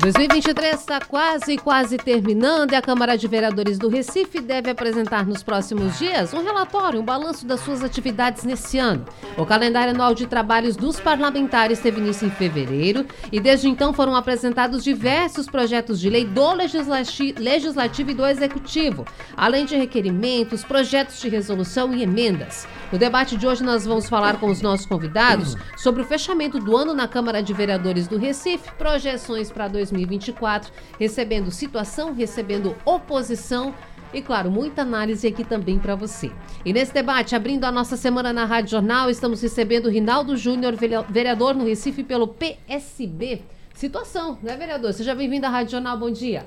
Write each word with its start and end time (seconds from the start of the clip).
2023 0.00 0.80
está 0.80 0.98
quase, 0.98 1.58
quase 1.58 1.98
terminando 1.98 2.72
e 2.72 2.74
a 2.74 2.80
Câmara 2.80 3.18
de 3.18 3.28
Vereadores 3.28 3.78
do 3.78 3.90
Recife 3.90 4.40
deve 4.40 4.70
apresentar 4.70 5.26
nos 5.26 5.42
próximos 5.42 5.98
dias 5.98 6.32
um 6.32 6.42
relatório, 6.42 6.98
um 6.98 7.04
balanço 7.04 7.46
das 7.46 7.60
suas 7.60 7.84
atividades 7.84 8.44
nesse 8.44 8.78
ano. 8.78 9.04
O 9.36 9.44
calendário 9.44 9.92
anual 9.92 10.14
de 10.14 10.26
trabalhos 10.26 10.74
dos 10.74 10.98
parlamentares 10.98 11.80
teve 11.80 12.00
início 12.00 12.26
em 12.26 12.30
fevereiro 12.30 13.04
e 13.30 13.38
desde 13.38 13.68
então 13.68 13.92
foram 13.92 14.16
apresentados 14.16 14.82
diversos 14.82 15.46
projetos 15.46 16.00
de 16.00 16.08
lei 16.08 16.24
do 16.24 16.50
legislati 16.54 17.34
Legislativo 17.38 18.12
e 18.12 18.14
do 18.14 18.24
Executivo, 18.24 19.04
além 19.36 19.66
de 19.66 19.76
requerimentos, 19.76 20.64
projetos 20.64 21.20
de 21.20 21.28
resolução 21.28 21.92
e 21.92 22.02
emendas. 22.02 22.66
No 22.90 22.98
debate 22.98 23.36
de 23.36 23.46
hoje 23.46 23.62
nós 23.62 23.84
vamos 23.84 24.08
falar 24.08 24.40
com 24.40 24.46
os 24.46 24.62
nossos 24.62 24.86
convidados 24.86 25.56
sobre 25.76 26.00
o 26.00 26.06
fechamento 26.06 26.58
do 26.58 26.74
ano 26.74 26.94
na 26.94 27.06
Câmara 27.06 27.42
de 27.42 27.52
Vereadores 27.52 28.08
do 28.08 28.16
Recife, 28.16 28.72
projeções 28.78 29.50
para 29.52 29.68
2023 29.68 29.89
2024, 29.90 30.72
recebendo 30.98 31.50
situação, 31.50 32.14
recebendo 32.14 32.76
oposição 32.84 33.74
e, 34.12 34.20
claro, 34.20 34.50
muita 34.50 34.82
análise 34.82 35.26
aqui 35.26 35.44
também 35.44 35.78
para 35.78 35.94
você. 35.94 36.32
E 36.64 36.72
nesse 36.72 36.92
debate, 36.92 37.36
abrindo 37.36 37.64
a 37.64 37.72
nossa 37.72 37.96
semana 37.96 38.32
na 38.32 38.44
Rádio 38.44 38.72
Jornal, 38.72 39.08
estamos 39.08 39.40
recebendo 39.40 39.88
Rinaldo 39.88 40.36
Júnior, 40.36 40.74
vereador 41.08 41.54
no 41.54 41.64
Recife 41.64 42.02
pelo 42.02 42.26
PSB. 42.26 43.42
Situação, 43.72 44.38
né, 44.42 44.56
vereador? 44.56 44.92
Seja 44.92 45.14
bem-vindo 45.14 45.46
à 45.46 45.48
Rádio 45.48 45.72
Jornal, 45.72 45.96
bom 45.96 46.10
dia. 46.10 46.44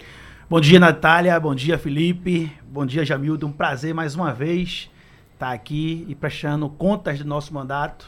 Bom 0.50 0.60
dia, 0.60 0.80
Natália, 0.80 1.40
bom 1.40 1.56
dia, 1.56 1.80
Felipe, 1.80 2.52
bom 2.68 2.86
dia, 2.86 3.06
Jamildo. 3.06 3.48
Um 3.48 3.52
prazer 3.52 3.94
mais 3.94 4.14
uma 4.14 4.34
vez 4.34 4.92
estar 5.34 5.52
aqui 5.52 6.06
e 6.08 6.14
prestando 6.14 6.70
contas 6.70 7.20
do 7.20 7.26
nosso 7.26 7.54
mandato 7.54 8.06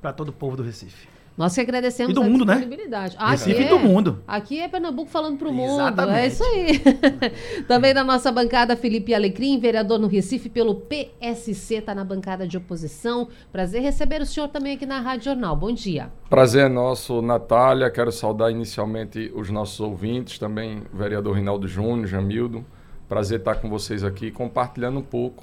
para 0.00 0.12
todo 0.12 0.28
o 0.28 0.32
povo 0.32 0.56
do 0.56 0.62
Recife. 0.62 1.09
Nós 1.40 1.54
que 1.54 1.60
agradecemos 1.62 2.12
e 2.12 2.14
do 2.14 2.22
mundo, 2.22 2.44
né? 2.44 2.68
Ah, 3.16 3.30
Recife 3.30 3.62
é, 3.62 3.68
do 3.70 3.78
mundo. 3.78 4.22
Aqui 4.28 4.60
é 4.60 4.68
Pernambuco 4.68 5.10
falando 5.10 5.38
para 5.38 5.48
o 5.48 5.52
mundo. 5.54 5.80
É 6.10 6.26
isso 6.26 6.44
aí. 6.44 6.78
Também 7.66 7.94
na 7.94 8.04
nossa 8.04 8.30
bancada, 8.30 8.76
Felipe 8.76 9.14
Alecrim, 9.14 9.58
vereador 9.58 9.98
no 9.98 10.06
Recife 10.06 10.50
pelo 10.50 10.74
PSC, 10.74 11.76
está 11.76 11.94
na 11.94 12.04
bancada 12.04 12.46
de 12.46 12.58
oposição. 12.58 13.26
Prazer 13.50 13.80
receber 13.80 14.20
o 14.20 14.26
senhor 14.26 14.48
também 14.48 14.74
aqui 14.74 14.84
na 14.84 15.00
Rádio 15.00 15.24
Jornal. 15.24 15.56
Bom 15.56 15.72
dia. 15.72 16.12
Prazer 16.28 16.66
é 16.66 16.68
nosso, 16.68 17.22
Natália. 17.22 17.90
Quero 17.90 18.12
saudar 18.12 18.50
inicialmente 18.50 19.32
os 19.34 19.48
nossos 19.48 19.80
ouvintes, 19.80 20.38
também 20.38 20.82
o 20.92 20.96
vereador 20.98 21.36
Rinaldo 21.36 21.66
Júnior, 21.66 22.06
Jamildo. 22.06 22.62
Prazer 23.08 23.38
estar 23.38 23.54
com 23.54 23.70
vocês 23.70 24.04
aqui, 24.04 24.30
compartilhando 24.30 24.98
um 24.98 25.02
pouco 25.02 25.42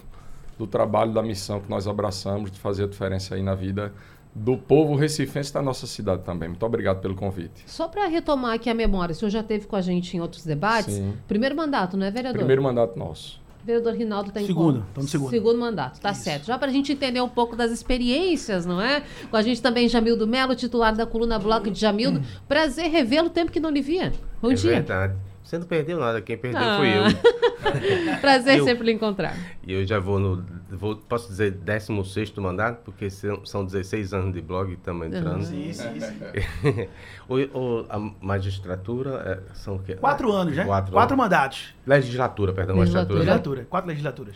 do 0.60 0.68
trabalho, 0.68 1.12
da 1.12 1.24
missão 1.24 1.60
que 1.60 1.68
nós 1.72 1.88
abraçamos 1.88 2.52
de 2.52 2.60
fazer 2.60 2.84
a 2.84 2.88
diferença 2.88 3.34
aí 3.34 3.42
na 3.42 3.56
vida 3.56 3.92
do 4.38 4.58
povo 4.58 4.96
recifense 4.96 5.52
da 5.54 5.62
nossa 5.62 5.88
cidade 5.88 6.24
também. 6.24 6.50
Muito 6.50 6.66
obrigado 6.66 7.02
pelo 7.02 7.16
convite. 7.16 7.64
Só 7.66 7.88
para 7.88 8.06
retomar 8.08 8.54
aqui 8.54 8.70
a 8.70 8.74
memória, 8.74 9.12
o 9.14 9.16
senhor 9.16 9.32
já 9.32 9.42
teve 9.44 9.66
com 9.66 9.76
a 9.76 9.82
gente 9.82 10.16
em 10.16 10.22
outros 10.22 10.46
debates. 10.46 10.94
Sim. 10.94 11.14
Primeiro 11.28 11.56
mandato, 11.56 11.98
não 11.98 12.06
é, 12.06 12.12
vereador? 12.12 12.38
Primeiro 12.38 12.62
mandato 12.62 12.98
nosso. 12.98 13.42
vereador 13.66 13.94
Rinaldo 13.94 14.32
tem 14.32 14.46
Segundo, 14.46 14.86
estamos 14.88 15.12
segundo. 15.12 15.30
Segundo 15.30 15.60
mandato, 15.60 16.00
tá 16.00 16.12
Isso. 16.12 16.22
certo. 16.22 16.46
Já 16.46 16.58
para 16.58 16.68
a 16.68 16.72
gente 16.72 16.92
entender 16.92 17.20
um 17.20 17.28
pouco 17.30 17.56
das 17.56 17.72
experiências, 17.72 18.66
não 18.66 18.80
é? 18.80 19.04
Com 19.30 19.38
a 19.38 19.42
gente 19.42 19.62
também 19.62 19.90
Jamildo 19.90 20.28
Melo, 20.28 20.56
titular 20.56 20.96
da 20.96 21.06
coluna 21.06 21.40
Bloco 21.40 21.70
de 21.72 21.80
Jamildo. 21.80 22.22
Prazer 22.48 22.90
revê-lo, 22.90 23.30
tempo 23.30 23.52
que 23.52 23.60
não 23.60 23.70
lhe 23.70 23.82
via. 23.82 24.14
Bom 24.42 24.52
é 24.52 24.54
dia. 24.54 24.72
verdade. 24.72 25.16
Você 25.48 25.58
não 25.58 25.66
perdeu 25.66 25.98
nada, 25.98 26.22
quem 26.22 26.38
perdeu 26.38 26.62
ah. 26.62 26.78
fui 26.78 26.90
eu. 26.90 28.20
Prazer 28.20 28.58
eu, 28.60 28.66
sempre 28.66 28.86
lhe 28.86 28.92
encontrar. 28.92 29.34
E 29.66 29.72
eu 29.72 29.86
já 29.86 29.98
vou 29.98 30.20
no, 30.20 30.46
vou, 30.70 30.98
posso 30.98 31.30
dizer, 31.30 31.52
16 31.52 32.34
mandato, 32.36 32.84
porque 32.84 33.10
são 33.10 33.64
16 33.64 34.14
anos 34.14 34.34
de 34.34 34.42
blog 34.42 34.74
estamos 34.74 35.08
entrando. 35.08 35.46
Sim, 35.46 35.72
sim, 35.72 36.02
sim. 36.02 36.88
o, 37.30 37.36
o, 37.58 37.86
a 37.88 37.98
magistratura 38.20 39.42
é, 39.50 39.54
são 39.54 39.78
o 39.78 39.80
quê? 39.80 39.96
Quatro 39.96 40.34
anos, 40.34 40.54
né? 40.54 40.66
Quatro, 40.66 40.92
Quatro 40.92 41.16
mandatos. 41.16 41.74
Legislatura, 41.86 42.52
perdão, 42.52 42.76
legislatura. 42.76 43.20
Legislatura, 43.20 43.68
quatro 43.70 43.88
legislaturas. 43.88 44.36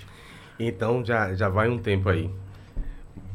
Então 0.58 1.04
já, 1.04 1.34
já 1.34 1.50
vai 1.50 1.68
um 1.68 1.78
tempo 1.78 2.08
aí. 2.08 2.32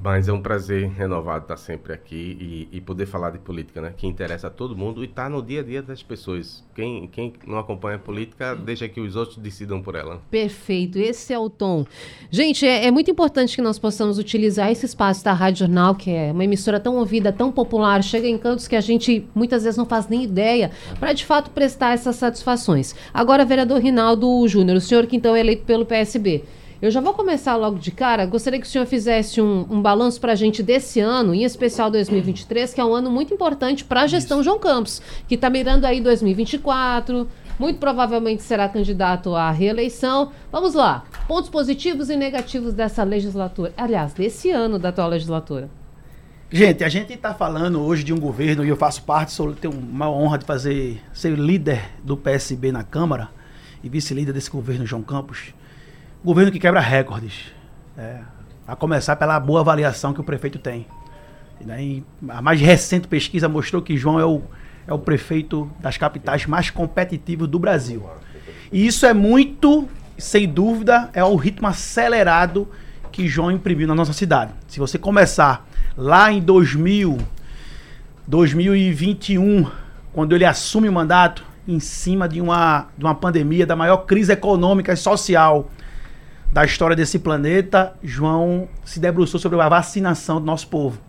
Mas 0.06 0.28
é 0.28 0.32
um 0.32 0.40
prazer 0.40 0.88
renovado 0.88 1.42
estar 1.42 1.56
sempre 1.56 1.92
aqui 1.92 2.68
e, 2.70 2.76
e, 2.76 2.80
poder 2.80 3.06
falar 3.06 3.30
de 3.30 3.40
política, 3.40 3.80
né? 3.80 3.92
Que 3.96 4.06
interessa 4.06 4.46
a 4.46 4.50
todo 4.50 4.76
mundo 4.76 5.02
e 5.02 5.06
está 5.06 5.28
no 5.28 5.42
dia 5.42 5.62
a 5.62 5.64
dia 5.64 5.82
das 5.82 6.00
pessoas. 6.00 6.62
Quem, 6.76 7.08
quem 7.08 7.32
não 7.44 7.58
acompanha 7.58 7.96
a 7.96 7.98
política, 7.98 8.54
deixa 8.54 8.88
que 8.88 9.00
os 9.00 9.16
outros 9.16 9.36
decidam 9.36 9.82
por 9.82 9.96
ela. 9.96 10.22
Perfeito, 10.30 10.96
esse 10.96 11.32
é 11.32 11.38
o 11.40 11.50
tom. 11.50 11.84
Gente, 12.30 12.64
é, 12.64 12.86
é 12.86 12.90
muito 12.92 13.10
importante 13.10 13.56
que 13.56 13.60
nós 13.60 13.80
possamos 13.80 14.16
utilizar 14.16 14.70
esse 14.70 14.86
espaço 14.86 15.24
da 15.24 15.32
Rádio 15.32 15.66
Jornal, 15.66 15.96
que 15.96 16.12
é 16.12 16.30
uma 16.30 16.44
emissora 16.44 16.78
tão 16.78 16.98
ouvida, 16.98 17.32
tão 17.32 17.50
popular, 17.50 18.00
chega 18.04 18.28
em 18.28 18.38
cantos 18.38 18.68
que 18.68 18.76
a 18.76 18.80
gente 18.80 19.26
muitas 19.34 19.64
vezes 19.64 19.76
não 19.76 19.86
faz 19.86 20.06
nem 20.06 20.22
ideia, 20.22 20.70
para 21.00 21.12
de 21.12 21.26
fato 21.26 21.50
prestar 21.50 21.94
essas 21.94 22.14
satisfações. 22.14 22.94
Agora, 23.12 23.44
vereador 23.44 23.80
Rinaldo 23.80 24.46
Júnior, 24.46 24.76
o 24.76 24.80
senhor 24.80 25.04
que 25.04 25.16
então 25.16 25.34
é 25.34 25.40
eleito 25.40 25.64
pelo 25.64 25.84
PSB. 25.84 26.44
Eu 26.80 26.90
já 26.90 27.00
vou 27.00 27.14
começar 27.14 27.56
logo 27.56 27.78
de 27.78 27.90
cara. 27.90 28.26
Gostaria 28.26 28.60
que 28.60 28.66
o 28.66 28.68
senhor 28.68 28.86
fizesse 28.86 29.40
um, 29.40 29.66
um 29.70 29.80
balanço 29.80 30.20
para 30.20 30.32
a 30.32 30.34
gente 30.34 30.62
desse 30.62 31.00
ano, 31.00 31.34
em 31.34 31.42
especial 31.42 31.90
2023, 31.90 32.74
que 32.74 32.80
é 32.80 32.84
um 32.84 32.94
ano 32.94 33.10
muito 33.10 33.32
importante 33.32 33.82
para 33.82 34.02
a 34.02 34.06
gestão. 34.06 34.42
João 34.42 34.58
Campos, 34.58 35.00
que 35.26 35.36
está 35.36 35.48
mirando 35.48 35.86
aí 35.86 36.02
2024. 36.02 37.26
Muito 37.58 37.78
provavelmente 37.78 38.42
será 38.42 38.68
candidato 38.68 39.34
à 39.34 39.50
reeleição. 39.50 40.32
Vamos 40.52 40.74
lá. 40.74 41.04
Pontos 41.26 41.48
positivos 41.48 42.10
e 42.10 42.16
negativos 42.16 42.74
dessa 42.74 43.02
legislatura. 43.02 43.72
Aliás, 43.74 44.12
desse 44.12 44.50
ano 44.50 44.78
da 44.78 44.90
atual 44.90 45.08
legislatura. 45.08 45.70
Gente, 46.50 46.84
a 46.84 46.90
gente 46.90 47.14
está 47.14 47.32
falando 47.32 47.80
hoje 47.80 48.04
de 48.04 48.12
um 48.12 48.20
governo 48.20 48.62
e 48.62 48.68
eu 48.68 48.76
faço 48.76 49.02
parte, 49.02 49.32
sou, 49.32 49.54
tenho 49.54 49.72
uma 49.72 50.10
honra 50.10 50.36
de 50.36 50.44
fazer 50.44 51.02
ser 51.12 51.36
líder 51.36 51.90
do 52.04 52.18
PSB 52.18 52.70
na 52.70 52.84
Câmara 52.84 53.30
e 53.82 53.88
vice-líder 53.88 54.32
desse 54.32 54.50
governo 54.50 54.86
João 54.86 55.02
Campos 55.02 55.54
governo 56.26 56.50
que 56.50 56.58
quebra 56.58 56.80
recordes. 56.80 57.52
É, 57.96 58.18
a 58.66 58.74
começar 58.74 59.14
pela 59.14 59.38
boa 59.38 59.60
avaliação 59.60 60.12
que 60.12 60.20
o 60.20 60.24
prefeito 60.24 60.58
tem. 60.58 60.84
Né? 61.60 62.02
a 62.28 62.42
mais 62.42 62.60
recente 62.60 63.06
pesquisa 63.06 63.48
mostrou 63.48 63.80
que 63.80 63.96
João 63.96 64.20
é 64.20 64.24
o, 64.24 64.42
é 64.88 64.92
o 64.92 64.98
prefeito 64.98 65.70
das 65.78 65.96
capitais 65.96 66.44
mais 66.44 66.68
competitivos 66.68 67.48
do 67.48 67.60
Brasil. 67.60 68.04
E 68.72 68.84
isso 68.86 69.06
é 69.06 69.14
muito, 69.14 69.88
sem 70.18 70.48
dúvida, 70.48 71.08
é 71.14 71.22
o 71.22 71.36
ritmo 71.36 71.68
acelerado 71.68 72.68
que 73.12 73.28
João 73.28 73.52
imprimiu 73.52 73.86
na 73.86 73.94
nossa 73.94 74.12
cidade. 74.12 74.52
Se 74.66 74.80
você 74.80 74.98
começar 74.98 75.64
lá 75.96 76.32
em 76.32 76.40
2000, 76.40 77.18
2021, 78.26 79.70
quando 80.12 80.34
ele 80.34 80.44
assume 80.44 80.88
o 80.88 80.92
mandato, 80.92 81.44
em 81.68 81.78
cima 81.78 82.28
de 82.28 82.40
uma, 82.40 82.88
de 82.98 83.04
uma 83.04 83.14
pandemia, 83.14 83.64
da 83.64 83.76
maior 83.76 83.98
crise 83.98 84.32
econômica 84.32 84.92
e 84.92 84.96
social 84.96 85.70
da 86.52 86.64
história 86.64 86.96
desse 86.96 87.18
planeta, 87.18 87.94
João 88.02 88.68
se 88.84 88.98
debruçou 88.98 89.38
sobre 89.38 89.60
a 89.60 89.68
vacinação 89.68 90.40
do 90.40 90.46
nosso 90.46 90.68
povo, 90.68 91.00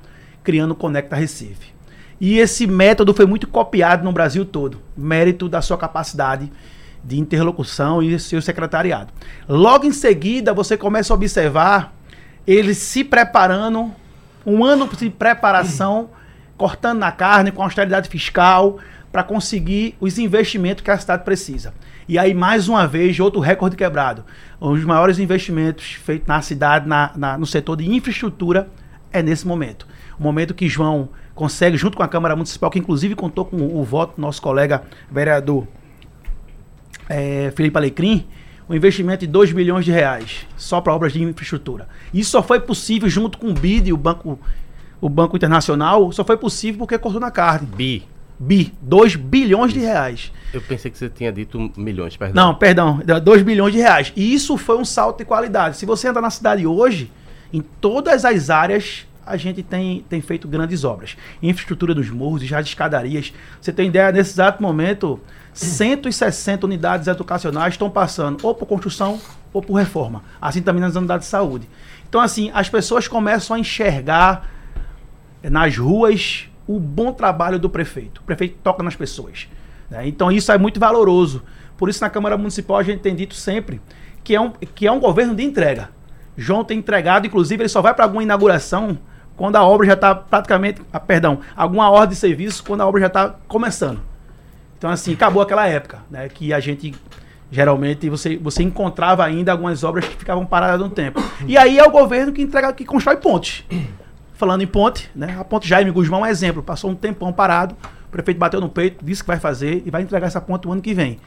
criando 0.44 0.72
o 0.72 0.76
Conecta 0.76 1.16
Recife. 1.16 1.74
E 2.20 2.40
esse 2.40 2.66
método 2.66 3.14
foi 3.14 3.26
muito 3.26 3.48
copiado 3.48 4.04
no 4.04 4.12
Brasil 4.12 4.44
todo, 4.44 4.82
mérito 4.96 5.48
da 5.48 5.62
sua 5.62 5.78
capacidade 5.78 6.52
de 7.04 7.20
interlocução 7.20 8.02
e 8.02 8.20
seu 8.20 8.42
secretariado. 8.42 9.14
Logo 9.48 9.86
em 9.86 9.92
seguida, 9.92 10.54
você 10.54 10.76
começa 10.76 11.14
a 11.14 11.16
observar 11.16 11.94
ele 12.46 12.74
se 12.74 13.04
preparando, 13.04 13.92
um 14.46 14.66
ano 14.66 14.90
de 14.90 15.10
preparação, 15.10 16.10
cortando 16.58 17.00
na 17.00 17.12
carne, 17.12 17.52
com 17.52 17.62
austeridade 17.62 18.10
fiscal, 18.10 18.80
para 19.12 19.24
conseguir 19.24 19.96
os 20.00 20.18
investimentos 20.18 20.84
que 20.84 20.92
a 20.92 20.98
cidade 20.98 21.24
precisa. 21.24 21.74
E 22.08 22.18
aí, 22.18 22.34
mais 22.34 22.68
uma 22.68 22.88
vez, 22.88 23.20
outro 23.20 23.40
recorde 23.40 23.76
quebrado. 23.76 24.24
Os 24.60 24.84
maiores 24.84 25.20
investimentos 25.20 25.94
feitos 25.94 26.28
na 26.28 26.42
cidade, 26.42 26.88
na, 26.88 27.12
na, 27.16 27.38
no 27.38 27.46
setor 27.46 27.78
de 27.78 27.90
infraestrutura, 27.90 28.70
é 29.12 29.22
nesse 29.22 29.48
momento. 29.48 29.88
O 30.20 30.24
momento 30.24 30.54
que 30.54 30.68
João 30.68 31.10
consegue, 31.36 31.78
junto 31.78 31.98
com 31.98 32.04
a 32.04 32.08
Câmara 32.08 32.36
Municipal, 32.36 32.70
que 32.70 32.80
inclusive 32.80 33.16
contou 33.16 33.46
com 33.46 33.58
o, 33.58 33.84
voto 33.84 34.16
do 34.16 34.22
nosso 34.22 34.42
colega 34.42 34.84
vereador 35.10 35.68
é, 37.10 37.52
Felipe 37.56 37.78
Alecrim, 37.78 38.28
um 38.70 38.76
investimento 38.76 39.20
de 39.20 39.28
2 39.28 39.54
bilhões 39.54 39.86
de 39.86 39.92
reais 39.92 40.46
só 40.58 40.82
para 40.82 40.94
obras 40.94 41.14
de 41.14 41.22
infraestrutura. 41.22 41.88
Isso 42.14 42.32
só 42.32 42.44
foi 42.44 42.60
possível 42.60 43.08
junto 43.08 43.38
com 43.38 43.50
o 43.50 43.54
BID, 43.54 43.94
o 43.94 43.98
Banco, 43.98 44.40
o 45.00 45.08
Banco 45.08 45.38
Internacional, 45.38 46.12
só 46.12 46.24
foi 46.26 46.38
possível 46.38 46.80
porque 46.80 46.98
cortou 46.98 47.22
na 47.22 47.32
carne. 47.32 47.68
BI. 47.68 48.17
Bi, 48.40 48.74
2 48.82 49.16
bilhões 49.16 49.74
de 49.74 49.80
reais. 49.80 50.32
Eu 50.54 50.62
pensei 50.62 50.92
que 50.92 50.98
você 50.98 51.10
tinha 51.10 51.32
dito 51.32 51.72
milhões, 51.76 52.16
perdão. 52.16 52.48
Não, 52.48 52.56
perdão, 52.56 53.02
2 53.24 53.42
bilhões 53.42 53.74
de 53.74 53.80
reais. 53.80 54.14
E 54.16 54.34
isso 54.34 54.58
foi 54.58 54.78
um 54.78 54.86
salto 54.86 55.18
de 55.20 55.26
qualidade. 55.26 55.78
Se 55.78 55.86
você 55.86 56.08
anda 56.08 56.22
na 56.22 56.30
cidade 56.30 56.66
hoje, 56.68 57.12
em 57.52 57.62
todas 57.62 58.24
as 58.26 58.50
áreas, 58.50 59.08
a 59.26 59.36
gente 59.36 59.62
tem, 59.64 60.06
tem 60.08 60.22
feito 60.22 60.48
grandes 60.48 60.84
obras. 60.84 61.18
Infraestrutura 61.42 61.94
dos 61.94 62.10
morros 62.10 62.44
já 62.44 62.62
de 62.62 62.70
escadarias. 62.70 63.34
Você 63.60 63.74
tem 63.74 63.88
ideia, 63.88 64.12
nesse 64.12 64.32
exato 64.32 64.62
momento, 64.62 65.20
160 65.54 66.66
unidades 66.66 67.08
educacionais 67.08 67.74
estão 67.74 67.90
passando 67.90 68.46
ou 68.46 68.54
por 68.54 68.66
construção 68.68 69.20
ou 69.52 69.62
por 69.62 69.74
reforma. 69.74 70.24
Assim 70.40 70.62
também 70.62 70.82
nas 70.82 70.96
unidades 70.96 71.26
de 71.26 71.32
saúde. 71.32 71.68
Então, 72.08 72.22
assim, 72.22 72.52
as 72.54 72.70
pessoas 72.70 73.08
começam 73.08 73.56
a 73.56 73.60
enxergar 73.60 74.50
nas 75.44 75.76
ruas 75.78 76.48
o 76.68 76.80
bom 76.80 77.14
trabalho 77.14 77.58
do 77.58 77.70
prefeito. 77.70 78.22
O 78.22 78.24
prefeito 78.24 78.58
toca 78.62 78.84
nas 78.84 78.96
pessoas. 78.96 79.48
Né? 79.90 80.08
Então, 80.08 80.32
isso 80.32 80.52
é 80.52 80.58
muito 80.58 80.80
valoroso. 80.80 81.42
Por 81.78 81.90
isso, 81.90 82.02
na 82.02 82.10
Câmara 82.10 82.38
Municipal, 82.38 82.78
a 82.78 82.84
gente 82.84 83.00
tem 83.00 83.16
dito 83.16 83.36
sempre 83.36 83.82
que 84.24 84.36
é 84.36 84.42
um, 84.42 84.52
que 84.52 84.86
é 84.86 84.92
um 84.92 85.00
governo 85.00 85.34
de 85.34 85.44
entrega. 85.44 85.90
João 86.36 86.64
tem 86.64 86.80
entregado, 86.80 87.26
inclusive, 87.26 87.62
ele 87.62 87.70
só 87.70 87.82
vai 87.82 87.94
para 87.94 88.06
alguma 88.06 88.22
inauguração 88.22 89.00
quando 89.36 89.56
a 89.56 89.64
obra 89.64 89.88
já 89.88 89.94
está 89.94 90.14
praticamente. 90.14 90.82
Ah, 90.92 91.00
perdão, 91.00 91.40
alguma 91.56 91.90
ordem 91.90 92.10
de 92.10 92.16
serviço 92.16 92.64
quando 92.64 92.82
a 92.82 92.88
obra 92.88 93.02
já 93.02 93.08
está 93.08 93.36
começando. 93.48 94.02
Então, 94.78 94.90
assim, 94.90 95.14
acabou 95.14 95.42
aquela 95.42 95.68
época, 95.68 96.00
né? 96.12 96.28
Que 96.30 96.54
a 96.54 96.60
gente 96.60 96.94
geralmente 97.50 98.10
você, 98.10 98.38
você 98.38 98.62
encontrava 98.62 99.24
ainda 99.24 99.52
algumas 99.52 99.84
obras 99.84 100.06
que 100.06 100.18
ficavam 100.18 100.46
paradas 100.46 100.80
no 100.80 100.90
tempo. 100.90 101.24
E 101.46 101.58
aí 101.58 101.80
é 101.80 101.84
o 101.84 101.90
governo 101.90 102.34
que 102.34 102.42
entrega, 102.42 102.74
que 102.74 102.86
constrói 102.86 103.18
pontes. 103.18 103.64
Falando 104.38 104.62
em 104.62 104.68
ponte, 104.68 105.10
né? 105.16 105.36
A 105.40 105.44
ponte 105.44 105.68
Jaime 105.68 105.90
Guzmão 105.90 106.24
é 106.24 106.30
um 106.30 106.32
exemplo. 106.32 106.62
Passou 106.62 106.92
um 106.92 106.96
tempão 106.96 107.34
parado, 107.34 107.76
o 108.08 108.12
prefeito 108.12 108.38
bateu 108.38 108.62
no 108.62 108.70
peito, 108.70 109.04
disse 109.04 109.24
que 109.24 109.28
vai 109.28 109.40
fazer 109.40 109.82
e 109.84 109.90
vai 109.90 110.04
entregar 110.04 110.28
essa 110.28 110.40
ponte 110.40 110.68
o 110.68 110.72
ano 110.72 110.80
que 110.80 110.94
vem. 110.94 111.20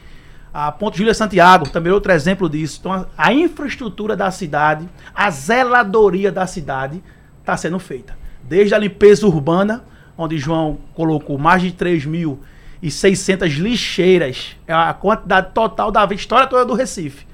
A 0.53 0.71
Ponte 0.71 0.97
Júlia 0.97 1.13
Santiago, 1.13 1.69
também 1.69 1.91
outro 1.91 2.11
exemplo 2.11 2.49
disso. 2.49 2.77
Então, 2.79 2.93
a, 2.93 3.05
a 3.17 3.33
infraestrutura 3.33 4.15
da 4.15 4.31
cidade, 4.31 4.87
a 5.13 5.29
zeladoria 5.29 6.31
da 6.31 6.47
cidade 6.47 7.03
está 7.39 7.57
sendo 7.57 7.79
feita. 7.79 8.17
Desde 8.43 8.73
a 8.73 8.77
limpeza 8.77 9.27
urbana, 9.27 9.83
onde 10.17 10.37
João 10.37 10.79
colocou 10.93 11.37
mais 11.37 11.61
de 11.61 11.71
3.600 11.73 13.57
lixeiras, 13.59 14.55
é 14.65 14.73
a 14.73 14.93
quantidade 14.93 15.51
total 15.53 15.91
da 15.91 16.05
história 16.13 16.47
toda 16.47 16.65
do 16.65 16.73
Recife, 16.73 17.25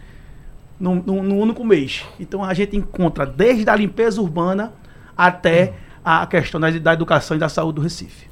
no, 0.80 0.96
no, 0.96 1.22
no, 1.22 1.38
único 1.38 1.64
mês. 1.64 2.04
Então, 2.20 2.44
a 2.44 2.54
gente 2.54 2.76
encontra 2.76 3.28
desde 3.28 3.70
a 3.70 3.76
limpeza 3.76 4.20
urbana 4.22 4.74
até 5.18 5.74
a 6.04 6.26
questão 6.28 6.60
da, 6.60 6.70
da 6.70 6.94
educação 6.94 7.36
e 7.36 7.40
da 7.40 7.50
saúde 7.50 7.76
do 7.76 7.82
Recife. 7.82 8.28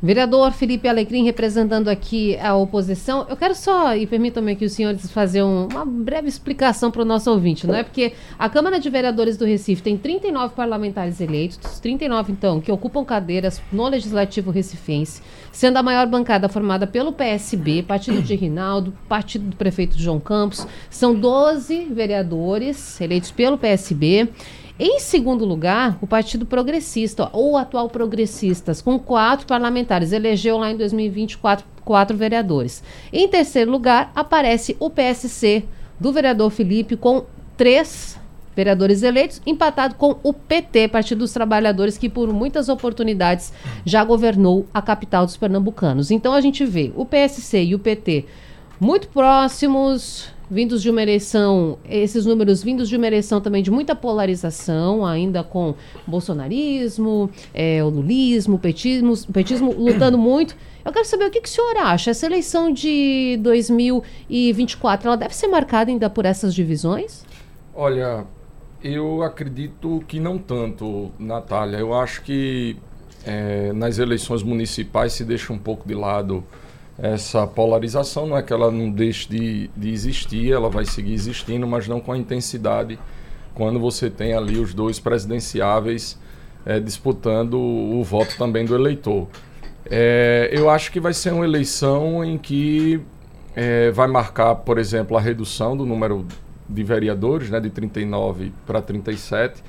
Vereador 0.00 0.52
Felipe 0.52 0.86
Alecrim, 0.86 1.24
representando 1.24 1.88
aqui 1.88 2.38
a 2.38 2.54
oposição, 2.54 3.26
eu 3.28 3.36
quero 3.36 3.52
só, 3.56 3.96
e 3.96 4.06
permitam-me 4.06 4.52
aqui 4.52 4.64
os 4.64 4.72
senhores 4.72 5.10
fazer 5.10 5.42
um, 5.42 5.66
uma 5.66 5.84
breve 5.84 6.28
explicação 6.28 6.88
para 6.88 7.02
o 7.02 7.04
nosso 7.04 7.28
ouvinte, 7.28 7.66
não 7.66 7.74
é? 7.74 7.82
Porque 7.82 8.12
a 8.38 8.48
Câmara 8.48 8.78
de 8.78 8.88
Vereadores 8.88 9.36
do 9.36 9.44
Recife 9.44 9.82
tem 9.82 9.96
39 9.96 10.54
parlamentares 10.54 11.20
eleitos, 11.20 11.80
39 11.80 12.30
então, 12.30 12.60
que 12.60 12.70
ocupam 12.70 13.04
cadeiras 13.04 13.60
no 13.72 13.88
Legislativo 13.88 14.52
Recifense, 14.52 15.20
sendo 15.50 15.78
a 15.78 15.82
maior 15.82 16.06
bancada 16.06 16.48
formada 16.48 16.86
pelo 16.86 17.12
PSB, 17.12 17.82
Partido 17.82 18.22
de 18.22 18.36
Rinaldo, 18.36 18.96
Partido 19.08 19.46
do 19.46 19.56
Prefeito 19.56 19.98
João 19.98 20.20
Campos, 20.20 20.64
são 20.88 21.12
12 21.12 21.86
vereadores 21.86 23.00
eleitos 23.00 23.32
pelo 23.32 23.58
PSB 23.58 24.28
em 24.78 25.00
segundo 25.00 25.44
lugar, 25.44 25.98
o 26.00 26.06
Partido 26.06 26.46
Progressista, 26.46 27.28
ou 27.32 27.56
atual 27.56 27.88
Progressistas, 27.88 28.80
com 28.80 28.98
quatro 28.98 29.46
parlamentares, 29.46 30.12
elegeu 30.12 30.58
lá 30.58 30.70
em 30.70 30.76
2024 30.76 31.66
quatro 31.88 32.14
vereadores. 32.14 32.82
Em 33.10 33.26
terceiro 33.26 33.70
lugar, 33.70 34.12
aparece 34.14 34.76
o 34.78 34.90
PSC, 34.90 35.64
do 35.98 36.12
vereador 36.12 36.50
Felipe, 36.50 36.96
com 36.96 37.24
três 37.56 38.20
vereadores 38.54 39.02
eleitos, 39.02 39.40
empatado 39.46 39.94
com 39.94 40.18
o 40.22 40.32
PT, 40.32 40.88
Partido 40.88 41.20
dos 41.20 41.32
Trabalhadores, 41.32 41.96
que 41.96 42.08
por 42.08 42.30
muitas 42.32 42.68
oportunidades 42.68 43.52
já 43.86 44.04
governou 44.04 44.66
a 44.74 44.82
capital 44.82 45.24
dos 45.24 45.36
pernambucanos. 45.36 46.10
Então 46.10 46.34
a 46.34 46.40
gente 46.42 46.64
vê 46.66 46.92
o 46.94 47.06
PSC 47.06 47.64
e 47.64 47.74
o 47.74 47.78
PT 47.78 48.26
muito 48.78 49.08
próximos, 49.08 50.28
vindos 50.50 50.82
de 50.82 50.90
uma 50.90 51.02
eleição, 51.02 51.78
esses 51.88 52.24
números 52.24 52.62
vindos 52.62 52.88
de 52.88 52.96
uma 52.96 53.06
eleição 53.06 53.40
também 53.40 53.62
de 53.62 53.70
muita 53.70 53.94
polarização, 53.94 55.04
ainda 55.04 55.42
com 55.44 55.74
bolsonarismo, 56.06 57.30
é, 57.52 57.82
o 57.84 57.88
lulismo, 57.88 58.58
petismo, 58.58 59.14
petismo 59.32 59.72
lutando 59.72 60.16
muito. 60.16 60.56
Eu 60.84 60.92
quero 60.92 61.04
saber 61.04 61.26
o 61.26 61.30
que, 61.30 61.40
que 61.40 61.48
o 61.48 61.52
senhor 61.52 61.76
acha. 61.76 62.10
Essa 62.10 62.26
eleição 62.26 62.72
de 62.72 63.38
2024, 63.42 65.08
ela 65.08 65.16
deve 65.16 65.34
ser 65.34 65.48
marcada 65.48 65.90
ainda 65.90 66.08
por 66.08 66.24
essas 66.24 66.54
divisões? 66.54 67.24
Olha, 67.74 68.24
eu 68.82 69.22
acredito 69.22 70.02
que 70.08 70.18
não 70.18 70.38
tanto, 70.38 71.10
Natália. 71.18 71.76
Eu 71.76 71.92
acho 71.92 72.22
que 72.22 72.76
é, 73.26 73.72
nas 73.72 73.98
eleições 73.98 74.42
municipais 74.42 75.12
se 75.12 75.24
deixa 75.24 75.52
um 75.52 75.58
pouco 75.58 75.86
de 75.86 75.94
lado 75.94 76.42
essa 76.98 77.46
polarização, 77.46 78.26
não 78.26 78.36
é 78.36 78.42
que 78.42 78.52
ela 78.52 78.70
não 78.70 78.90
deixe 78.90 79.28
de, 79.28 79.70
de 79.76 79.90
existir, 79.90 80.52
ela 80.52 80.68
vai 80.68 80.84
seguir 80.84 81.12
existindo, 81.12 81.66
mas 81.66 81.86
não 81.86 82.00
com 82.00 82.12
a 82.12 82.18
intensidade 82.18 82.98
quando 83.54 83.78
você 83.78 84.10
tem 84.10 84.34
ali 84.34 84.58
os 84.58 84.74
dois 84.74 84.98
presidenciáveis 84.98 86.18
é, 86.66 86.80
disputando 86.80 87.54
o, 87.54 88.00
o 88.00 88.04
voto 88.04 88.36
também 88.36 88.64
do 88.64 88.74
eleitor. 88.74 89.28
É, 89.86 90.50
eu 90.52 90.68
acho 90.68 90.92
que 90.92 91.00
vai 91.00 91.14
ser 91.14 91.32
uma 91.32 91.44
eleição 91.44 92.24
em 92.24 92.36
que 92.36 93.00
é, 93.54 93.90
vai 93.90 94.06
marcar, 94.06 94.54
por 94.56 94.76
exemplo, 94.76 95.16
a 95.16 95.20
redução 95.20 95.76
do 95.76 95.86
número 95.86 96.26
de 96.68 96.84
vereadores, 96.84 97.48
né, 97.48 97.58
de 97.58 97.70
39 97.70 98.52
para 98.66 98.82
37, 98.82 99.62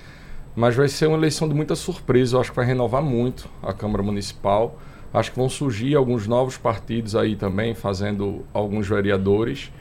mas 0.55 0.75
vai 0.75 0.87
ser 0.87 1.07
uma 1.07 1.17
eleição 1.17 1.47
de 1.47 1.55
muita 1.55 1.75
surpresa. 1.75 2.35
Eu 2.35 2.41
acho 2.41 2.49
que 2.49 2.55
vai 2.55 2.65
renovar 2.65 3.01
muito 3.01 3.47
a 3.63 3.71
Câmara 3.71 4.03
Municipal. 4.03 4.77
Acho 5.13 5.31
que 5.31 5.37
vão 5.37 5.49
surgir 5.49 5.95
alguns 5.95 6.27
novos 6.27 6.57
partidos 6.57 7.15
aí 7.15 7.35
também, 7.35 7.73
fazendo 7.73 8.45
alguns 8.53 8.87
vereadores. 8.87 9.71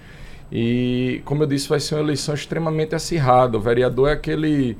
E, 0.50 1.20
como 1.25 1.42
eu 1.42 1.46
disse, 1.46 1.69
vai 1.69 1.80
ser 1.80 1.96
uma 1.96 2.02
eleição 2.02 2.34
extremamente 2.34 2.94
acirrada. 2.94 3.58
O 3.58 3.60
vereador 3.60 4.08
é 4.08 4.12
aquele 4.12 4.76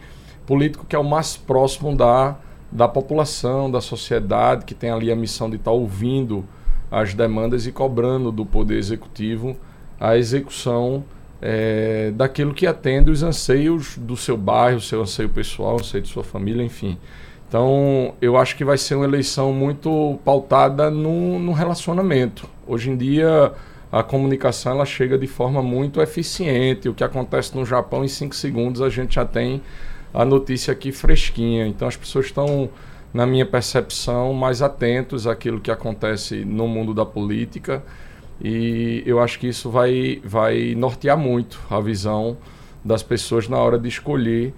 político 0.47 0.87
que 0.87 0.97
é 0.97 0.99
o 0.99 1.05
mais 1.05 1.37
próximo 1.37 1.95
da, 1.95 2.39
da 2.73 2.89
população, 2.89 3.71
da 3.71 3.81
sociedade, 3.81 4.65
que 4.65 4.75
tem 4.75 4.91
ali 4.91 5.13
a 5.13 5.17
missão 5.17 5.51
de 5.51 5.57
estar 5.57 5.71
tá 5.71 5.77
ouvindo 5.77 6.45
as 6.91 7.13
demandas 7.13 7.67
e 7.67 7.73
cobrando 7.73 8.33
do 8.33 8.47
Poder 8.47 8.79
Executivo 8.79 9.57
a 10.01 10.17
execução 10.17 11.05
é, 11.41 12.13
daquilo 12.15 12.55
que 12.55 12.67
atende 12.67 13.11
os 13.11 13.23
anseios 13.23 13.97
do 13.99 14.17
seu 14.17 14.37
bairro, 14.37 14.81
seu 14.81 15.03
anseio 15.03 15.29
pessoal, 15.29 15.77
anseio 15.77 16.03
de 16.03 16.09
sua 16.09 16.25
família, 16.25 16.63
enfim. 16.63 16.99
Então, 17.49 18.15
eu 18.21 18.37
acho 18.37 18.55
que 18.55 18.65
vai 18.65 18.77
ser 18.77 18.95
uma 18.95 19.07
eleição 19.07 19.55
muito 19.55 20.19
pautada 20.23 20.91
no, 20.91 21.39
no 21.39 21.53
relacionamento. 21.53 22.47
Hoje 22.67 22.91
em 22.91 22.97
dia, 22.97 23.53
a 23.91 24.03
comunicação 24.03 24.73
ela 24.73 24.85
chega 24.85 25.17
de 25.17 25.27
forma 25.27 25.63
muito 25.63 26.03
eficiente. 26.03 26.91
O 26.91 26.95
que 26.95 27.03
acontece 27.03 27.57
no 27.57 27.65
Japão, 27.65 28.05
em 28.05 28.09
cinco 28.09 28.35
segundos, 28.35 28.83
a 28.83 28.91
gente 28.91 29.15
já 29.15 29.25
tem 29.25 29.63
a 30.13 30.27
notícia 30.27 30.73
aqui 30.73 30.93
fresquinha. 30.93 31.67
Então, 31.67 31.89
as 31.89 31.97
pessoas 31.97 32.27
estão, 32.27 32.69
na 33.15 33.25
minha 33.25 33.47
percepção, 33.47 34.35
mais 34.35 34.61
atentos 34.61 35.27
àquilo 35.27 35.59
que 35.59 35.71
acontece 35.71 36.45
no 36.45 36.69
mundo 36.69 36.93
da 36.93 37.07
política. 37.07 37.83
E 38.45 39.03
eu 39.07 39.21
acho 39.21 39.39
que 39.39 39.47
isso 39.47 39.71
vai, 39.71 40.21
vai 40.23 40.75
nortear 40.77 41.17
muito 41.17 41.59
a 41.71 41.81
visão 41.81 42.37
das 42.85 43.03
pessoas 43.03 43.49
na 43.49 43.57
hora 43.57 43.79
de 43.79 43.89
escolher 43.89 44.53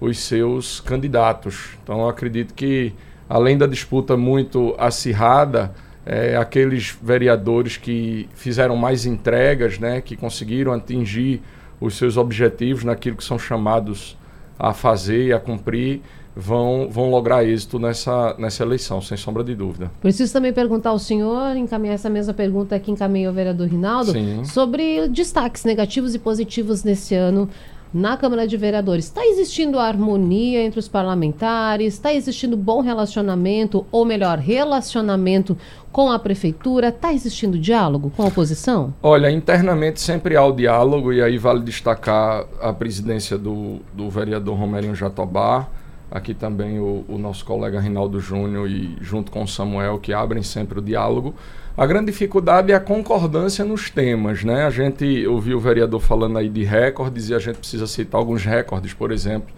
os 0.00 0.18
seus 0.18 0.80
candidatos. 0.80 1.76
Então, 1.82 2.00
eu 2.00 2.08
acredito 2.08 2.54
que, 2.54 2.92
além 3.28 3.56
da 3.56 3.66
disputa 3.66 4.16
muito 4.16 4.74
acirrada, 4.78 5.72
é, 6.04 6.36
aqueles 6.36 6.96
vereadores 7.02 7.76
que 7.76 8.28
fizeram 8.34 8.76
mais 8.76 9.06
entregas, 9.06 9.78
né, 9.78 10.00
que 10.00 10.16
conseguiram 10.16 10.72
atingir 10.72 11.42
os 11.80 11.96
seus 11.96 12.16
objetivos 12.16 12.84
naquilo 12.84 13.16
que 13.16 13.24
são 13.24 13.38
chamados 13.38 14.16
a 14.58 14.72
fazer 14.72 15.26
e 15.26 15.32
a 15.32 15.40
cumprir, 15.40 16.00
vão, 16.34 16.88
vão 16.90 17.10
lograr 17.10 17.44
êxito 17.44 17.78
nessa, 17.78 18.36
nessa 18.38 18.62
eleição, 18.62 19.00
sem 19.00 19.16
sombra 19.16 19.42
de 19.42 19.54
dúvida. 19.54 19.90
Preciso 20.00 20.32
também 20.32 20.52
perguntar 20.52 20.90
ao 20.90 20.98
senhor, 20.98 21.56
encaminhar 21.56 21.94
essa 21.94 22.10
mesma 22.10 22.34
pergunta 22.34 22.78
que 22.78 22.90
encaminhou 22.90 23.32
o 23.32 23.34
vereador 23.34 23.66
Rinaldo, 23.66 24.12
Sim. 24.12 24.44
sobre 24.44 25.08
destaques 25.08 25.64
negativos 25.64 26.14
e 26.14 26.18
positivos 26.18 26.84
nesse 26.84 27.14
ano 27.14 27.48
na 27.96 28.14
Câmara 28.16 28.46
de 28.46 28.56
Vereadores. 28.58 29.06
Está 29.06 29.26
existindo 29.26 29.78
harmonia 29.78 30.62
entre 30.62 30.78
os 30.78 30.86
parlamentares? 30.86 31.94
Está 31.94 32.12
existindo 32.12 32.54
bom 32.54 32.82
relacionamento, 32.82 33.86
ou 33.90 34.04
melhor, 34.04 34.38
relacionamento 34.38 35.56
com 35.90 36.12
a 36.12 36.18
prefeitura? 36.18 36.88
Está 36.88 37.12
existindo 37.14 37.58
diálogo 37.58 38.12
com 38.14 38.22
a 38.22 38.26
oposição? 38.26 38.92
Olha, 39.02 39.30
internamente 39.30 40.00
sempre 40.00 40.36
há 40.36 40.44
o 40.44 40.52
diálogo, 40.52 41.10
e 41.10 41.22
aí 41.22 41.38
vale 41.38 41.60
destacar 41.60 42.44
a 42.60 42.70
presidência 42.72 43.38
do, 43.38 43.80
do 43.94 44.10
vereador 44.10 44.58
Romerinho 44.58 44.94
Jatobá, 44.94 45.66
aqui 46.10 46.34
também 46.34 46.78
o, 46.78 47.02
o 47.08 47.16
nosso 47.16 47.46
colega 47.46 47.80
Rinaldo 47.80 48.20
Júnior 48.20 48.70
e 48.70 48.94
junto 49.00 49.32
com 49.32 49.42
o 49.42 49.48
Samuel, 49.48 49.98
que 49.98 50.12
abrem 50.12 50.42
sempre 50.42 50.78
o 50.78 50.82
diálogo. 50.82 51.34
A 51.76 51.84
grande 51.84 52.06
dificuldade 52.06 52.72
é 52.72 52.74
a 52.74 52.80
concordância 52.80 53.62
nos 53.62 53.90
temas, 53.90 54.42
né? 54.42 54.64
A 54.64 54.70
gente 54.70 55.26
ouviu 55.26 55.58
o 55.58 55.60
vereador 55.60 56.00
falando 56.00 56.38
aí 56.38 56.48
de 56.48 56.64
recordes 56.64 57.28
e 57.28 57.34
a 57.34 57.38
gente 57.38 57.58
precisa 57.58 57.86
citar 57.86 58.18
alguns 58.18 58.46
recordes, 58.46 58.94
por 58.94 59.12
exemplo, 59.12 59.54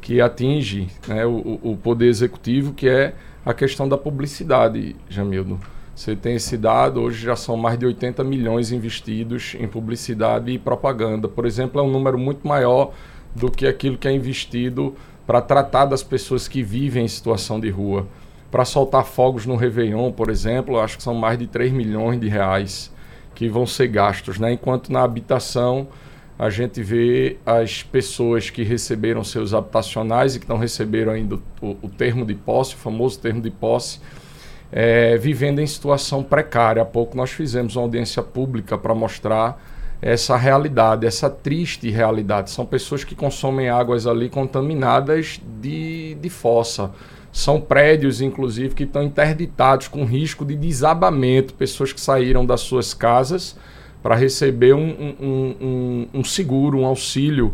que 0.00 0.20
atinge 0.20 0.88
né, 1.06 1.24
o, 1.24 1.60
o 1.62 1.78
poder 1.80 2.08
executivo, 2.08 2.72
que 2.72 2.88
é 2.88 3.14
a 3.44 3.54
questão 3.54 3.88
da 3.88 3.96
publicidade, 3.96 4.96
Jamildo. 5.08 5.60
Você 5.94 6.16
tem 6.16 6.34
esse 6.34 6.56
dado, 6.56 7.00
hoje 7.00 7.24
já 7.24 7.36
são 7.36 7.56
mais 7.56 7.78
de 7.78 7.86
80 7.86 8.24
milhões 8.24 8.72
investidos 8.72 9.56
em 9.60 9.68
publicidade 9.68 10.50
e 10.50 10.58
propaganda. 10.58 11.28
Por 11.28 11.46
exemplo, 11.46 11.80
é 11.80 11.84
um 11.84 11.90
número 11.92 12.18
muito 12.18 12.46
maior 12.46 12.92
do 13.36 13.52
que 13.52 13.68
aquilo 13.68 13.96
que 13.96 14.08
é 14.08 14.12
investido 14.12 14.96
para 15.24 15.40
tratar 15.40 15.84
das 15.84 16.02
pessoas 16.02 16.48
que 16.48 16.60
vivem 16.60 17.04
em 17.04 17.08
situação 17.08 17.60
de 17.60 17.70
rua. 17.70 18.04
Para 18.56 18.64
soltar 18.64 19.04
fogos 19.04 19.44
no 19.44 19.54
Réveillon, 19.54 20.10
por 20.12 20.30
exemplo, 20.30 20.80
acho 20.80 20.96
que 20.96 21.02
são 21.02 21.12
mais 21.12 21.38
de 21.38 21.46
3 21.46 21.70
milhões 21.70 22.18
de 22.18 22.26
reais 22.26 22.90
que 23.34 23.50
vão 23.50 23.66
ser 23.66 23.86
gastos, 23.88 24.38
né? 24.38 24.50
enquanto 24.50 24.90
na 24.90 25.02
habitação 25.02 25.88
a 26.38 26.48
gente 26.48 26.82
vê 26.82 27.36
as 27.44 27.82
pessoas 27.82 28.48
que 28.48 28.62
receberam 28.62 29.22
seus 29.22 29.52
habitacionais 29.52 30.36
e 30.36 30.40
que 30.40 30.48
não 30.48 30.56
receberam 30.56 31.12
ainda 31.12 31.38
o, 31.60 31.76
o 31.82 31.88
termo 31.90 32.24
de 32.24 32.34
posse, 32.34 32.74
o 32.74 32.78
famoso 32.78 33.20
termo 33.20 33.42
de 33.42 33.50
posse, 33.50 34.00
é, 34.72 35.18
vivendo 35.18 35.60
em 35.60 35.66
situação 35.66 36.22
precária. 36.22 36.80
Há 36.80 36.86
pouco 36.86 37.14
nós 37.14 37.32
fizemos 37.32 37.76
uma 37.76 37.82
audiência 37.82 38.22
pública 38.22 38.78
para 38.78 38.94
mostrar 38.94 39.62
essa 40.00 40.34
realidade, 40.34 41.06
essa 41.06 41.28
triste 41.28 41.90
realidade. 41.90 42.50
São 42.50 42.64
pessoas 42.64 43.04
que 43.04 43.14
consomem 43.14 43.68
águas 43.68 44.06
ali 44.06 44.30
contaminadas 44.30 45.42
de, 45.60 46.14
de 46.14 46.30
fossa. 46.30 46.90
São 47.36 47.60
prédios, 47.60 48.22
inclusive, 48.22 48.74
que 48.74 48.84
estão 48.84 49.02
interditados 49.02 49.88
com 49.88 50.06
risco 50.06 50.42
de 50.42 50.56
desabamento. 50.56 51.52
Pessoas 51.52 51.92
que 51.92 52.00
saíram 52.00 52.46
das 52.46 52.62
suas 52.62 52.94
casas 52.94 53.54
para 54.02 54.14
receber 54.14 54.74
um, 54.74 54.88
um, 54.88 55.54
um, 55.60 56.08
um, 56.14 56.24
seguro, 56.24 56.78
um 56.78 56.86
auxílio 56.86 57.52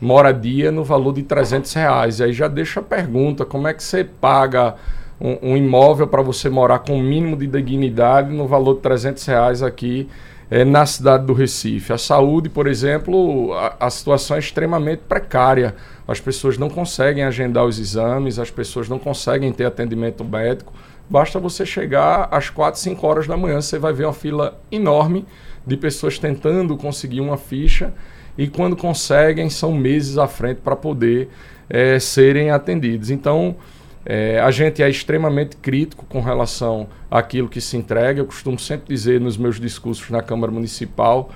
moradia 0.00 0.72
no 0.72 0.82
valor 0.82 1.12
de 1.12 1.22
300 1.22 1.70
reais. 1.74 2.18
E 2.18 2.24
aí 2.24 2.32
já 2.32 2.48
deixa 2.48 2.80
a 2.80 2.82
pergunta, 2.82 3.44
como 3.44 3.68
é 3.68 3.74
que 3.74 3.82
você 3.84 4.04
paga 4.04 4.76
um, 5.20 5.54
imóvel 5.54 6.06
para 6.06 6.22
você 6.22 6.48
morar 6.48 6.78
com 6.78 6.92
o 6.94 6.96
um 6.96 7.02
mínimo 7.02 7.36
de 7.36 7.46
dignidade 7.46 8.32
no 8.32 8.48
valor 8.48 8.76
de 8.76 8.80
300 8.80 9.26
reais 9.26 9.62
aqui 9.62 10.08
é, 10.50 10.64
na 10.64 10.84
cidade 10.84 11.24
do 11.24 11.32
Recife. 11.32 11.92
A 11.92 11.98
saúde, 11.98 12.48
por 12.48 12.66
exemplo, 12.66 13.52
a, 13.54 13.86
a, 13.86 13.90
situação 13.90 14.36
é 14.36 14.40
extremamente 14.40 15.02
precária. 15.08 15.76
As 16.08 16.18
pessoas 16.18 16.58
não 16.58 16.68
conseguem 16.68 17.22
agendar 17.22 17.64
os 17.64 17.78
exames, 17.78 18.38
as 18.38 18.50
pessoas 18.50 18.88
não 18.88 18.98
conseguem 18.98 19.52
ter 19.52 19.64
atendimento 19.64 20.24
médico. 20.24 20.72
Basta 21.08 21.38
você 21.38 21.64
chegar 21.64 22.28
às 22.30 22.50
4, 22.50 22.80
5 22.80 23.06
horas 23.06 23.26
da 23.26 23.36
manhã, 23.36 23.60
você 23.60 23.78
vai 23.78 23.92
ver 23.92 24.04
uma 24.04 24.12
fila 24.12 24.60
enorme 24.70 25.24
de 25.66 25.76
pessoas 25.76 26.18
tentando 26.18 26.76
conseguir 26.76 27.20
uma 27.20 27.36
ficha 27.36 27.92
e 28.36 28.48
quando 28.48 28.76
conseguem 28.76 29.50
são 29.50 29.72
meses 29.72 30.18
à 30.18 30.26
frente 30.26 30.58
para 30.58 30.74
poder 30.74 31.28
é, 31.68 31.98
serem 31.98 32.50
atendidos. 32.50 33.10
Então, 33.10 33.56
é, 34.04 34.40
a 34.40 34.50
gente 34.50 34.82
é 34.82 34.88
extremamente 34.88 35.56
crítico 35.56 36.06
com 36.06 36.20
relação 36.20 36.88
àquilo 37.10 37.48
que 37.48 37.60
se 37.60 37.76
entrega. 37.76 38.20
Eu 38.20 38.26
costumo 38.26 38.58
sempre 38.58 38.88
dizer 38.88 39.20
nos 39.20 39.36
meus 39.36 39.60
discursos 39.60 40.08
na 40.10 40.22
Câmara 40.22 40.52
Municipal 40.52 41.30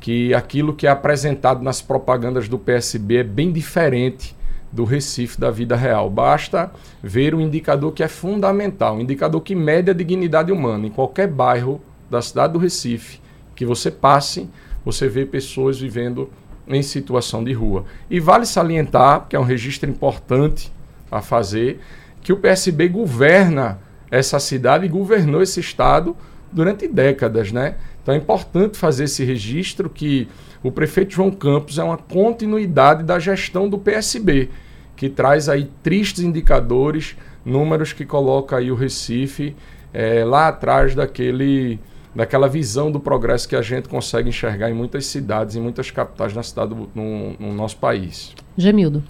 que 0.00 0.32
aquilo 0.34 0.74
que 0.74 0.86
é 0.86 0.90
apresentado 0.90 1.62
nas 1.62 1.82
propagandas 1.82 2.48
do 2.48 2.58
PSB 2.58 3.18
é 3.18 3.24
bem 3.24 3.52
diferente 3.52 4.36
do 4.72 4.84
Recife 4.84 5.40
da 5.40 5.50
vida 5.50 5.76
real. 5.76 6.08
Basta 6.10 6.70
ver 7.02 7.34
o 7.34 7.40
indicador 7.40 7.92
que 7.92 8.02
é 8.02 8.08
fundamental, 8.08 8.96
um 8.96 9.00
indicador 9.00 9.40
que 9.40 9.54
mede 9.54 9.90
a 9.90 9.94
dignidade 9.94 10.52
humana. 10.52 10.86
Em 10.86 10.90
qualquer 10.90 11.28
bairro 11.28 11.80
da 12.10 12.20
cidade 12.20 12.52
do 12.52 12.58
Recife 12.58 13.20
que 13.54 13.64
você 13.64 13.90
passe, 13.90 14.48
você 14.84 15.08
vê 15.08 15.24
pessoas 15.24 15.80
vivendo 15.80 16.30
em 16.68 16.82
situação 16.82 17.42
de 17.42 17.52
rua. 17.52 17.84
E 18.10 18.20
vale 18.20 18.44
salientar, 18.44 19.26
que 19.28 19.36
é 19.36 19.40
um 19.40 19.44
registro 19.44 19.88
importante 19.88 20.72
a 21.10 21.22
fazer, 21.22 21.80
que 22.26 22.32
o 22.32 22.36
PSB 22.38 22.88
governa 22.88 23.78
essa 24.10 24.40
cidade 24.40 24.84
e 24.84 24.88
governou 24.88 25.40
esse 25.40 25.60
estado 25.60 26.16
durante 26.50 26.88
décadas, 26.88 27.52
né? 27.52 27.76
Então 28.02 28.12
é 28.12 28.18
importante 28.18 28.76
fazer 28.76 29.04
esse 29.04 29.24
registro 29.24 29.88
que 29.88 30.26
o 30.60 30.72
prefeito 30.72 31.14
João 31.14 31.30
Campos 31.30 31.78
é 31.78 31.84
uma 31.84 31.96
continuidade 31.96 33.04
da 33.04 33.20
gestão 33.20 33.68
do 33.68 33.78
PSB, 33.78 34.50
que 34.96 35.08
traz 35.08 35.48
aí 35.48 35.70
tristes 35.84 36.24
indicadores, 36.24 37.16
números 37.44 37.92
que 37.92 38.04
coloca 38.04 38.56
aí 38.56 38.72
o 38.72 38.74
Recife 38.74 39.54
é, 39.94 40.24
lá 40.24 40.48
atrás 40.48 40.96
daquele 40.96 41.78
daquela 42.12 42.48
visão 42.48 42.90
do 42.90 42.98
progresso 42.98 43.48
que 43.48 43.54
a 43.54 43.62
gente 43.62 43.88
consegue 43.88 44.30
enxergar 44.30 44.68
em 44.68 44.74
muitas 44.74 45.06
cidades, 45.06 45.54
em 45.54 45.60
muitas 45.60 45.92
capitais 45.92 46.34
na 46.34 46.42
cidade 46.42 46.74
do, 46.74 46.90
no, 46.92 47.34
no 47.38 47.54
nosso 47.54 47.76
país. 47.76 48.34
Gemildo. 48.58 49.04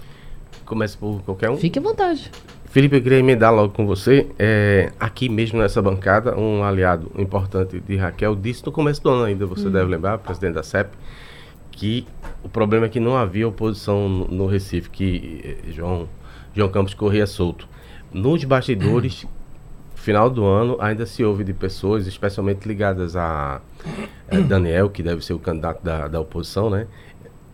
Começa 0.67 0.95
por 0.97 1.23
qualquer 1.23 1.49
um. 1.49 1.57
Fique 1.57 1.79
à 1.79 1.81
vontade. 1.81 2.29
Felipe, 2.69 2.97
eu 2.97 3.01
queria 3.01 3.19
emendar 3.19 3.53
logo 3.53 3.73
com 3.73 3.87
você. 3.87 4.27
É, 4.37 4.91
aqui 4.99 5.29
mesmo 5.29 5.59
nessa 5.59 5.81
bancada, 5.81 6.37
um 6.37 6.63
aliado 6.63 7.09
importante 7.17 7.79
de 7.79 7.95
Raquel 7.95 8.35
disse 8.35 8.65
no 8.65 8.71
começo 8.71 9.01
do 9.01 9.09
ano 9.09 9.23
ainda, 9.23 9.45
você 9.45 9.67
hum. 9.67 9.71
deve 9.71 9.89
lembrar, 9.89 10.17
presidente 10.17 10.55
da 10.55 10.63
CEP, 10.63 10.91
que 11.71 12.05
o 12.43 12.49
problema 12.49 12.85
é 12.87 12.89
que 12.89 12.99
não 12.99 13.15
havia 13.15 13.47
oposição 13.47 14.09
no, 14.09 14.27
no 14.27 14.47
Recife, 14.47 14.89
que 14.89 15.41
eh, 15.43 15.71
João, 15.71 16.09
João 16.53 16.69
Campos 16.69 16.93
corria 16.93 17.25
solto. 17.25 17.67
Nos 18.11 18.43
bastidores, 18.43 19.25
final 19.95 20.29
do 20.29 20.43
ano, 20.45 20.77
ainda 20.79 21.05
se 21.05 21.23
ouve 21.23 21.43
de 21.43 21.53
pessoas, 21.53 22.05
especialmente 22.05 22.67
ligadas 22.67 23.15
a, 23.15 23.61
a 24.29 24.35
eh, 24.35 24.41
Daniel, 24.41 24.89
que 24.89 25.01
deve 25.01 25.23
ser 25.23 25.33
o 25.33 25.39
candidato 25.39 25.83
da, 25.83 26.07
da 26.07 26.19
oposição, 26.19 26.69
né? 26.69 26.85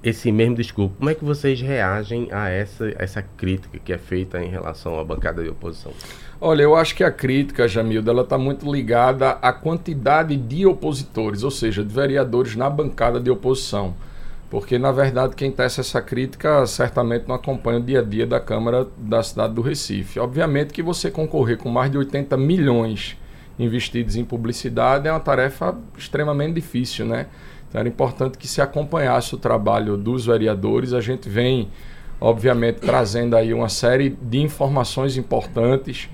Esse 0.03 0.31
mesmo 0.31 0.55
discurso. 0.55 0.93
Como 0.98 1.10
é 1.10 1.15
que 1.15 1.24
vocês 1.24 1.62
reagem 1.62 2.27
a 2.31 2.50
essa, 2.50 2.93
essa 3.00 3.22
crítica 3.22 3.79
que 3.79 3.93
é 3.93 3.98
feita 3.98 4.43
em 4.43 4.50
relação 4.50 5.00
à 5.00 5.03
bancada 5.03 5.41
de 5.41 5.50
oposição? 5.50 5.93
Olha, 6.41 6.63
eu 6.63 6.75
acho 6.75 6.93
que 6.93 7.03
a 7.03 7.12
crítica, 7.12 7.67
Jamilda, 7.67 8.12
ela 8.12 8.24
está 8.24 8.38
muito 8.38 8.69
ligada 8.69 9.29
à 9.41 9.53
quantidade 9.53 10.36
de 10.36 10.65
opositores, 10.65 11.41
ou 11.43 11.51
seja, 11.51 11.86
de 11.86 11.93
vereadores 11.93 12.55
na 12.55 12.69
bancada 12.69 13.19
de 13.19 13.31
oposição. 13.31 13.95
Porque, 14.50 14.77
na 14.77 14.91
verdade, 14.91 15.36
quem 15.36 15.51
tece 15.51 15.79
essa 15.79 16.01
crítica 16.01 16.65
certamente 16.67 17.27
não 17.27 17.36
acompanha 17.36 17.79
o 17.79 17.81
dia 17.81 18.01
a 18.01 18.03
dia 18.03 18.27
da 18.27 18.39
Câmara 18.39 18.86
da 18.98 19.24
cidade 19.24 19.53
do 19.53 19.62
Recife. 19.62 20.19
Obviamente 20.19 20.74
que 20.74 20.83
você 20.83 21.10
concorrer 21.10 21.57
com 21.57 21.69
mais 21.69 21.89
de 21.89 21.98
80 21.98 22.36
milhões 22.38 23.17
investidos 23.57 24.15
em 24.15 24.25
publicidade 24.25 25.07
é 25.07 25.12
uma 25.12 25.19
tarefa 25.19 25.75
extremamente 25.98 26.55
difícil, 26.55 27.05
né? 27.05 27.27
Então 27.74 27.80
era 27.80 27.89
importante 27.89 28.38
que 28.38 28.48
se 28.48 28.62
acompanhasse 28.62 29.34
o 29.34 29.38
trabalho 29.39 29.98
dos 29.98 30.27
vereadores. 30.27 30.94
A 30.94 31.01
gente 31.01 31.27
vem, 31.27 31.70
obviamente, 32.22 32.75
trazendo 32.75 33.36
aí 33.36 33.51
uma 33.51 33.68
série 33.68 34.12
de 34.22 34.39
informações 34.39 35.18
importantes. 35.18 36.08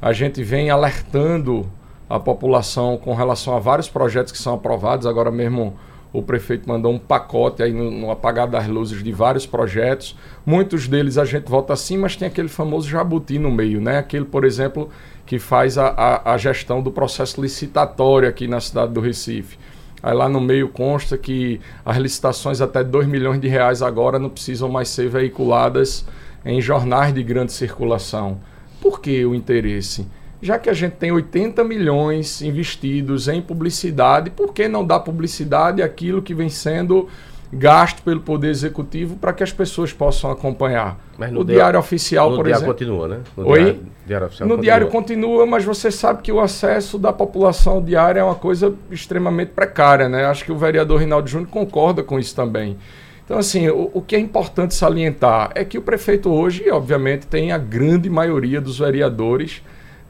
A 0.00 0.12
gente 0.12 0.40
vem 0.44 0.70
alertando 0.70 1.68
a 2.08 2.20
população 2.20 2.96
com 2.96 3.12
relação 3.12 3.56
a 3.56 3.58
vários 3.58 3.88
projetos 3.88 4.30
que 4.30 4.38
são 4.38 4.54
aprovados. 4.54 5.04
Agora 5.04 5.32
mesmo 5.32 5.76
o 6.12 6.22
prefeito 6.22 6.68
mandou 6.68 6.92
um 6.92 6.98
pacote 6.98 7.60
aí 7.60 7.72
no, 7.72 7.90
no 7.90 8.10
apagar 8.12 8.46
das 8.46 8.68
luzes 8.68 9.02
de 9.02 9.10
vários 9.10 9.44
projetos. 9.44 10.16
Muitos 10.46 10.86
deles 10.86 11.18
a 11.18 11.24
gente 11.24 11.50
vota 11.50 11.74
sim, 11.74 11.98
mas 11.98 12.14
tem 12.14 12.28
aquele 12.28 12.48
famoso 12.48 12.88
jabuti 12.88 13.36
no 13.36 13.50
meio, 13.50 13.80
né? 13.80 13.98
Aquele, 13.98 14.26
por 14.26 14.44
exemplo, 14.44 14.88
que 15.26 15.40
faz 15.40 15.76
a, 15.76 15.88
a, 15.88 16.34
a 16.34 16.38
gestão 16.38 16.80
do 16.80 16.92
processo 16.92 17.42
licitatório 17.42 18.28
aqui 18.28 18.46
na 18.46 18.60
cidade 18.60 18.92
do 18.92 19.00
Recife. 19.00 19.58
Aí 20.02 20.14
lá 20.14 20.28
no 20.28 20.40
meio 20.40 20.68
consta 20.68 21.18
que 21.18 21.60
as 21.84 21.96
licitações 21.96 22.60
até 22.60 22.82
2 22.82 23.06
milhões 23.06 23.40
de 23.40 23.48
reais 23.48 23.82
agora 23.82 24.18
não 24.18 24.30
precisam 24.30 24.68
mais 24.68 24.88
ser 24.88 25.08
veiculadas 25.08 26.04
em 26.44 26.60
jornais 26.60 27.12
de 27.12 27.22
grande 27.22 27.52
circulação. 27.52 28.40
Por 28.80 29.00
que 29.00 29.24
o 29.26 29.34
interesse? 29.34 30.06
Já 30.42 30.58
que 30.58 30.70
a 30.70 30.72
gente 30.72 30.94
tem 30.94 31.12
80 31.12 31.62
milhões 31.64 32.40
investidos 32.40 33.28
em 33.28 33.42
publicidade, 33.42 34.30
por 34.30 34.54
que 34.54 34.68
não 34.68 34.86
dar 34.86 35.00
publicidade 35.00 35.82
àquilo 35.82 36.22
que 36.22 36.32
vem 36.32 36.48
sendo 36.48 37.08
gasto 37.52 38.02
pelo 38.02 38.20
Poder 38.20 38.48
Executivo 38.48 39.16
para 39.16 39.32
que 39.32 39.42
as 39.42 39.52
pessoas 39.52 39.92
possam 39.92 40.30
acompanhar. 40.30 40.98
Mas 41.18 41.32
no 41.32 41.40
o 41.40 41.44
Diário 41.44 41.78
Oficial, 41.78 42.30
no 42.30 42.36
por 42.36 42.44
diário 42.44 42.62
exemplo. 42.62 42.74
continua, 42.74 43.08
né? 43.08 43.20
No 43.36 43.48
Oi? 43.48 43.58
Diário, 43.58 43.82
diário 44.06 44.26
Oficial 44.26 44.48
no 44.48 44.54
continua. 44.54 44.62
Diário 44.62 44.88
continua, 44.88 45.46
mas 45.46 45.64
você 45.64 45.90
sabe 45.90 46.22
que 46.22 46.30
o 46.30 46.40
acesso 46.40 46.98
da 46.98 47.12
população 47.12 47.74
ao 47.74 47.82
diário 47.82 48.20
é 48.20 48.24
uma 48.24 48.36
coisa 48.36 48.74
extremamente 48.90 49.50
precária, 49.50 50.08
né? 50.08 50.24
Acho 50.26 50.44
que 50.44 50.52
o 50.52 50.56
vereador 50.56 51.00
Rinaldo 51.00 51.28
Júnior 51.28 51.50
concorda 51.50 52.02
com 52.02 52.18
isso 52.18 52.34
também. 52.34 52.78
Então, 53.24 53.38
assim, 53.38 53.68
o, 53.68 53.90
o 53.94 54.02
que 54.02 54.16
é 54.16 54.18
importante 54.18 54.74
salientar 54.74 55.50
é 55.54 55.64
que 55.64 55.78
o 55.78 55.82
prefeito 55.82 56.30
hoje, 56.30 56.70
obviamente, 56.70 57.26
tem 57.26 57.52
a 57.52 57.58
grande 57.58 58.08
maioria 58.08 58.60
dos 58.60 58.78
vereadores 58.78 59.62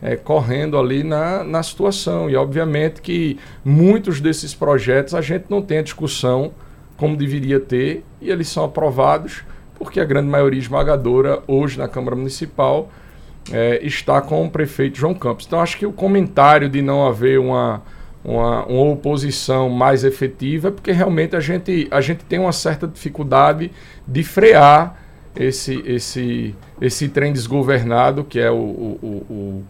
é, 0.02 0.16
correndo 0.16 0.78
ali 0.78 1.02
na, 1.02 1.44
na 1.44 1.62
situação. 1.62 2.30
E, 2.30 2.37
obviamente, 2.37 3.00
que 3.02 3.38
muitos 3.64 4.20
desses 4.20 4.54
projetos 4.54 5.14
a 5.14 5.20
gente 5.20 5.47
não 5.49 5.61
tem 5.61 5.78
a 5.78 5.82
discussão 5.82 6.52
como 7.00 7.16
deveria 7.16 7.59
ter, 7.59 8.04
e 8.21 8.30
eles 8.30 8.47
são 8.49 8.62
aprovados 8.62 9.42
porque 9.75 9.99
a 9.99 10.04
grande 10.04 10.28
maioria 10.28 10.61
esmagadora 10.61 11.42
hoje 11.47 11.78
na 11.78 11.88
Câmara 11.88 12.14
Municipal 12.14 12.90
é, 13.50 13.80
está 13.83 14.21
com 14.21 14.45
o 14.45 14.50
prefeito 14.50 14.99
João 14.99 15.14
Campos. 15.14 15.47
Então 15.47 15.62
acho 15.62 15.78
que 15.78 15.87
o 15.87 15.92
comentário 15.92 16.69
de 16.69 16.83
não 16.83 17.07
haver 17.07 17.40
uma, 17.40 17.83
uma, 18.23 18.66
uma, 18.66 18.92
oposição 18.92 19.71
mais 19.71 20.04
efetiva 20.04 20.69
é 20.69 20.71
porque 20.71 20.92
realmente 20.92 21.35
a 21.35 21.40
gente, 21.40 21.88
a 21.90 22.02
gente 22.02 22.23
tem 22.26 22.38
uma 22.38 22.52
certa 22.52 22.87
dificuldade 22.87 23.71
de 24.07 24.23
frear 24.23 25.02
esse, 25.35 25.83
esse, 25.87 26.54
esse 26.83 27.09
trem 27.09 27.33
desgovernado, 27.33 28.25
que 28.25 28.38
é 28.38 28.50
o, 28.50 28.57
o, 28.57 29.64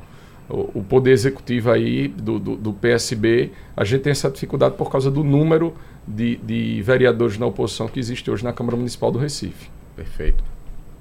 o, 0.49 0.71
o 0.75 0.83
poder 0.83 1.13
executivo 1.13 1.71
aí 1.71 2.09
do, 2.09 2.41
do, 2.41 2.57
do, 2.57 2.73
PSB, 2.73 3.53
a 3.77 3.85
gente 3.85 4.03
tem 4.03 4.11
essa 4.11 4.29
dificuldade 4.29 4.75
por 4.75 4.91
causa 4.91 5.09
do 5.09 5.23
número 5.23 5.73
de, 6.14 6.37
de 6.37 6.83
vereadores 6.83 7.38
na 7.38 7.47
oposição 7.47 7.88
que 7.88 8.00
existe 8.00 8.31
hoje 8.31 8.45
na 8.45 8.52
Câmara 8.52 8.76
Municipal 8.76 9.11
do 9.11 9.19
Recife. 9.19 9.71
Perfeito. 9.95 10.43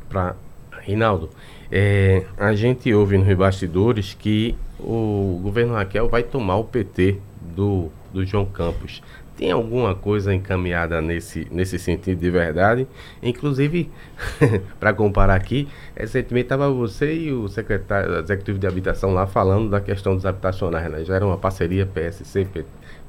Para 0.08 0.36
Rinaldo, 0.82 1.30
é, 1.72 2.26
a 2.38 2.54
gente 2.54 2.94
ouve 2.94 3.18
nos 3.18 3.32
bastidores 3.36 4.14
que 4.14 4.56
o 4.80 5.40
governo 5.44 5.74
Raquel 5.74 6.08
vai 6.08 6.24
tomar 6.24 6.58
o 6.58 6.64
PT 6.64 7.18
do, 7.56 7.90
do 8.14 8.26
João 8.26 8.46
Campos. 8.46 9.02
Tem 9.38 9.52
alguma 9.52 9.96
coisa 9.96 10.34
encaminhada 10.34 11.02
nesse, 11.02 11.48
nesse 11.50 11.80
sentido 11.80 12.20
de 12.20 12.30
verdade? 12.30 12.86
Inclusive, 13.24 13.90
para 14.78 14.92
comparar 14.94 15.36
aqui, 15.36 15.66
recentemente 15.96 16.48
estava 16.48 16.70
você 16.70 17.14
e 17.14 17.32
o 17.32 17.48
secretário 17.48 18.18
executivo 18.20 18.60
de 18.60 18.68
habitação 18.68 19.14
lá 19.14 19.26
falando 19.26 19.70
da 19.70 19.80
questão 19.80 20.14
dos 20.14 20.26
habitacionais, 20.26 20.92
né? 20.92 21.06
Já 21.06 21.16
era 21.16 21.26
uma 21.26 21.38
parceria 21.38 21.86
PSC, 21.86 22.48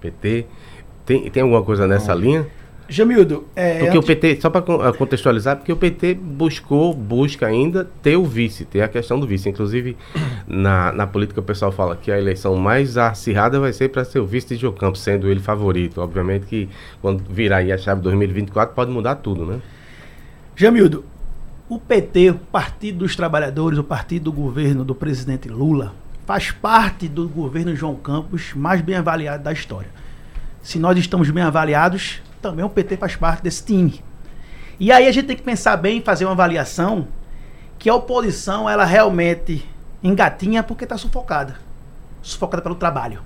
PT. 0.01 0.47
Tem, 1.11 1.29
tem 1.29 1.43
alguma 1.43 1.61
coisa 1.65 1.89
nessa 1.89 2.15
Não. 2.15 2.21
linha? 2.21 2.47
Jamildo, 2.89 3.45
é, 3.57 3.79
porque 3.81 3.99
antes... 3.99 4.05
o 4.05 4.07
PT, 4.07 4.41
só 4.41 4.49
para 4.49 4.93
contextualizar, 4.93 5.57
porque 5.57 5.73
o 5.73 5.77
PT 5.77 6.15
buscou, 6.15 6.95
busca 6.95 7.49
ainda 7.49 7.89
ter 8.01 8.17
o 8.17 8.25
vice, 8.25 8.65
ter 8.65 8.81
a 8.83 8.89
questão 8.89 9.19
do 9.19 9.27
vice. 9.27 9.49
Inclusive, 9.49 9.97
na, 10.47 10.93
na 10.93 11.09
política 11.09 11.41
o 11.41 11.43
pessoal 11.43 11.73
fala 11.73 11.97
que 11.97 12.13
a 12.13 12.19
eleição 12.19 12.55
mais 12.55 12.97
acirrada 12.97 13.59
vai 13.59 13.73
ser 13.73 13.89
para 13.89 14.05
ser 14.05 14.21
o 14.21 14.27
vice 14.27 14.55
de 14.55 14.57
Gil 14.57 14.73
Campos, 14.73 15.01
sendo 15.01 15.29
ele 15.29 15.41
favorito. 15.41 16.01
Obviamente 16.01 16.47
que 16.47 16.69
quando 17.03 17.25
virar 17.29 17.57
aí 17.57 17.73
a 17.73 17.79
chave 17.79 18.01
2024 18.03 18.73
pode 18.73 18.93
mudar 18.93 19.17
tudo, 19.17 19.45
né? 19.45 19.61
Jamildo, 20.55 21.05
o 21.69 21.77
PT, 21.77 22.31
o 22.31 22.35
Partido 22.35 22.99
dos 22.99 23.17
Trabalhadores, 23.17 23.81
o 23.81 23.85
partido 23.85 24.25
do 24.25 24.33
governo 24.33 24.85
do 24.85 24.95
presidente 24.95 25.49
Lula, 25.49 25.93
faz 26.25 26.53
parte 26.53 27.09
do 27.09 27.29
governo 27.29 27.75
João 27.75 27.97
Campos 27.97 28.53
mais 28.55 28.81
bem 28.81 28.95
avaliado 28.95 29.43
da 29.43 29.53
história. 29.53 29.91
Se 30.63 30.79
nós 30.79 30.97
estamos 30.99 31.31
bem 31.31 31.43
avaliados, 31.43 32.23
também 32.41 32.65
o 32.65 32.71
PT 32.71 32.97
faz 32.97 33.17
parte 33.17 33.43
desse 33.43 33.65
time. 33.65 34.03
E 34.79 34.91
aí 34.91 35.07
a 35.07 35.13
gente 35.13 35.27
tem 35.27 35.37
que 35.37 35.43
pensar 35.43 35.77
bem 35.77 35.99
e 35.99 36.03
fazer 36.03 36.25
uma 36.25 36.33
avaliação 36.33 37.09
que 37.79 37.89
a 37.89 37.95
oposição 37.95 38.69
ela 38.69 38.85
realmente 38.85 39.67
engatinha 40.03 40.63
porque 40.63 40.85
está 40.85 40.97
sufocada. 40.97 41.57
Sufocada 42.23 42.63
pelo 42.63 42.75
trabalho. 42.75 43.23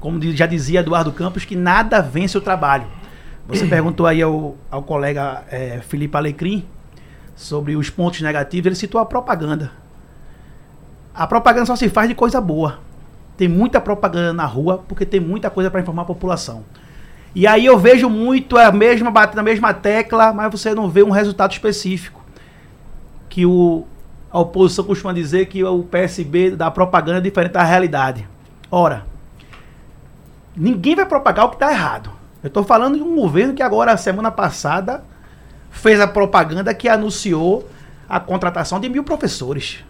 Como 0.00 0.20
já 0.32 0.46
dizia 0.46 0.80
Eduardo 0.80 1.12
Campos, 1.12 1.44
que 1.44 1.56
nada 1.56 2.00
vence 2.00 2.38
o 2.38 2.40
trabalho. 2.40 2.86
Você 3.46 3.66
perguntou 3.70 4.06
aí 4.06 4.22
ao, 4.22 4.56
ao 4.70 4.82
colega 4.82 5.44
é, 5.50 5.80
Felipe 5.80 6.16
Alecrim 6.16 6.64
sobre 7.34 7.76
os 7.76 7.88
pontos 7.88 8.20
negativos, 8.20 8.66
ele 8.66 8.74
citou 8.74 9.00
a 9.00 9.06
propaganda. 9.06 9.70
A 11.14 11.26
propaganda 11.26 11.66
só 11.66 11.76
se 11.76 11.88
faz 11.88 12.08
de 12.08 12.14
coisa 12.14 12.40
boa. 12.40 12.80
Tem 13.38 13.46
muita 13.46 13.80
propaganda 13.80 14.32
na 14.32 14.44
rua 14.44 14.84
porque 14.88 15.06
tem 15.06 15.20
muita 15.20 15.48
coisa 15.48 15.70
para 15.70 15.80
informar 15.80 16.02
a 16.02 16.06
população. 16.06 16.64
E 17.32 17.46
aí 17.46 17.64
eu 17.64 17.78
vejo 17.78 18.10
muito 18.10 18.58
a 18.58 18.72
mesma 18.72 19.12
bater 19.12 19.36
na 19.36 19.44
mesma 19.44 19.72
tecla, 19.72 20.32
mas 20.32 20.50
você 20.50 20.74
não 20.74 20.90
vê 20.90 21.04
um 21.04 21.10
resultado 21.10 21.52
específico. 21.52 22.20
Que 23.28 23.46
o, 23.46 23.86
a 24.28 24.40
oposição 24.40 24.84
costuma 24.84 25.12
dizer 25.12 25.46
que 25.46 25.62
o 25.62 25.84
PSB 25.84 26.50
da 26.50 26.68
propaganda 26.68 27.18
é 27.18 27.20
diferente 27.20 27.52
da 27.52 27.62
realidade. 27.62 28.28
Ora, 28.72 29.06
ninguém 30.56 30.96
vai 30.96 31.06
propagar 31.06 31.46
o 31.46 31.50
que 31.50 31.56
está 31.56 31.70
errado. 31.70 32.10
Eu 32.42 32.48
estou 32.48 32.64
falando 32.64 32.96
de 32.96 33.02
um 33.04 33.14
governo 33.14 33.54
que 33.54 33.62
agora, 33.62 33.96
semana 33.96 34.32
passada, 34.32 35.04
fez 35.70 36.00
a 36.00 36.08
propaganda 36.08 36.74
que 36.74 36.88
anunciou 36.88 37.68
a 38.08 38.18
contratação 38.18 38.80
de 38.80 38.88
mil 38.88 39.04
professores. 39.04 39.84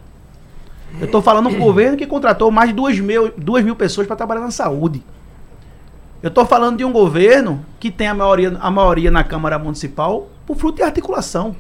Eu 0.98 1.06
estou 1.06 1.22
falando 1.22 1.48
um 1.48 1.58
governo 1.58 1.96
que 1.96 2.06
contratou 2.06 2.50
mais 2.50 2.70
de 2.70 2.76
duas 2.76 2.98
mil, 2.98 3.32
duas 3.36 3.64
mil 3.64 3.76
pessoas 3.76 4.06
para 4.06 4.16
trabalhar 4.16 4.40
na 4.40 4.50
saúde. 4.50 5.04
Eu 6.22 6.28
estou 6.28 6.44
falando 6.44 6.78
de 6.78 6.84
um 6.84 6.90
governo 6.90 7.64
que 7.78 7.90
tem 7.90 8.08
a 8.08 8.14
maioria, 8.14 8.56
a 8.60 8.70
maioria 8.70 9.10
na 9.10 9.22
Câmara 9.22 9.58
Municipal 9.58 10.28
por 10.44 10.56
fruto 10.56 10.78
de 10.78 10.82
articulação. 10.82 11.54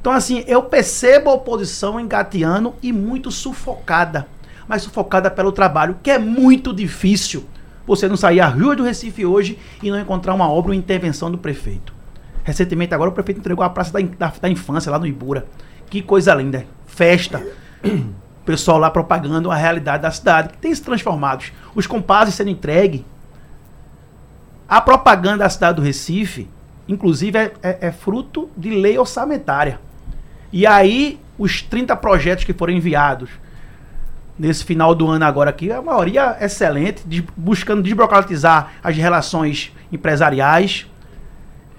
Então, 0.00 0.12
assim, 0.12 0.42
eu 0.46 0.62
percebo 0.62 1.28
a 1.28 1.34
oposição 1.34 2.00
engateando 2.00 2.74
e 2.82 2.90
muito 2.90 3.30
sufocada. 3.30 4.26
Mas 4.66 4.82
sufocada 4.82 5.30
pelo 5.30 5.52
trabalho, 5.52 5.98
que 6.02 6.10
é 6.10 6.18
muito 6.18 6.72
difícil 6.72 7.44
você 7.86 8.08
não 8.08 8.16
sair 8.16 8.40
à 8.40 8.46
rua 8.46 8.74
do 8.74 8.84
Recife 8.84 9.26
hoje 9.26 9.58
e 9.82 9.90
não 9.90 10.00
encontrar 10.00 10.32
uma 10.32 10.48
obra 10.48 10.70
ou 10.70 10.74
intervenção 10.74 11.30
do 11.30 11.36
prefeito. 11.36 11.92
Recentemente, 12.44 12.94
agora, 12.94 13.10
o 13.10 13.12
prefeito 13.12 13.40
entregou 13.40 13.62
a 13.62 13.68
Praça 13.68 13.92
da, 13.92 14.00
da, 14.00 14.32
da 14.40 14.48
Infância 14.48 14.90
lá 14.90 14.98
no 14.98 15.06
Ibura. 15.06 15.46
Que 15.90 16.00
coisa 16.00 16.32
linda. 16.34 16.64
Festa. 16.86 17.44
O 17.84 18.14
pessoal 18.44 18.78
lá 18.78 18.90
propagando 18.90 19.50
a 19.50 19.54
realidade 19.54 20.02
da 20.02 20.10
cidade, 20.10 20.50
que 20.50 20.58
tem 20.58 20.74
se 20.74 20.82
transformado. 20.82 21.44
Os 21.74 21.86
compassos 21.86 22.34
sendo 22.34 22.50
entregues 22.50 23.04
a 24.70 24.80
propaganda 24.80 25.38
da 25.38 25.48
cidade 25.48 25.74
do 25.74 25.82
Recife, 25.82 26.48
inclusive, 26.86 27.36
é, 27.36 27.52
é, 27.60 27.88
é 27.88 27.90
fruto 27.90 28.48
de 28.56 28.70
lei 28.70 28.96
orçamentária. 28.96 29.80
E 30.52 30.64
aí, 30.64 31.18
os 31.36 31.60
30 31.60 31.96
projetos 31.96 32.44
que 32.44 32.52
foram 32.52 32.72
enviados 32.72 33.30
nesse 34.38 34.64
final 34.64 34.94
do 34.94 35.08
ano 35.08 35.24
agora 35.24 35.50
aqui, 35.50 35.72
a 35.72 35.82
maioria 35.82 36.36
excelente, 36.40 37.02
de, 37.04 37.26
buscando 37.36 37.82
desburocratizar 37.82 38.74
as 38.80 38.96
relações 38.96 39.72
empresariais. 39.90 40.86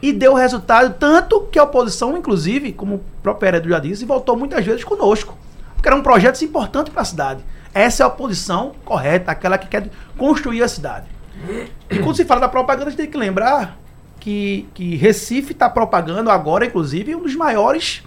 E 0.01 0.11
deu 0.11 0.33
resultado 0.33 0.93
tanto 0.99 1.47
que 1.49 1.57
a 1.57 1.63
oposição, 1.63 2.17
inclusive, 2.17 2.73
como 2.73 2.95
o 2.95 3.01
próprio 3.23 3.47
Heredo 3.47 3.69
já 3.69 3.79
disse, 3.79 4.03
voltou 4.03 4.35
muitas 4.35 4.65
vezes 4.65 4.83
conosco. 4.83 5.37
Porque 5.81 5.89
eram 5.89 6.03
projetos 6.03 6.43
importantes 6.43 6.93
para 6.93 7.01
a 7.01 7.05
cidade. 7.05 7.43
Essa 7.73 8.03
é 8.03 8.05
a 8.05 8.07
oposição 8.07 8.73
correta, 8.85 9.31
aquela 9.31 9.57
que 9.57 9.67
quer 9.67 9.89
construir 10.15 10.61
a 10.61 10.67
cidade. 10.67 11.07
E 11.89 11.97
quando 11.97 12.15
se 12.15 12.23
fala 12.23 12.39
da 12.39 12.47
propaganda, 12.47 12.85
a 12.85 12.89
gente 12.91 12.99
tem 12.99 13.09
que 13.09 13.17
lembrar 13.17 13.79
que, 14.19 14.69
que 14.75 14.95
Recife 14.95 15.53
está 15.53 15.67
propagando 15.67 16.29
agora, 16.29 16.67
inclusive, 16.67 17.15
um 17.15 17.23
dos 17.23 17.35
maiores 17.35 18.03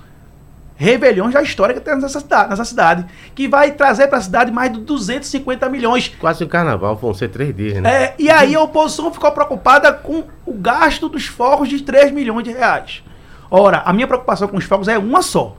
rebeliões 0.77 1.35
da 1.35 1.43
história 1.43 1.75
que 1.75 1.81
tem 1.81 1.97
nessa 1.97 2.21
cidade, 2.21 2.51
nessa 2.51 2.65
cidade 2.65 3.07
que 3.35 3.49
vai 3.49 3.73
trazer 3.73 4.07
para 4.07 4.19
a 4.19 4.21
cidade 4.21 4.53
mais 4.53 4.73
de 4.73 4.79
250 4.79 5.69
milhões. 5.69 6.15
Quase 6.21 6.45
o 6.45 6.49
carnaval, 6.49 6.95
vão 6.95 7.13
ser 7.13 7.29
três 7.29 7.55
dias, 7.57 7.83
né? 7.83 8.05
É, 8.05 8.15
e 8.21 8.31
aí 8.31 8.55
a 8.55 8.61
oposição 8.61 9.13
ficou 9.13 9.33
preocupada 9.33 9.93
com 9.93 10.23
o 10.47 10.53
gasto 10.53 11.09
dos 11.09 11.27
fogos 11.27 11.69
de 11.69 11.83
3 11.83 12.13
milhões 12.13 12.45
de 12.45 12.53
reais. 12.53 13.03
Ora, 13.51 13.83
a 13.85 13.93
minha 13.93 14.07
preocupação 14.07 14.47
com 14.47 14.59
os 14.59 14.65
fogos 14.65 14.87
é 14.87 14.97
uma 14.97 15.23
só. 15.23 15.57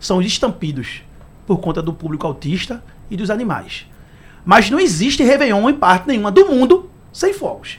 São 0.00 0.18
os 0.18 0.26
estampidos, 0.26 1.02
por 1.46 1.58
conta 1.58 1.82
do 1.82 1.92
público 1.92 2.26
autista 2.26 2.82
e 3.10 3.16
dos 3.16 3.30
animais. 3.30 3.86
Mas 4.44 4.70
não 4.70 4.78
existe 4.78 5.22
Réveillon 5.22 5.68
em 5.70 5.74
parte 5.74 6.06
nenhuma 6.06 6.30
do 6.30 6.46
mundo 6.46 6.90
sem 7.12 7.32
fogos. 7.32 7.78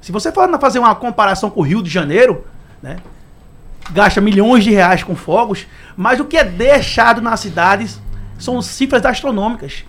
Se 0.00 0.10
você 0.10 0.32
for 0.32 0.48
fazer 0.58 0.78
uma 0.78 0.94
comparação 0.94 1.48
com 1.48 1.60
o 1.60 1.64
Rio 1.64 1.82
de 1.82 1.88
Janeiro, 1.88 2.44
né, 2.82 2.96
gasta 3.90 4.20
milhões 4.20 4.64
de 4.64 4.70
reais 4.70 5.04
com 5.04 5.14
fogos, 5.14 5.66
mas 5.96 6.18
o 6.18 6.24
que 6.24 6.36
é 6.36 6.44
deixado 6.44 7.20
nas 7.20 7.40
cidades 7.40 8.00
são 8.38 8.60
cifras 8.60 9.04
astronômicas. 9.04 9.84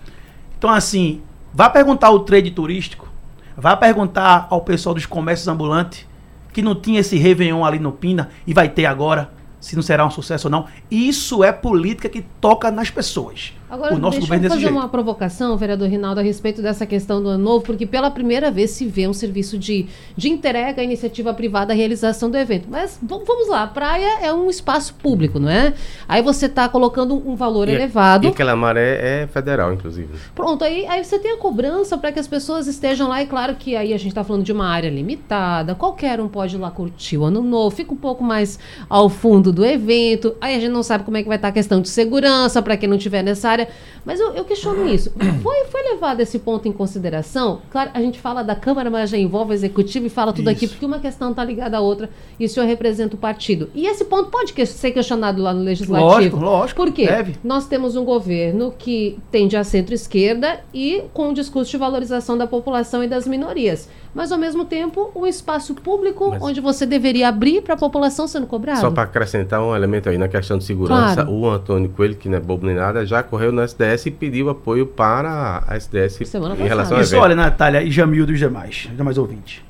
Então, 0.56 0.70
assim, 0.70 1.22
vá 1.52 1.68
perguntar 1.68 2.08
ao 2.08 2.20
trade 2.20 2.50
turístico, 2.50 3.08
vá 3.56 3.76
perguntar 3.76 4.46
ao 4.50 4.60
pessoal 4.60 4.94
dos 4.94 5.06
comércios 5.06 5.48
ambulantes, 5.48 6.06
que 6.52 6.62
não 6.62 6.74
tinha 6.74 7.00
esse 7.00 7.16
Réveillon 7.16 7.64
ali 7.64 7.80
no 7.80 7.90
Pina 7.90 8.30
e 8.46 8.54
vai 8.54 8.68
ter 8.68 8.86
agora 8.86 9.32
se 9.64 9.74
não 9.74 9.82
será 9.82 10.06
um 10.06 10.10
sucesso 10.10 10.48
ou 10.48 10.50
não. 10.50 10.66
Isso 10.90 11.42
é 11.42 11.50
política 11.50 12.08
que 12.08 12.22
toca 12.40 12.70
nas 12.70 12.90
pessoas. 12.90 13.52
Agora, 13.74 13.92
o 13.92 13.98
nosso 13.98 14.12
deixa 14.12 14.26
governo 14.26 14.46
eu 14.46 14.50
fazer 14.50 14.60
jeito. 14.60 14.76
uma 14.76 14.88
provocação, 14.88 15.56
vereador 15.56 15.88
Rinaldo, 15.88 16.20
a 16.20 16.22
respeito 16.22 16.62
dessa 16.62 16.86
questão 16.86 17.20
do 17.20 17.28
ano 17.28 17.42
novo, 17.42 17.64
porque 17.64 17.84
pela 17.84 18.08
primeira 18.08 18.48
vez 18.48 18.70
se 18.70 18.86
vê 18.86 19.08
um 19.08 19.12
serviço 19.12 19.58
de, 19.58 19.86
de 20.16 20.28
entrega 20.28 20.80
à 20.80 20.84
iniciativa 20.84 21.34
privada 21.34 21.72
a 21.72 21.76
realização 21.76 22.30
do 22.30 22.38
evento. 22.38 22.68
Mas 22.70 23.00
vamos 23.02 23.48
lá, 23.48 23.64
a 23.64 23.66
praia 23.66 24.20
é 24.22 24.32
um 24.32 24.48
espaço 24.48 24.94
público, 24.94 25.40
não 25.40 25.48
é? 25.48 25.74
Aí 26.08 26.22
você 26.22 26.46
está 26.46 26.68
colocando 26.68 27.16
um 27.28 27.34
valor 27.34 27.68
e, 27.68 27.72
elevado. 27.72 28.26
E 28.26 28.30
aquela 28.30 28.54
maré 28.54 29.22
é 29.22 29.26
federal, 29.26 29.72
inclusive. 29.72 30.08
Pronto, 30.36 30.62
aí, 30.62 30.86
aí 30.86 31.04
você 31.04 31.18
tem 31.18 31.32
a 31.32 31.36
cobrança 31.36 31.98
para 31.98 32.12
que 32.12 32.20
as 32.20 32.28
pessoas 32.28 32.68
estejam 32.68 33.08
lá, 33.08 33.22
e 33.22 33.26
claro 33.26 33.56
que 33.56 33.74
aí 33.74 33.92
a 33.92 33.98
gente 33.98 34.10
está 34.10 34.22
falando 34.22 34.44
de 34.44 34.52
uma 34.52 34.68
área 34.68 34.88
limitada, 34.88 35.74
qualquer 35.74 36.20
um 36.20 36.28
pode 36.28 36.54
ir 36.54 36.60
lá 36.60 36.70
curtir 36.70 37.16
o 37.16 37.24
ano 37.24 37.42
novo, 37.42 37.74
fica 37.74 37.92
um 37.92 37.96
pouco 37.96 38.22
mais 38.22 38.56
ao 38.88 39.08
fundo 39.08 39.52
do 39.52 39.64
evento, 39.64 40.36
aí 40.40 40.54
a 40.54 40.60
gente 40.60 40.70
não 40.70 40.84
sabe 40.84 41.02
como 41.02 41.16
é 41.16 41.22
que 41.22 41.28
vai 41.28 41.38
estar 41.38 41.48
tá 41.48 41.50
a 41.50 41.52
questão 41.52 41.80
de 41.80 41.88
segurança 41.88 42.62
para 42.62 42.76
quem 42.76 42.88
não 42.88 42.96
estiver 42.96 43.24
nessa 43.24 43.48
área. 43.48 43.63
Mas 44.04 44.20
eu, 44.20 44.32
eu 44.34 44.44
questiono 44.44 44.86
isso. 44.86 45.10
Foi, 45.42 45.64
foi 45.64 45.82
levado 45.92 46.20
esse 46.20 46.38
ponto 46.38 46.68
em 46.68 46.72
consideração? 46.72 47.62
Claro, 47.70 47.90
a 47.94 48.00
gente 48.00 48.18
fala 48.18 48.42
da 48.42 48.54
Câmara, 48.54 48.90
mas 48.90 49.10
já 49.10 49.16
envolve 49.16 49.52
o 49.52 49.54
Executivo 49.54 50.06
e 50.06 50.10
fala 50.10 50.32
tudo 50.32 50.50
isso. 50.50 50.56
aqui, 50.56 50.68
porque 50.68 50.84
uma 50.84 50.98
questão 50.98 51.30
está 51.30 51.42
ligada 51.42 51.78
à 51.78 51.80
outra 51.80 52.10
e 52.38 52.44
o 52.44 52.48
senhor 52.48 52.66
representa 52.66 53.14
o 53.14 53.18
partido. 53.18 53.70
E 53.74 53.86
esse 53.86 54.04
ponto 54.04 54.30
pode 54.30 54.52
que, 54.52 54.64
ser 54.66 54.90
questionado 54.90 55.40
lá 55.40 55.54
no 55.54 55.62
Legislativo. 55.62 56.08
Lógico, 56.08 56.36
lógico. 56.36 56.84
Por 56.84 56.92
quê? 56.92 57.06
Deve. 57.06 57.36
Nós 57.42 57.66
temos 57.66 57.96
um 57.96 58.04
governo 58.04 58.74
que 58.78 59.18
tende 59.30 59.56
a 59.56 59.64
centro-esquerda 59.64 60.60
e 60.72 61.02
com 61.12 61.28
um 61.28 61.32
discurso 61.32 61.70
de 61.70 61.76
valorização 61.78 62.36
da 62.36 62.46
população 62.46 63.02
e 63.02 63.08
das 63.08 63.26
minorias 63.26 63.88
mas 64.14 64.30
ao 64.30 64.38
mesmo 64.38 64.64
tempo 64.64 65.10
um 65.14 65.26
espaço 65.26 65.74
público 65.74 66.30
mas... 66.30 66.42
onde 66.42 66.60
você 66.60 66.86
deveria 66.86 67.28
abrir 67.28 67.60
para 67.62 67.74
a 67.74 67.76
população 67.76 68.28
sendo 68.28 68.46
cobrado. 68.46 68.80
Só 68.80 68.90
para 68.90 69.02
acrescentar 69.02 69.60
um 69.60 69.74
elemento 69.74 70.08
aí 70.08 70.16
na 70.16 70.28
questão 70.28 70.56
de 70.56 70.64
segurança, 70.64 71.16
claro. 71.16 71.30
o 71.30 71.48
Antônio 71.48 71.90
Coelho, 71.90 72.14
que 72.14 72.28
não 72.28 72.38
é 72.38 72.40
bobo 72.40 72.66
nem 72.66 72.76
nada, 72.76 73.04
já 73.04 73.22
correu 73.22 73.43
no 73.52 73.62
SDS 73.62 74.06
e 74.06 74.10
pediu 74.10 74.48
apoio 74.48 74.86
para 74.86 75.64
a 75.66 75.76
SDS 75.76 76.28
Semana 76.28 76.54
em 76.54 76.66
relação 76.66 76.96
a 76.96 77.00
Isso, 77.00 77.16
olha, 77.16 77.34
Natália 77.34 77.82
e 77.82 77.90
Jamil 77.90 78.26
dos 78.26 78.38
demais, 78.38 78.88
demais 78.94 79.18
ouvintes. 79.18 79.62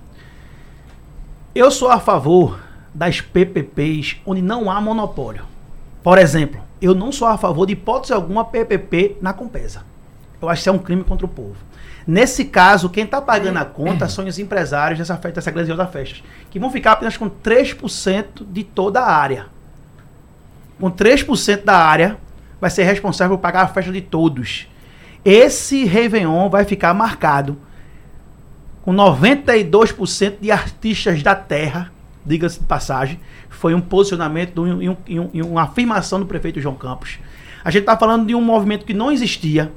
Eu 1.55 1.71
sou 1.71 1.91
a 1.91 2.01
favor 2.01 2.59
das 2.93 3.21
PPPs 3.21 4.17
onde 4.27 4.43
não 4.43 4.71
há 4.71 4.81
monopólio. 4.81 5.45
Por 6.03 6.19
exemplo, 6.19 6.61
eu 6.81 6.95
não 6.95 7.11
sou 7.11 7.27
a 7.29 7.39
favor 7.39 7.67
de 7.67 7.73
hipótese 7.73 8.13
alguma 8.13 8.45
PPP 8.45 9.17
na 9.21 9.33
Compesa. 9.33 9.83
Eu 10.41 10.49
acho 10.49 10.59
que 10.59 10.61
isso 10.63 10.69
é 10.69 10.73
um 10.73 10.79
crime 10.79 11.03
contra 11.03 11.25
o 11.25 11.29
povo. 11.29 11.57
Nesse 12.07 12.45
caso, 12.45 12.91
quem 12.91 13.05
está 13.05 13.21
pagando 13.21 13.59
a 13.59 13.65
conta 13.65 14.09
são 14.09 14.27
os 14.27 14.39
empresários 14.39 14.99
dessa 14.99 15.17
festa, 15.17 15.37
dessa 15.37 15.51
grandiosa 15.51 15.87
festa, 15.87 16.19
que 16.51 16.59
vão 16.59 16.71
ficar 16.71 16.93
apenas 16.93 17.17
com 17.17 17.31
3% 17.31 18.45
de 18.47 18.63
toda 18.63 19.01
a 19.01 19.11
área. 19.11 19.47
Com 20.79 20.91
3% 20.91 21.65
da 21.65 21.79
área, 21.79 22.19
vai 22.65 22.71
ser 22.71 22.85
responsável 22.85 23.37
por 23.37 23.43
pagar 23.43 23.65
a 23.65 23.69
festa 23.69 23.93
de 23.93 24.01
todos. 24.01 24.67
Esse 25.23 25.85
Réveillon 25.85 26.49
vai 26.49 26.65
ficar 26.65 26.95
marcado 26.95 27.59
com 28.81 28.91
92% 28.91 30.37
de 30.41 30.51
artistas 30.51 31.23
da 31.23 31.35
terra, 31.35 31.93
diga-se 32.25 32.61
de 32.61 32.65
passagem, 32.65 33.21
foi 33.51 33.75
um 33.75 33.83
posicionamento 33.83 34.67
e 34.67 34.89
um, 34.89 34.97
um, 35.11 35.31
um, 35.35 35.47
uma 35.51 35.65
afirmação 35.65 36.19
do 36.19 36.25
prefeito 36.25 36.59
João 36.59 36.75
Campos. 36.75 37.19
A 37.63 37.71
gente 37.71 37.83
está 37.83 37.99
falando 37.99 38.27
de 38.27 38.35
um 38.35 38.41
movimento 38.41 38.87
que 38.87 38.95
não 38.95 39.13
existia, 39.13 39.71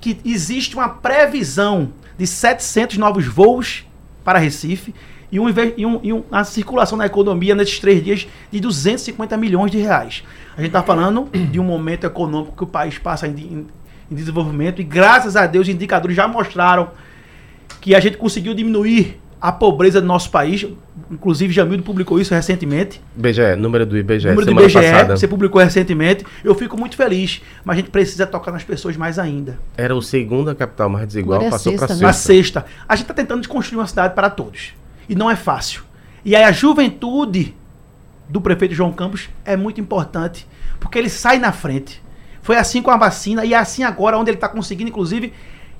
que 0.00 0.18
existe 0.24 0.74
uma 0.74 0.88
previsão 0.88 1.92
de 2.18 2.26
700 2.26 2.98
novos 2.98 3.24
voos 3.24 3.86
para 4.24 4.40
Recife 4.40 4.92
e, 5.32 5.40
um, 5.40 5.48
e, 5.48 5.86
um, 5.86 6.00
e 6.02 6.12
uma 6.12 6.44
circulação 6.44 6.98
na 6.98 7.06
economia 7.06 7.54
nesses 7.54 7.80
três 7.80 8.04
dias 8.04 8.28
de 8.50 8.60
250 8.60 9.34
milhões 9.38 9.70
de 9.70 9.78
reais. 9.78 10.22
A 10.54 10.60
gente 10.60 10.68
está 10.68 10.82
falando 10.82 11.30
de 11.32 11.58
um 11.58 11.64
momento 11.64 12.04
econômico 12.04 12.54
que 12.54 12.64
o 12.64 12.66
país 12.66 12.98
passa 12.98 13.26
em, 13.26 13.30
em, 13.30 13.66
em 14.10 14.14
desenvolvimento 14.14 14.82
e, 14.82 14.84
graças 14.84 15.34
a 15.34 15.46
Deus, 15.46 15.66
os 15.66 15.74
indicadores 15.74 16.14
já 16.14 16.28
mostraram 16.28 16.90
que 17.80 17.94
a 17.94 18.00
gente 18.00 18.18
conseguiu 18.18 18.52
diminuir 18.52 19.18
a 19.40 19.50
pobreza 19.50 20.00
do 20.02 20.06
nosso 20.06 20.30
país. 20.30 20.66
Inclusive, 21.10 21.52
Jamildo 21.52 21.82
publicou 21.82 22.20
isso 22.20 22.32
recentemente. 22.34 23.00
IBGE, 23.16 23.56
número 23.56 23.86
do 23.86 23.96
IBGE. 23.96 24.28
Número 24.28 24.46
do 24.46 24.52
IBGE, 24.52 24.74
passada. 24.74 25.16
você 25.16 25.26
publicou 25.26 25.60
recentemente. 25.60 26.24
Eu 26.44 26.54
fico 26.54 26.78
muito 26.78 26.94
feliz, 26.94 27.42
mas 27.64 27.74
a 27.74 27.80
gente 27.80 27.90
precisa 27.90 28.26
tocar 28.26 28.52
nas 28.52 28.62
pessoas 28.62 28.96
mais 28.98 29.18
ainda. 29.18 29.58
Era 29.76 29.96
o 29.96 30.02
segundo 30.02 30.54
capital 30.54 30.90
mais 30.90 31.06
desigual, 31.06 31.38
Agora 31.38 31.50
passou 31.50 31.72
para 31.72 31.86
a 31.86 31.88
sexta. 31.88 32.06
Né? 32.06 32.12
sexta. 32.12 32.66
A 32.86 32.94
gente 32.94 33.04
está 33.04 33.14
tentando 33.14 33.48
construir 33.48 33.78
uma 33.78 33.86
cidade 33.86 34.14
para 34.14 34.28
todos. 34.28 34.74
E 35.08 35.14
não 35.14 35.30
é 35.30 35.36
fácil. 35.36 35.82
E 36.24 36.36
aí 36.36 36.44
a 36.44 36.52
juventude 36.52 37.54
do 38.28 38.40
prefeito 38.40 38.74
João 38.74 38.92
Campos 38.92 39.28
é 39.44 39.56
muito 39.56 39.80
importante, 39.80 40.46
porque 40.80 40.98
ele 40.98 41.10
sai 41.10 41.38
na 41.38 41.52
frente. 41.52 42.02
Foi 42.40 42.56
assim 42.56 42.82
com 42.82 42.90
a 42.90 42.96
vacina 42.96 43.44
e 43.44 43.54
é 43.54 43.56
assim 43.56 43.84
agora, 43.84 44.18
onde 44.18 44.30
ele 44.30 44.36
está 44.36 44.48
conseguindo, 44.48 44.90
inclusive, 44.90 45.32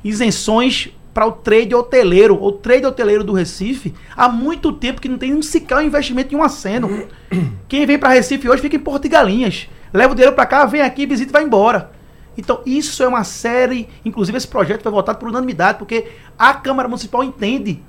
isenções 0.04 0.90
para 1.12 1.26
o 1.26 1.32
trade 1.32 1.74
hoteleiro. 1.74 2.42
O 2.42 2.52
trade 2.52 2.86
hoteleiro 2.86 3.24
do 3.24 3.32
Recife, 3.32 3.94
há 4.16 4.28
muito 4.28 4.72
tempo 4.72 5.00
que 5.00 5.08
não 5.08 5.18
tem 5.18 5.34
um 5.34 5.42
sequer 5.42 5.78
um 5.78 5.82
investimento 5.82 6.34
em 6.34 6.38
um 6.38 6.42
aceno. 6.42 7.06
Quem 7.68 7.86
vem 7.86 7.98
para 7.98 8.10
Recife 8.10 8.48
hoje 8.48 8.62
fica 8.62 8.76
em 8.76 8.80
Porto 8.80 9.08
Galinhas. 9.08 9.68
Leva 9.92 10.12
o 10.12 10.14
dinheiro 10.14 10.34
para 10.34 10.46
cá, 10.46 10.64
vem 10.64 10.80
aqui, 10.80 11.06
visita 11.06 11.30
e 11.30 11.32
vai 11.32 11.44
embora. 11.44 11.90
Então, 12.36 12.62
isso 12.64 13.02
é 13.02 13.08
uma 13.08 13.24
série. 13.24 13.88
Inclusive, 14.04 14.38
esse 14.38 14.48
projeto 14.48 14.82
foi 14.82 14.92
votado 14.92 15.18
por 15.18 15.28
unanimidade, 15.28 15.78
porque 15.78 16.06
a 16.38 16.54
Câmara 16.54 16.88
Municipal 16.88 17.22
entende 17.22 17.82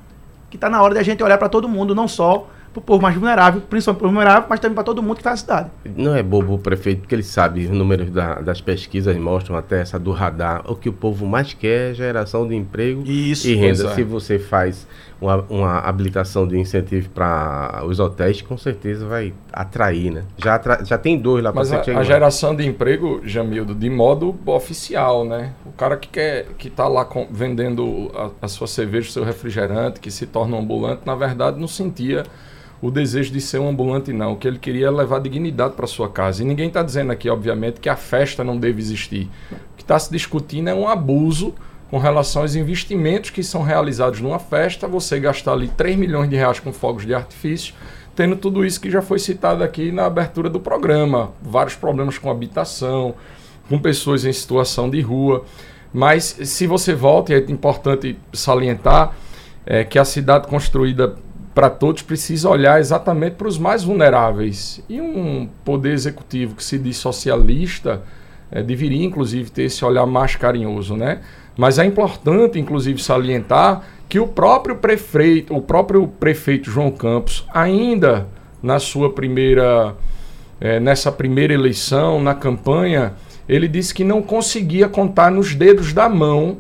que 0.54 0.58
está 0.58 0.70
na 0.70 0.80
hora 0.84 0.94
de 0.94 1.00
a 1.00 1.04
gente 1.04 1.24
olhar 1.24 1.40
para 1.40 1.50
todo 1.50 1.68
mundo, 1.68 1.96
não 1.96 2.08
só 2.08 2.48
para 2.72 2.80
o 2.80 2.84
povo 2.84 3.02
mais 3.02 3.16
vulnerável, 3.16 3.60
principalmente 3.68 4.00
para 4.00 4.08
o 4.08 4.12
vulnerável, 4.12 4.46
mas 4.48 4.60
também 4.60 4.76
para 4.76 4.84
todo 4.84 5.02
mundo 5.02 5.16
que 5.16 5.22
está 5.22 5.32
na 5.32 5.38
cidade. 5.38 5.72
Não 5.98 6.16
é 6.16 6.22
bobo 6.22 6.54
o 6.54 6.60
prefeito, 6.60 7.02
porque 7.02 7.16
ele 7.16 7.24
sabe, 7.24 7.66
os 7.66 7.72
números 7.72 8.12
da, 8.12 8.36
das 8.36 8.62
pesquisas 8.62 9.18
mostram 9.18 9.56
até 9.56 9.82
essa 9.82 9.98
do 9.98 10.12
radar, 10.12 10.62
o 10.70 10.76
que 10.76 10.90
o 10.90 10.94
povo 10.94 11.26
mais 11.26 11.54
quer 11.56 11.92
é 11.92 11.94
geração 11.96 12.48
de 12.48 12.56
emprego 12.56 13.04
Isso, 13.04 13.48
e 13.48 13.56
renda. 13.56 13.90
É. 13.90 13.96
Se 13.96 14.04
você 14.04 14.38
faz 14.38 14.88
uma, 15.20 15.46
uma 15.50 15.80
habilitação 15.80 16.48
de 16.48 16.58
incentivo 16.58 17.10
para 17.10 17.84
os 17.86 18.00
hotéis, 18.00 18.42
com 18.42 18.58
certeza 18.58 19.06
vai 19.06 19.34
atrair, 19.52 20.12
né? 20.12 20.24
Já, 20.38 20.56
atra, 20.56 20.84
já 20.84 20.98
tem 20.98 21.18
dois 21.18 21.44
lá 21.44 21.52
para 21.52 21.62
Mas 21.62 21.72
a, 21.72 22.00
a 22.00 22.04
geração 22.04 22.56
de 22.56 22.66
emprego, 22.66 23.22
Jamildo, 23.24 23.74
de 23.74 23.90
modo 23.90 24.36
oficial, 24.46 25.26
né? 25.26 25.54
O 25.66 25.72
cara 25.72 25.98
que 25.98 26.10
quer 26.10 26.48
que 26.58 26.68
está 26.68 26.88
lá 26.88 27.06
com, 27.06 27.28
vendendo 27.32 28.12
a, 28.16 28.46
a 28.46 28.48
sua 28.48 28.68
cerveja, 28.68 29.10
o 29.10 29.12
seu 29.12 29.24
refrigerante, 29.24 30.00
que 30.00 30.12
se 30.12 30.26
torna 30.26 30.58
um 30.58 30.60
ambulante, 30.60 31.02
na 31.06 31.16
verdade 31.16 31.60
não 31.60 31.68
sentia 31.68 32.24
o 32.84 32.92
desejo 32.92 33.32
de 33.32 33.40
ser 33.40 33.60
um 33.60 33.70
ambulante, 33.70 34.12
não. 34.12 34.34
O 34.34 34.36
que 34.36 34.46
ele 34.46 34.60
queria 34.60 34.88
é 34.88 34.92
levar 34.92 35.20
dignidade 35.20 35.74
para 35.74 35.88
sua 35.88 36.10
casa. 36.10 36.44
E 36.44 36.46
ninguém 36.46 36.68
está 36.68 36.84
dizendo 36.84 37.14
aqui, 37.14 37.30
obviamente, 37.30 37.80
que 37.80 37.88
a 37.88 37.96
festa 37.96 38.44
não 38.44 38.58
deve 38.58 38.82
existir. 38.82 39.30
O 39.50 39.78
que 39.78 39.84
está 39.84 39.98
se 39.98 40.12
discutindo 40.12 40.68
é 40.68 40.74
um 40.74 40.86
abuso 40.86 41.56
com 41.94 42.00
relação 42.00 42.42
aos 42.42 42.56
investimentos 42.56 43.30
que 43.30 43.44
são 43.44 43.62
realizados 43.62 44.20
numa 44.20 44.40
festa, 44.40 44.88
você 44.88 45.20
gastar 45.20 45.54
ali 45.54 45.68
3 45.68 45.96
milhões 45.96 46.28
de 46.28 46.36
reais 46.36 46.60
com 46.60 46.74
fogos 46.74 47.06
de 47.06 47.14
artifício, 47.14 47.76
tendo 48.16 48.36
tudo 48.36 48.66
isso 48.66 48.82
que 48.82 48.90
já 48.90 49.00
foi 49.00 49.20
citado 49.20 49.64
aqui 49.64 49.92
na 49.92 50.08
abertura 50.08 50.50
do 50.50 50.60
programa. 50.60 51.34
Vários 51.40 51.76
problemas 51.76 52.18
com 52.18 52.32
habitação, 52.32 53.14
com 53.70 53.78
pessoas 53.78 54.26
em 54.26 54.34
situação 54.34 54.90
de 54.90 55.02
rua. 55.02 55.46
Mas 55.94 56.36
se 56.44 56.66
você 56.66 56.96
volta, 56.96 57.32
e 57.32 57.36
é 57.36 57.52
importante 57.52 58.18
salientar, 58.34 59.14
é, 59.64 59.84
que 59.84 60.00
a 60.00 60.04
cidade 60.04 60.48
construída 60.48 61.16
para 61.54 61.70
todos 61.70 62.02
precisa 62.02 62.50
olhar 62.50 62.80
exatamente 62.80 63.36
para 63.36 63.48
os 63.48 63.60
mais 63.60 63.84
vulneráveis. 63.84 64.82
E 64.90 65.00
um 65.00 65.48
poder 65.64 65.94
executivo 65.94 66.56
que 66.56 66.64
se 66.64 66.80
diz 66.80 66.98
socialista 66.98 68.02
é, 68.52 68.64
deveria, 68.64 69.06
inclusive, 69.06 69.52
ter 69.52 69.66
esse 69.66 69.86
olhar 69.86 70.08
mais 70.08 70.36
carinhoso, 70.36 70.96
né? 70.96 71.22
Mas 71.58 71.78
é 71.78 71.86
importante, 71.86 72.60
inclusive, 72.60 73.02
salientar 73.02 73.84
que 74.10 74.20
o 74.20 74.28
próprio 74.28 74.76
prefeito, 74.76 75.56
o 75.56 75.62
próprio 75.62 76.08
prefeito 76.08 76.70
João 76.70 76.92
Campos, 76.92 77.46
ainda 77.54 78.28
na 78.62 78.80
sua 78.80 79.12
primeira, 79.12 79.96
é, 80.60 80.80
nessa 80.80 81.12
primeira 81.12 81.54
eleição, 81.54 82.22
na 82.22 82.34
campanha, 82.34 83.14
ele 83.48 83.68
disse 83.68 83.94
que 83.94 84.04
não 84.04 84.22
conseguia 84.22 84.88
contar 84.88 85.32
nos 85.32 85.54
dedos 85.54 85.94
da 85.94 86.08
mão 86.08 86.58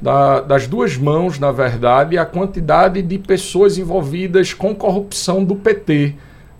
da, 0.00 0.40
das 0.40 0.66
duas 0.66 0.96
mãos, 0.96 1.38
na 1.38 1.50
verdade, 1.50 2.16
a 2.16 2.24
quantidade 2.24 3.02
de 3.02 3.18
pessoas 3.18 3.78
envolvidas 3.78 4.54
com 4.54 4.74
corrupção 4.74 5.44
do 5.44 5.56
PT, 5.56 6.14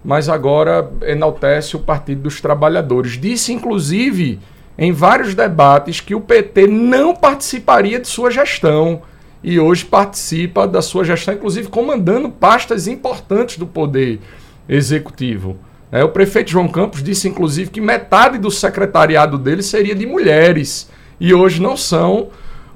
mas 0.04 0.28
agora 0.28 0.90
enaltece 1.02 1.76
o 1.76 1.80
Partido 1.80 2.22
dos 2.22 2.40
Trabalhadores. 2.40 3.12
Disse, 3.12 3.52
inclusive, 3.52 4.40
em 4.78 4.92
vários 4.92 5.34
debates, 5.34 6.00
que 6.00 6.14
o 6.14 6.20
PT 6.20 6.68
não 6.68 7.14
participaria 7.14 7.98
de 7.98 8.06
sua 8.06 8.30
gestão 8.30 9.02
e 9.42 9.58
hoje 9.58 9.84
participa 9.84 10.66
da 10.68 10.80
sua 10.80 11.04
gestão, 11.04 11.34
inclusive 11.34 11.68
comandando 11.68 12.28
pastas 12.28 12.86
importantes 12.86 13.58
do 13.58 13.66
Poder 13.66 14.20
Executivo. 14.68 15.56
É, 15.90 16.04
o 16.04 16.10
prefeito 16.10 16.50
João 16.50 16.68
Campos 16.68 17.02
disse, 17.02 17.28
inclusive, 17.28 17.70
que 17.70 17.80
metade 17.80 18.38
do 18.38 18.50
secretariado 18.50 19.36
dele 19.36 19.62
seria 19.62 19.94
de 19.94 20.06
mulheres 20.06 20.88
e 21.18 21.34
hoje 21.34 21.60
não 21.60 21.76
são 21.76 22.28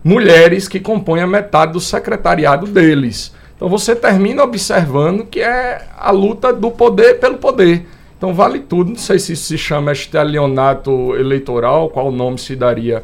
mulheres 0.03 0.67
que 0.67 0.81
compõem 0.81 1.21
a 1.21 1.27
metade 1.27 1.73
do 1.73 1.81
secretariado 1.81 2.67
deles. 2.67 3.33
Então 3.55 3.69
você 3.69 3.95
termina 3.95 4.43
observando 4.43 5.25
que 5.25 5.41
é 5.41 5.87
a 5.97 6.11
luta 6.11 6.53
do 6.53 6.71
poder 6.71 7.21
pelo 7.21 7.38
poder. 7.38 7.87
Então 8.23 8.33
vale 8.33 8.61
tudo. 8.61 8.91
Não 8.91 8.97
sei 8.97 9.19
se 9.19 9.35
se 9.35 9.59
chama 9.59 9.91
estelionato 9.91 11.17
eleitoral, 11.17 11.91
qual 11.91 12.13
nome 12.13 12.39
se 12.39 12.55
daria 12.55 13.03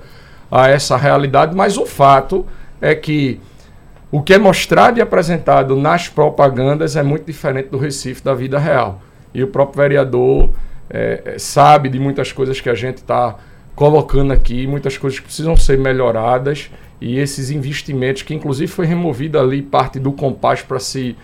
a 0.49 0.69
essa 0.69 0.97
realidade, 0.97 1.57
mas 1.57 1.77
o 1.77 1.85
fato 1.85 2.47
é 2.81 2.95
que 2.95 3.41
o 4.13 4.23
que 4.23 4.35
é 4.35 4.39
mostrado 4.39 5.01
e 5.01 5.03
apresentado 5.03 5.75
nas 5.75 6.09
propagandas 6.09 6.95
é 6.95 7.03
muito 7.03 7.25
diferente 7.25 7.69
do 7.69 7.79
Recife 7.79 8.23
da 8.23 8.33
vida 8.33 8.61
real. 8.61 9.03
E 9.35 9.43
o 9.43 9.49
próprio 9.49 9.83
vereador 9.83 10.51
é, 10.89 11.35
sabe 11.37 11.89
de 11.89 11.99
muitas 11.99 12.31
coisas 12.31 12.61
que 12.61 12.71
a 12.71 12.75
gente 12.77 12.99
está 12.99 13.35
colocando 13.75 14.33
aqui, 14.33 14.69
muitas 14.69 14.97
coisas 14.97 15.19
que 15.19 15.25
precisam 15.25 15.57
ser 15.57 15.79
melhoradas 15.79 16.71
e 17.01 17.19
esses 17.19 17.51
investimentos, 17.51 18.23
que 18.23 18.35
inclusive 18.35 18.71
foi 18.71 18.87
removida 18.87 19.41
ali 19.41 19.63
parte 19.63 19.99
do 19.99 20.13
Compass 20.13 20.63
para 20.63 20.79
se 20.79 21.17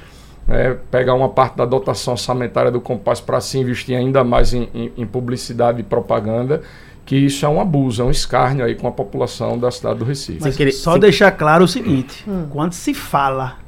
é, 0.49 0.75
pegar 0.91 1.15
uma 1.15 1.29
parte 1.29 1.57
da 1.57 1.65
dotação 1.65 2.13
orçamentária 2.15 2.71
do 2.71 2.81
Compass 2.81 3.21
para 3.21 3.41
se 3.41 3.59
investir 3.59 3.97
ainda 3.97 4.23
mais 4.23 4.53
em, 4.53 4.69
em, 4.75 4.93
em, 4.99 5.07
publicidade 5.07 5.81
e 5.81 5.83
propaganda. 5.83 6.63
que 7.07 7.17
isso 7.17 7.45
é 7.45 7.49
um 7.49 7.61
abuso, 7.61 8.01
é 8.03 8.05
um 8.05 8.11
escárnio 8.11 8.65
aí 8.65 8.75
com 8.75 8.87
a 8.89 8.93
população 8.93 9.59
da 9.59 9.71
cidade 9.71 9.99
do 9.99 10.05
Recife. 10.05 10.39
Mas 10.41 10.57
querer- 10.57 10.73
só 10.73 10.93
sem- 10.93 11.01
deixar 11.01 11.31
claro 11.33 11.65
o 11.65 11.69
seguinte: 11.69 12.25
quando 12.51 12.73
se 12.73 12.95
fala, 12.95 13.59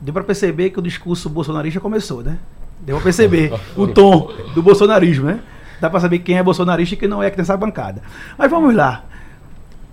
deu 0.00 0.12
pra 0.14 0.24
perceber 0.24 0.70
que 0.70 0.78
o 0.78 0.82
discurso 0.82 1.28
bolsonarista 1.28 1.78
começou, 1.80 2.22
né? 2.22 2.38
Deu 2.80 2.96
pra 2.96 3.04
perceber 3.04 3.52
o 3.76 3.86
tom 3.86 4.30
do 4.54 4.62
bolsonarismo, 4.62 5.26
né? 5.26 5.40
Dá 5.80 5.88
pra 5.90 6.00
saber 6.00 6.18
quem 6.20 6.36
é 6.38 6.42
bolsonarista 6.42 6.94
e 6.94 6.98
quem 6.98 7.08
não 7.08 7.22
é 7.22 7.28
que 7.30 7.36
tem 7.36 7.42
essa 7.42 7.56
bancada. 7.56 8.02
Mas 8.36 8.50
vamos 8.50 8.74
lá. 8.74 9.04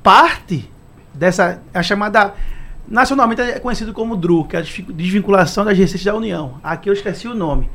Parte 0.04 0.70
dessa 1.14 1.62
a 1.74 1.82
chamada 1.82 2.34
nacionalmente 2.88 3.42
é 3.42 3.60
conhecido 3.60 3.94
como 3.94 4.16
DRU, 4.16 4.46
que 4.46 4.56
é 4.56 4.60
a 4.60 4.62
desvi- 4.62 4.84
desvinculação 4.84 5.66
das 5.66 5.78
receitas 5.78 6.04
da 6.04 6.16
União. 6.16 6.60
Aqui 6.64 6.90
eu 6.90 6.94
esqueci 6.94 7.28
o 7.28 7.36
nome. 7.36 7.70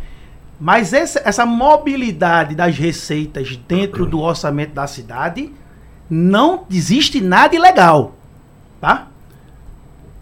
Mas 0.60 0.92
essa, 0.92 1.22
essa 1.24 1.46
mobilidade 1.46 2.54
das 2.54 2.76
receitas 2.76 3.56
dentro 3.56 4.04
do 4.04 4.20
orçamento 4.20 4.74
da 4.74 4.86
cidade 4.86 5.52
não 6.08 6.64
existe 6.70 7.20
nada 7.20 7.54
ilegal. 7.54 8.14
Tá? 8.80 9.08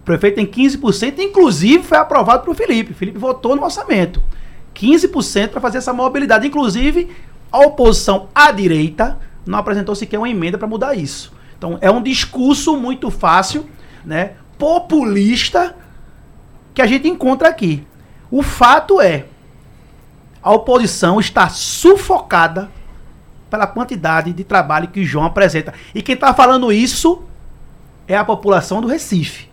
O 0.01 0.05
prefeito 0.05 0.37
tem 0.37 0.47
15%, 0.47 1.19
inclusive 1.19 1.83
foi 1.83 1.99
aprovado 1.99 2.43
para 2.43 2.51
o 2.51 2.55
Felipe. 2.55 2.93
O 2.93 2.95
Felipe 2.95 3.19
votou 3.19 3.57
no 3.57 3.65
orçamento. 3.65 4.23
15% 4.75 5.49
para 5.49 5.61
fazer 5.61 5.79
essa 5.79 5.93
mobilidade. 5.93 6.47
Inclusive, 6.47 7.11
a 7.51 7.59
oposição 7.61 8.29
à 8.35 8.53
direita 8.53 9.19
não 9.45 9.59
apresentou 9.59 9.95
sequer 9.95 10.19
uma 10.19 10.29
emenda 10.29 10.57
para 10.57 10.69
mudar 10.69 10.95
isso. 10.95 11.33
Então, 11.57 11.79
é 11.81 11.91
um 11.91 12.01
discurso 12.01 12.77
muito 12.77 13.11
fácil, 13.11 13.69
né, 14.05 14.35
populista, 14.59 15.75
que 16.75 16.83
a 16.83 16.87
gente 16.87 17.09
encontra 17.09 17.49
aqui. 17.49 17.87
O 18.31 18.43
fato 18.43 19.01
é, 19.01 19.27
a 20.43 20.53
oposição 20.53 21.19
está 21.19 21.49
sufocada 21.49 22.71
pela 23.51 23.67
quantidade 23.67 24.33
de 24.33 24.45
trabalho 24.45 24.89
que 24.89 25.01
o 25.01 25.05
João 25.05 25.25
apresenta. 25.25 25.73
E 25.95 26.03
quem 26.03 26.15
está 26.15 26.35
falando 26.35 26.73
isso 26.73 27.23
é 28.07 28.17
a 28.17 28.25
população 28.25 28.81
do 28.81 28.89
Recife. 28.89 29.49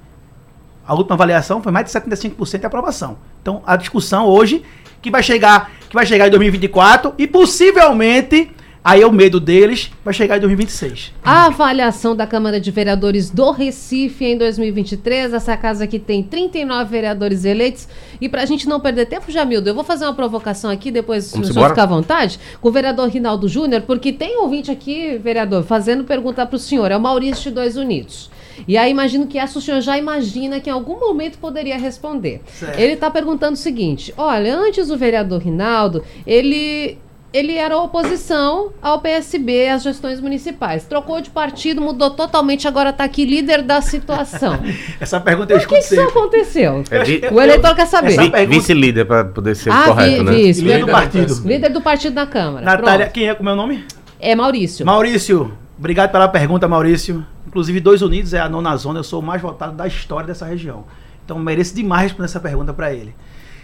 A 0.87 0.93
última 0.93 1.15
avaliação 1.15 1.61
foi 1.61 1.71
mais 1.71 1.85
de 1.85 1.91
75% 1.91 2.59
de 2.59 2.65
aprovação. 2.65 3.17
Então, 3.41 3.63
a 3.65 3.75
discussão 3.75 4.25
hoje 4.25 4.63
que 5.01 5.09
vai 5.09 5.23
chegar, 5.23 5.71
que 5.89 5.95
vai 5.95 6.05
chegar 6.05 6.27
em 6.27 6.31
2024 6.31 7.13
e 7.17 7.27
possivelmente 7.27 8.51
aí 8.85 9.01
é 9.01 9.07
o 9.07 9.11
medo 9.11 9.39
deles, 9.39 9.89
vai 10.03 10.13
chegar 10.13 10.37
em 10.37 10.39
2026. 10.41 11.11
A 11.23 11.47
avaliação 11.47 12.15
da 12.15 12.27
Câmara 12.27 12.61
de 12.61 12.69
Vereadores 12.69 13.31
do 13.31 13.49
Recife 13.49 14.23
em 14.23 14.37
2023. 14.37 15.33
Essa 15.33 15.57
casa 15.57 15.85
aqui 15.85 15.97
tem 15.97 16.21
39 16.21 16.91
vereadores 16.91 17.43
eleitos. 17.45 17.87
E 18.21 18.29
para 18.29 18.43
a 18.43 18.45
gente 18.45 18.69
não 18.69 18.79
perder 18.79 19.07
tempo, 19.07 19.31
Jamildo, 19.31 19.67
eu 19.67 19.73
vou 19.73 19.83
fazer 19.83 20.05
uma 20.05 20.13
provocação 20.13 20.69
aqui, 20.69 20.91
depois 20.91 21.31
Vamos 21.31 21.49
o 21.49 21.53
senhor 21.53 21.63
embora? 21.63 21.73
ficar 21.73 21.83
à 21.83 21.87
vontade, 21.87 22.39
com 22.61 22.69
o 22.69 22.71
vereador 22.71 23.09
Rinaldo 23.09 23.47
Júnior, 23.47 23.81
porque 23.81 24.13
tem 24.13 24.37
ouvinte 24.37 24.69
aqui, 24.69 25.17
vereador, 25.17 25.63
fazendo 25.63 26.03
pergunta 26.03 26.45
para 26.45 26.55
o 26.55 26.59
senhor. 26.59 26.91
É 26.91 26.95
o 26.95 27.01
Maurício 27.01 27.45
de 27.45 27.51
Dois 27.51 27.75
Unidos. 27.75 28.29
E 28.67 28.77
aí 28.77 28.91
imagino 28.91 29.27
que 29.27 29.37
essa 29.37 29.59
o 29.59 29.61
senhor 29.61 29.81
já 29.81 29.97
imagina 29.97 30.59
que 30.59 30.69
em 30.69 30.73
algum 30.73 30.99
momento 30.99 31.37
poderia 31.39 31.77
responder. 31.77 32.41
Certo. 32.45 32.79
Ele 32.79 32.93
está 32.93 33.09
perguntando 33.11 33.53
o 33.53 33.57
seguinte: 33.57 34.13
olha, 34.15 34.55
antes 34.55 34.89
o 34.89 34.97
vereador 34.97 35.41
Rinaldo, 35.41 36.03
ele 36.25 36.97
ele 37.35 37.53
era 37.55 37.77
oposição 37.77 38.71
ao 38.81 39.01
PSB, 39.01 39.67
às 39.67 39.83
gestões 39.83 40.21
municipais. 40.21 40.85
Trocou 40.85 41.19
de 41.19 41.29
partido, 41.29 41.81
mudou 41.81 42.11
totalmente, 42.11 42.65
agora 42.67 42.91
está 42.91 43.03
aqui 43.03 43.25
líder 43.25 43.61
da 43.61 43.81
situação. 43.81 44.57
Essa 45.01 45.19
pergunta 45.19 45.51
eu 45.53 45.59
Por 45.59 45.67
que, 45.67 45.77
isso 45.79 45.99
aconteceu? 45.99 46.83
É 46.89 47.03
vi- 47.03 47.21
O 47.31 47.41
eleitor 47.41 47.75
quer 47.75 47.87
saber. 47.87 48.15
Pergunta- 48.15 48.45
Vice-líder, 48.45 49.05
para 49.05 49.25
poder 49.25 49.55
ser 49.55 49.69
Ah, 49.69 49.83
correto, 49.87 50.17
vi- 50.17 50.23
né? 50.23 50.31
vice, 50.31 50.61
Líder 50.61 50.73
do 50.73 50.79
líder, 50.85 50.91
partido. 50.91 51.47
líder 51.47 51.69
do 51.69 51.81
partido 51.81 52.13
na 52.13 52.25
Câmara. 52.25 52.65
Natália, 52.65 52.97
Pronto. 53.05 53.13
quem 53.13 53.27
é 53.27 53.35
com 53.35 53.41
o 53.41 53.45
meu 53.45 53.55
nome? 53.55 53.83
É 54.19 54.33
Maurício. 54.33 54.85
Maurício, 54.85 55.51
obrigado 55.77 56.11
pela 56.11 56.27
pergunta, 56.29 56.67
Maurício. 56.69 57.25
Inclusive, 57.45 57.79
Dois 57.81 58.01
Unidos 58.01 58.33
é 58.33 58.39
a 58.39 58.47
nona 58.47 58.75
zona, 58.77 58.99
eu 58.99 59.03
sou 59.03 59.19
o 59.19 59.23
mais 59.23 59.41
votado 59.41 59.73
da 59.75 59.85
história 59.85 60.25
dessa 60.27 60.45
região. 60.45 60.85
Então, 61.25 61.37
mereço 61.37 61.75
demais 61.75 62.03
responder 62.03 62.25
essa 62.25 62.39
pergunta 62.39 62.73
para 62.73 62.93
ele. 62.93 63.13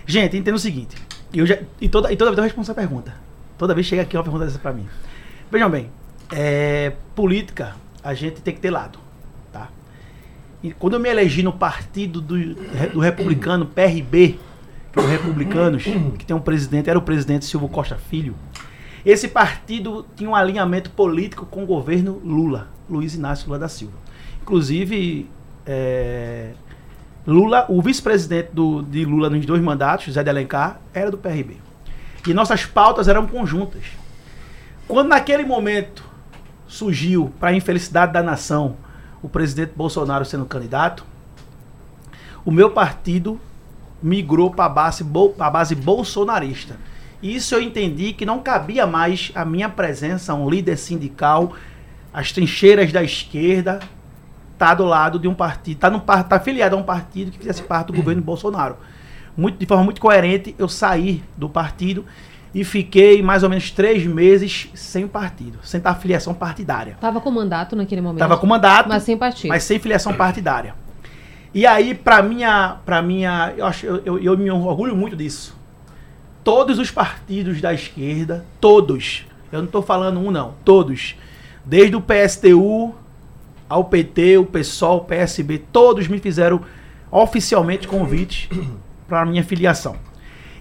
Gente, 0.05 0.35
entenda 0.35 0.55
o 0.57 0.59
seguinte, 0.59 0.95
eu 1.33 1.45
já, 1.45 1.57
e, 1.79 1.87
toda, 1.87 2.11
e 2.11 2.17
toda 2.17 2.31
vez 2.31 2.37
eu 2.39 2.43
respondo 2.43 2.63
essa 2.65 2.73
pergunta. 2.73 3.13
Toda 3.61 3.75
vez 3.75 3.85
chega 3.85 4.01
aqui 4.01 4.17
uma 4.17 4.23
pergunta 4.23 4.45
dessa 4.45 4.57
para 4.57 4.73
mim. 4.73 4.87
Vejam 5.51 5.69
bem, 5.69 5.91
é, 6.31 6.93
política, 7.13 7.75
a 8.03 8.11
gente 8.15 8.41
tem 8.41 8.55
que 8.55 8.59
ter 8.59 8.71
lado, 8.71 8.97
tá? 9.53 9.69
E 10.63 10.71
quando 10.71 10.93
eu 10.95 10.99
me 10.99 11.07
elegi 11.07 11.43
no 11.43 11.53
partido 11.53 12.19
do, 12.19 12.55
do 12.91 12.99
republicano, 12.99 13.67
PRB, 13.67 14.39
que 14.91 14.99
é 14.99 15.03
o 15.03 15.05
Republicanos, 15.05 15.83
que 16.17 16.25
tem 16.25 16.35
um 16.35 16.41
presidente, 16.41 16.89
era 16.89 16.97
o 16.97 17.03
presidente 17.03 17.45
Silvio 17.45 17.69
Costa 17.69 17.97
Filho, 17.97 18.33
esse 19.05 19.27
partido 19.27 20.07
tinha 20.15 20.27
um 20.27 20.35
alinhamento 20.35 20.89
político 20.89 21.45
com 21.45 21.61
o 21.61 21.65
governo 21.67 22.19
Lula, 22.25 22.67
Luiz 22.89 23.13
Inácio 23.13 23.45
Lula 23.45 23.59
da 23.59 23.69
Silva. 23.69 23.93
Inclusive, 24.41 25.29
é, 25.67 26.53
Lula, 27.27 27.67
o 27.69 27.79
vice-presidente 27.79 28.49
de 28.89 29.05
Lula 29.05 29.29
nos 29.29 29.45
dois 29.45 29.61
mandatos, 29.61 30.07
José 30.07 30.23
de 30.23 30.31
Alencar, 30.31 30.81
era 30.95 31.11
do 31.11 31.17
PRB. 31.19 31.57
E 32.27 32.33
nossas 32.33 32.65
pautas 32.65 33.07
eram 33.07 33.25
conjuntas. 33.27 33.83
Quando 34.87 35.07
naquele 35.07 35.43
momento 35.43 36.03
surgiu, 36.67 37.31
para 37.39 37.49
a 37.49 37.55
infelicidade 37.55 38.13
da 38.13 38.21
nação, 38.21 38.75
o 39.21 39.29
presidente 39.29 39.73
Bolsonaro 39.75 40.25
sendo 40.25 40.45
candidato, 40.45 41.05
o 42.45 42.51
meu 42.51 42.71
partido 42.71 43.39
migrou 44.01 44.49
para 44.51 44.65
a 44.65 44.69
base, 44.69 45.03
bol- 45.03 45.33
base 45.33 45.75
bolsonarista. 45.75 46.77
Isso 47.21 47.53
eu 47.53 47.61
entendi 47.61 48.13
que 48.13 48.25
não 48.25 48.39
cabia 48.39 48.87
mais 48.87 49.31
a 49.35 49.45
minha 49.45 49.69
presença, 49.69 50.33
um 50.33 50.49
líder 50.49 50.77
sindical, 50.77 51.53
as 52.11 52.31
trincheiras 52.31 52.91
da 52.91 53.03
esquerda, 53.03 53.79
tá 54.57 54.73
do 54.73 54.85
lado 54.85 55.19
de 55.19 55.27
um 55.27 55.33
partido, 55.33 55.77
tá, 55.79 55.89
no, 55.89 55.99
tá 55.99 56.25
afiliado 56.31 56.75
a 56.75 56.79
um 56.79 56.83
partido 56.83 57.31
que 57.31 57.37
fizesse 57.37 57.61
parte 57.61 57.87
do 57.87 57.93
governo 57.93 58.21
Bolsonaro. 58.21 58.77
Muito, 59.35 59.57
de 59.57 59.65
forma 59.65 59.83
muito 59.83 60.01
coerente, 60.01 60.55
eu 60.59 60.67
saí 60.67 61.23
do 61.37 61.49
partido 61.49 62.05
e 62.53 62.63
fiquei 62.63 63.21
mais 63.23 63.43
ou 63.43 63.49
menos 63.49 63.71
três 63.71 64.05
meses 64.05 64.69
sem 64.73 65.07
partido, 65.07 65.59
sem 65.63 65.79
ter 65.79 65.87
afiliação 65.87 66.33
partidária. 66.33 66.97
Tava 66.99 67.21
com 67.21 67.31
mandato 67.31 67.75
naquele 67.75 68.01
momento. 68.01 68.19
Tava 68.19 68.37
com 68.37 68.45
mandato, 68.45 68.89
Mas 68.89 69.03
sem 69.03 69.17
partido. 69.17 69.49
mas 69.49 69.63
sem 69.63 69.79
filiação 69.79 70.13
partidária. 70.13 70.75
E 71.53 71.65
aí, 71.65 71.93
pra 71.93 72.21
minha, 72.21 72.77
pra 72.85 73.01
minha, 73.01 73.53
eu 73.57 73.65
acho, 73.65 73.85
eu, 73.85 74.01
eu, 74.05 74.19
eu 74.19 74.37
me 74.37 74.49
orgulho 74.51 74.95
muito 74.95 75.15
disso. 75.15 75.57
Todos 76.43 76.79
os 76.79 76.89
partidos 76.89 77.61
da 77.61 77.73
esquerda, 77.73 78.45
todos, 78.59 79.25
eu 79.51 79.59
não 79.59 79.65
estou 79.65 79.81
falando 79.81 80.19
um 80.19 80.31
não, 80.31 80.55
todos, 80.65 81.15
desde 81.65 81.95
o 81.95 82.01
PSTU 82.01 82.95
ao 83.69 83.85
PT, 83.85 84.37
o 84.37 84.45
PSOL, 84.45 84.97
o 84.97 85.05
PSB, 85.05 85.59
todos 85.71 86.07
me 86.07 86.19
fizeram 86.19 86.61
oficialmente 87.09 87.87
convite 87.87 88.49
para 89.11 89.25
minha 89.25 89.43
filiação. 89.43 89.97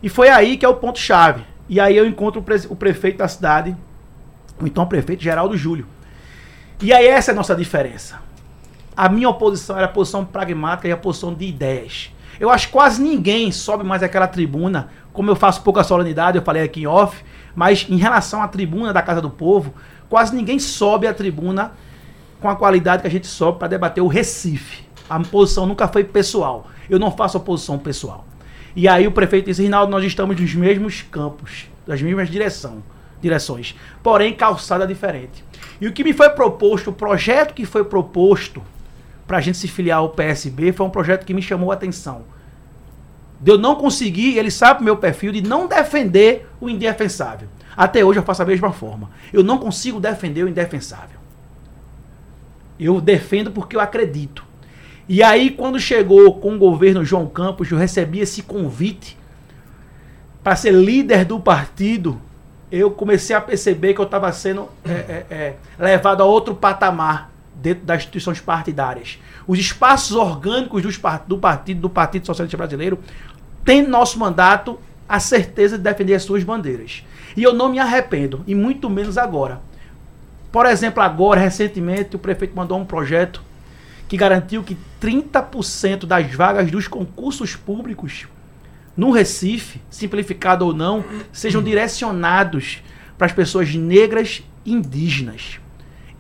E 0.03 0.09
foi 0.09 0.29
aí 0.29 0.57
que 0.57 0.65
é 0.67 0.69
o 0.69 0.75
ponto 0.75 0.99
chave. 0.99 1.45
E 1.69 1.79
aí 1.79 1.97
eu 1.97 2.05
encontro 2.05 2.41
o, 2.41 2.45
pre- 2.45 2.67
o 2.69 2.75
prefeito 2.75 3.19
da 3.19 3.29
cidade, 3.29 3.77
o 4.61 4.67
então 4.67 4.85
prefeito 4.87 5.23
Geraldo 5.23 5.57
Júlio. 5.57 5.87
E 6.83 6.93
aí 6.93 7.07
essa 7.07 7.31
é 7.31 7.33
a 7.33 7.37
nossa 7.37 7.55
diferença. 7.55 8.19
A 8.97 9.09
minha 9.09 9.29
oposição 9.29 9.77
era 9.77 9.87
a 9.87 9.89
posição 9.89 10.25
pragmática 10.25 10.89
e 10.89 10.93
a 10.93 10.97
posição 10.97 11.33
de 11.33 11.47
ideias. 11.47 12.13
Eu 12.41 12.51
acho 12.51 12.67
que 12.67 12.73
quase 12.73 13.01
ninguém 13.01 13.53
sobe 13.53 13.85
mais 13.85 14.03
aquela 14.03 14.27
tribuna, 14.27 14.89
como 15.13 15.31
eu 15.31 15.37
faço 15.37 15.63
pouca 15.63 15.85
solenidade, 15.85 16.37
eu 16.37 16.43
falei 16.43 16.65
aqui 16.65 16.83
em 16.83 16.87
off, 16.89 17.23
mas 17.55 17.87
em 17.89 17.97
relação 17.97 18.43
à 18.43 18.49
tribuna 18.49 18.93
da 18.93 19.03
Casa 19.03 19.21
do 19.21 19.31
Povo, 19.31 19.75
quase 20.09 20.35
ninguém 20.35 20.59
sobe 20.59 21.07
a 21.07 21.15
tribuna 21.15 21.73
com 22.41 22.49
a 22.49 22.57
qualidade 22.57 23.03
que 23.03 23.09
a 23.09 23.11
gente 23.11 23.29
sobe 23.29 23.61
para 23.61 23.69
debater 23.69 24.03
o 24.03 24.09
Recife. 24.09 24.85
A 25.09 25.21
posição 25.21 25.67
nunca 25.67 25.87
foi 25.87 26.03
pessoal. 26.03 26.67
Eu 26.89 26.99
não 26.99 27.13
faço 27.13 27.37
oposição 27.37 27.79
pessoal. 27.79 28.27
E 28.75 28.87
aí 28.87 29.07
o 29.07 29.13
prefeito 29.13 29.47
disse, 29.47 29.63
Rinaldo, 29.63 29.91
nós 29.91 30.05
estamos 30.05 30.41
nos 30.41 30.55
mesmos 30.55 31.03
campos, 31.03 31.67
das 31.87 32.01
mesmas 32.01 32.31
direção, 32.31 32.83
direções, 33.21 33.75
porém 34.03 34.33
calçada 34.33 34.87
diferente. 34.87 35.45
E 35.81 35.87
o 35.87 35.93
que 35.93 36.05
me 36.05 36.13
foi 36.13 36.31
proposto, 36.31 36.91
o 36.91 36.93
projeto 36.93 37.55
que 37.55 37.65
foi 37.65 37.85
proposto 37.85 38.63
para 39.27 39.39
a 39.39 39.41
gente 39.41 39.59
se 39.59 39.69
filiar 39.69 39.99
ao 39.99 40.11
PSB 40.11 40.73
foi 40.73 40.87
um 40.87 40.91
projeto 40.91 41.25
que 41.25 41.35
me 41.35 41.43
chamou 41.43 41.71
a 41.71 41.75
atenção. 41.75 42.25
De 43.41 43.51
eu 43.51 43.57
não 43.57 43.75
conseguir, 43.75 44.37
ele 44.37 44.51
sabe 44.51 44.85
meu 44.85 44.97
perfil, 44.97 45.33
de 45.33 45.41
não 45.41 45.67
defender 45.67 46.49
o 46.61 46.69
indefensável. 46.69 47.49
Até 47.77 48.05
hoje 48.05 48.19
eu 48.19 48.23
faço 48.23 48.43
a 48.43 48.47
mesma 48.47 48.73
forma. 48.73 49.11
Eu 49.33 49.43
não 49.43 49.57
consigo 49.57 49.99
defender 49.99 50.45
o 50.45 50.49
indefensável. 50.49 51.19
Eu 52.79 53.01
defendo 53.01 53.51
porque 53.51 53.77
eu 53.77 53.81
acredito. 53.81 54.45
E 55.13 55.25
aí, 55.25 55.51
quando 55.51 55.77
chegou 55.81 56.35
com 56.35 56.55
o 56.55 56.59
governo 56.59 57.05
João 57.05 57.27
Campos, 57.27 57.69
eu 57.69 57.77
recebi 57.77 58.21
esse 58.21 58.45
convite 58.45 59.19
para 60.41 60.55
ser 60.55 60.71
líder 60.73 61.25
do 61.25 61.41
partido. 61.41 62.23
Eu 62.71 62.93
comecei 62.93 63.35
a 63.35 63.41
perceber 63.41 63.93
que 63.93 64.01
eu 64.01 64.05
estava 64.05 64.31
sendo 64.31 64.69
é, 64.85 64.93
é, 64.93 65.27
é, 65.29 65.57
levado 65.81 66.21
a 66.21 66.25
outro 66.25 66.55
patamar 66.55 67.29
dentro 67.57 67.85
das 67.85 68.03
instituições 68.03 68.41
partidárias. 68.41 69.19
Os 69.49 69.59
espaços 69.59 70.15
orgânicos 70.15 70.81
dos 70.81 71.01
do 71.27 71.39
partido, 71.39 71.81
do 71.81 71.91
Partido 71.91 72.27
Socialista 72.27 72.57
Brasileiro, 72.57 72.97
têm 73.65 73.83
no 73.83 73.89
nosso 73.89 74.17
mandato 74.17 74.79
a 75.09 75.19
certeza 75.19 75.77
de 75.77 75.83
defender 75.83 76.15
as 76.15 76.23
suas 76.23 76.45
bandeiras. 76.45 77.05
E 77.37 77.43
eu 77.43 77.53
não 77.53 77.69
me 77.69 77.81
arrependo, 77.81 78.45
e 78.47 78.55
muito 78.55 78.89
menos 78.89 79.19
agora. 79.19 79.61
Por 80.53 80.67
exemplo, 80.67 81.03
agora, 81.03 81.41
recentemente, 81.41 82.15
o 82.15 82.19
prefeito 82.21 82.55
mandou 82.55 82.79
um 82.79 82.85
projeto 82.85 83.50
que 84.11 84.17
garantiu 84.17 84.65
que 84.65 84.77
30% 85.01 86.05
das 86.05 86.35
vagas 86.35 86.69
dos 86.69 86.89
concursos 86.89 87.55
públicos 87.55 88.27
no 88.97 89.13
Recife, 89.13 89.81
simplificado 89.89 90.67
ou 90.67 90.75
não, 90.75 91.05
sejam 91.31 91.63
direcionados 91.63 92.83
para 93.17 93.29
as 93.29 93.33
pessoas 93.33 93.73
negras 93.73 94.43
e 94.67 94.73
indígenas. 94.73 95.61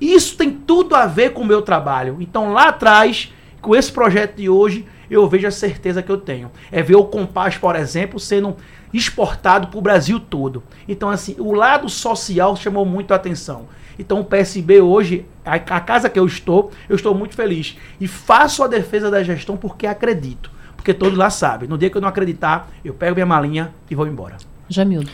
Isso 0.00 0.37
tem 0.37 0.53
tudo 0.53 0.94
a 0.94 1.05
ver 1.05 1.33
com 1.33 1.42
o 1.42 1.44
meu 1.44 1.62
trabalho. 1.62 2.18
Então, 2.20 2.53
lá 2.53 2.68
atrás, 2.68 3.35
com 3.61 3.74
esse 3.74 3.90
projeto 3.90 4.37
de 4.37 4.48
hoje, 4.48 4.87
eu 5.11 5.29
vejo 5.29 5.48
a 5.48 5.50
certeza 5.50 6.00
que 6.00 6.12
eu 6.12 6.18
tenho. 6.18 6.48
É 6.70 6.85
ver 6.85 6.94
o 6.94 7.05
Compás, 7.07 7.59
por 7.59 7.74
exemplo, 7.74 8.20
sendo 8.20 8.57
exportado 8.94 9.66
para 9.66 9.79
o 9.79 9.83
Brasil 9.83 10.20
todo. 10.20 10.62
Então, 10.87 11.11
assim, 11.11 11.35
o 11.40 11.53
lado 11.53 11.88
social 11.88 12.55
chamou 12.55 12.87
muito 12.87 13.12
a 13.12 13.16
atenção. 13.16 13.66
Então, 14.01 14.21
o 14.21 14.25
PSB 14.25 14.81
hoje, 14.81 15.27
a, 15.45 15.57
a 15.57 15.81
casa 15.81 16.09
que 16.09 16.19
eu 16.19 16.25
estou, 16.25 16.71
eu 16.89 16.97
estou 16.97 17.15
muito 17.15 17.35
feliz. 17.35 17.77
E 18.01 18.09
faço 18.09 18.65
a 18.65 18.67
defesa 18.67 19.11
da 19.11 19.23
gestão 19.23 19.59
porque 19.59 19.87
acredito. 19.87 20.51
Porque 20.75 20.95
todos 20.95 21.19
lá 21.19 21.29
sabem. 21.29 21.69
No 21.69 21.77
dia 21.77 21.91
que 21.91 21.99
eu 21.99 22.01
não 22.01 22.09
acreditar, 22.09 22.71
eu 22.83 22.95
pego 22.95 23.15
minha 23.15 23.27
malinha 23.27 23.75
e 23.91 23.95
vou 23.95 24.07
embora. 24.07 24.39
Jamildo. 24.71 25.11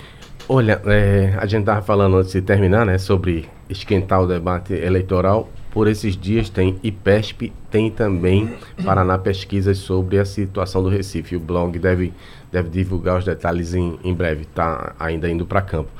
Olha, 0.49 0.81
é, 0.87 1.37
a 1.37 1.47
gente 1.47 1.63
estava 1.63 1.83
falando 1.83 2.17
antes 2.17 2.31
de 2.31 2.41
terminar, 2.41 2.87
né, 2.87 2.97
sobre 2.99 3.49
esquentar 3.69 4.23
o 4.23 4.27
debate 4.29 4.73
eleitoral. 4.73 5.51
Por 5.73 5.89
esses 5.89 6.17
dias 6.17 6.49
tem 6.49 6.79
IPESP, 6.85 7.53
tem 7.69 7.91
também 7.91 8.55
Paraná 8.85 9.19
Pesquisas 9.19 9.79
sobre 9.79 10.21
a 10.21 10.25
situação 10.25 10.81
do 10.81 10.89
Recife. 10.89 11.35
O 11.35 11.41
blog 11.41 11.77
deve, 11.81 12.15
deve 12.53 12.69
divulgar 12.69 13.19
os 13.19 13.25
detalhes 13.25 13.75
em, 13.75 13.99
em 14.05 14.15
breve, 14.15 14.43
está 14.43 14.95
ainda 15.01 15.29
indo 15.29 15.45
para 15.45 15.61
campo. 15.61 15.91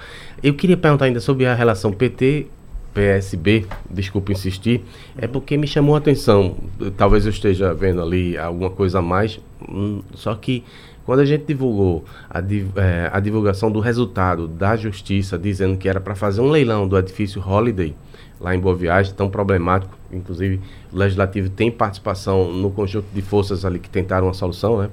Eu 0.41 0.55
queria 0.55 0.77
perguntar 0.77 1.07
ainda 1.07 1.19
sobre 1.19 1.45
a 1.45 1.53
relação 1.53 1.93
PT 1.93 2.47
PSB, 2.97 3.67
desculpe 3.91 4.33
insistir, 4.33 4.83
é 5.19 5.27
porque 5.27 5.55
me 5.59 5.67
chamou 5.67 5.95
a 5.95 5.99
atenção. 5.99 6.57
Talvez 6.97 7.27
eu 7.27 7.31
esteja 7.31 7.75
vendo 7.75 8.01
ali 8.01 8.39
alguma 8.39 8.71
coisa 8.71 9.01
a 9.01 9.03
mais, 9.03 9.39
hum, 9.69 10.01
só 10.15 10.35
que 10.35 10.65
quando 11.05 11.21
a 11.21 11.25
gente 11.27 11.45
divulgou 11.45 12.07
a, 12.31 12.41
é, 12.41 13.11
a 13.13 13.21
divulgação 13.21 13.71
do 13.71 13.81
resultado 13.81 14.49
da 14.49 14.77
justiça, 14.77 15.39
dizendo 15.39 15.77
que 15.77 15.91
era 15.91 16.01
para 16.01 16.15
fazer 16.15 16.41
um 16.41 16.49
leilão 16.49 16.89
do 16.89 16.99
edifício 16.99 17.47
Holiday, 17.47 17.95
lá 18.41 18.55
em 18.55 18.59
Boa 18.59 18.75
Viagem, 18.75 19.13
tão 19.13 19.29
problemático, 19.29 19.95
inclusive 20.11 20.59
o 20.91 20.97
Legislativo 20.97 21.51
tem 21.51 21.71
participação 21.71 22.51
no 22.51 22.71
conjunto 22.71 23.07
de 23.13 23.21
forças 23.21 23.67
ali 23.67 23.79
que 23.79 23.91
tentaram 23.91 24.27
uma 24.27 24.35
solução, 24.35 24.79
né? 24.79 24.91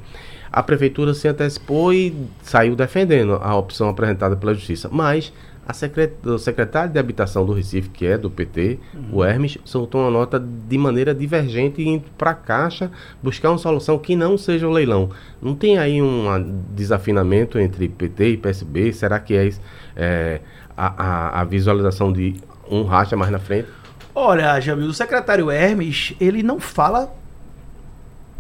A 0.51 0.61
Prefeitura 0.61 1.13
se 1.13 1.27
antecipou 1.27 1.91
e 1.93 2.15
saiu 2.43 2.75
defendendo 2.75 3.39
a 3.41 3.55
opção 3.55 3.89
apresentada 3.89 4.35
pela 4.35 4.53
Justiça, 4.53 4.87
mas 4.91 5.33
Secret... 5.71 6.13
o 6.25 6.37
secretário 6.37 6.91
de 6.91 6.99
Habitação 6.99 7.45
do 7.45 7.53
Recife, 7.53 7.89
que 7.89 8.05
é 8.05 8.17
do 8.17 8.29
PT, 8.29 8.79
uhum. 8.93 9.09
o 9.13 9.23
Hermes, 9.23 9.57
soltou 9.63 10.01
uma 10.01 10.11
nota 10.11 10.37
de 10.39 10.77
maneira 10.77 11.15
divergente 11.15 11.81
indo 11.81 12.05
para 12.17 12.31
a 12.31 12.33
Caixa 12.33 12.91
buscar 13.21 13.49
uma 13.49 13.57
solução 13.57 13.97
que 13.97 14.15
não 14.15 14.37
seja 14.37 14.67
o 14.67 14.71
leilão. 14.71 15.09
Não 15.41 15.55
tem 15.55 15.77
aí 15.77 16.01
um 16.01 16.25
desafinamento 16.71 17.57
entre 17.57 17.87
PT 17.87 18.29
e 18.29 18.37
PSB? 18.37 18.91
Será 18.91 19.19
que 19.19 19.35
é, 19.35 19.49
é 19.95 20.41
a, 20.75 21.03
a, 21.03 21.41
a, 21.41 21.43
visualização 21.45 22.11
de 22.11 22.35
um 22.69 22.83
racha 22.83 23.15
mais 23.15 23.31
na 23.31 23.39
frente? 23.39 23.69
Olha, 24.13 24.59
Jamil, 24.59 24.87
o 24.87 24.93
secretário 24.93 25.49
Hermes, 25.49 26.13
ele 26.19 26.43
não 26.43 26.59
fala 26.59 27.13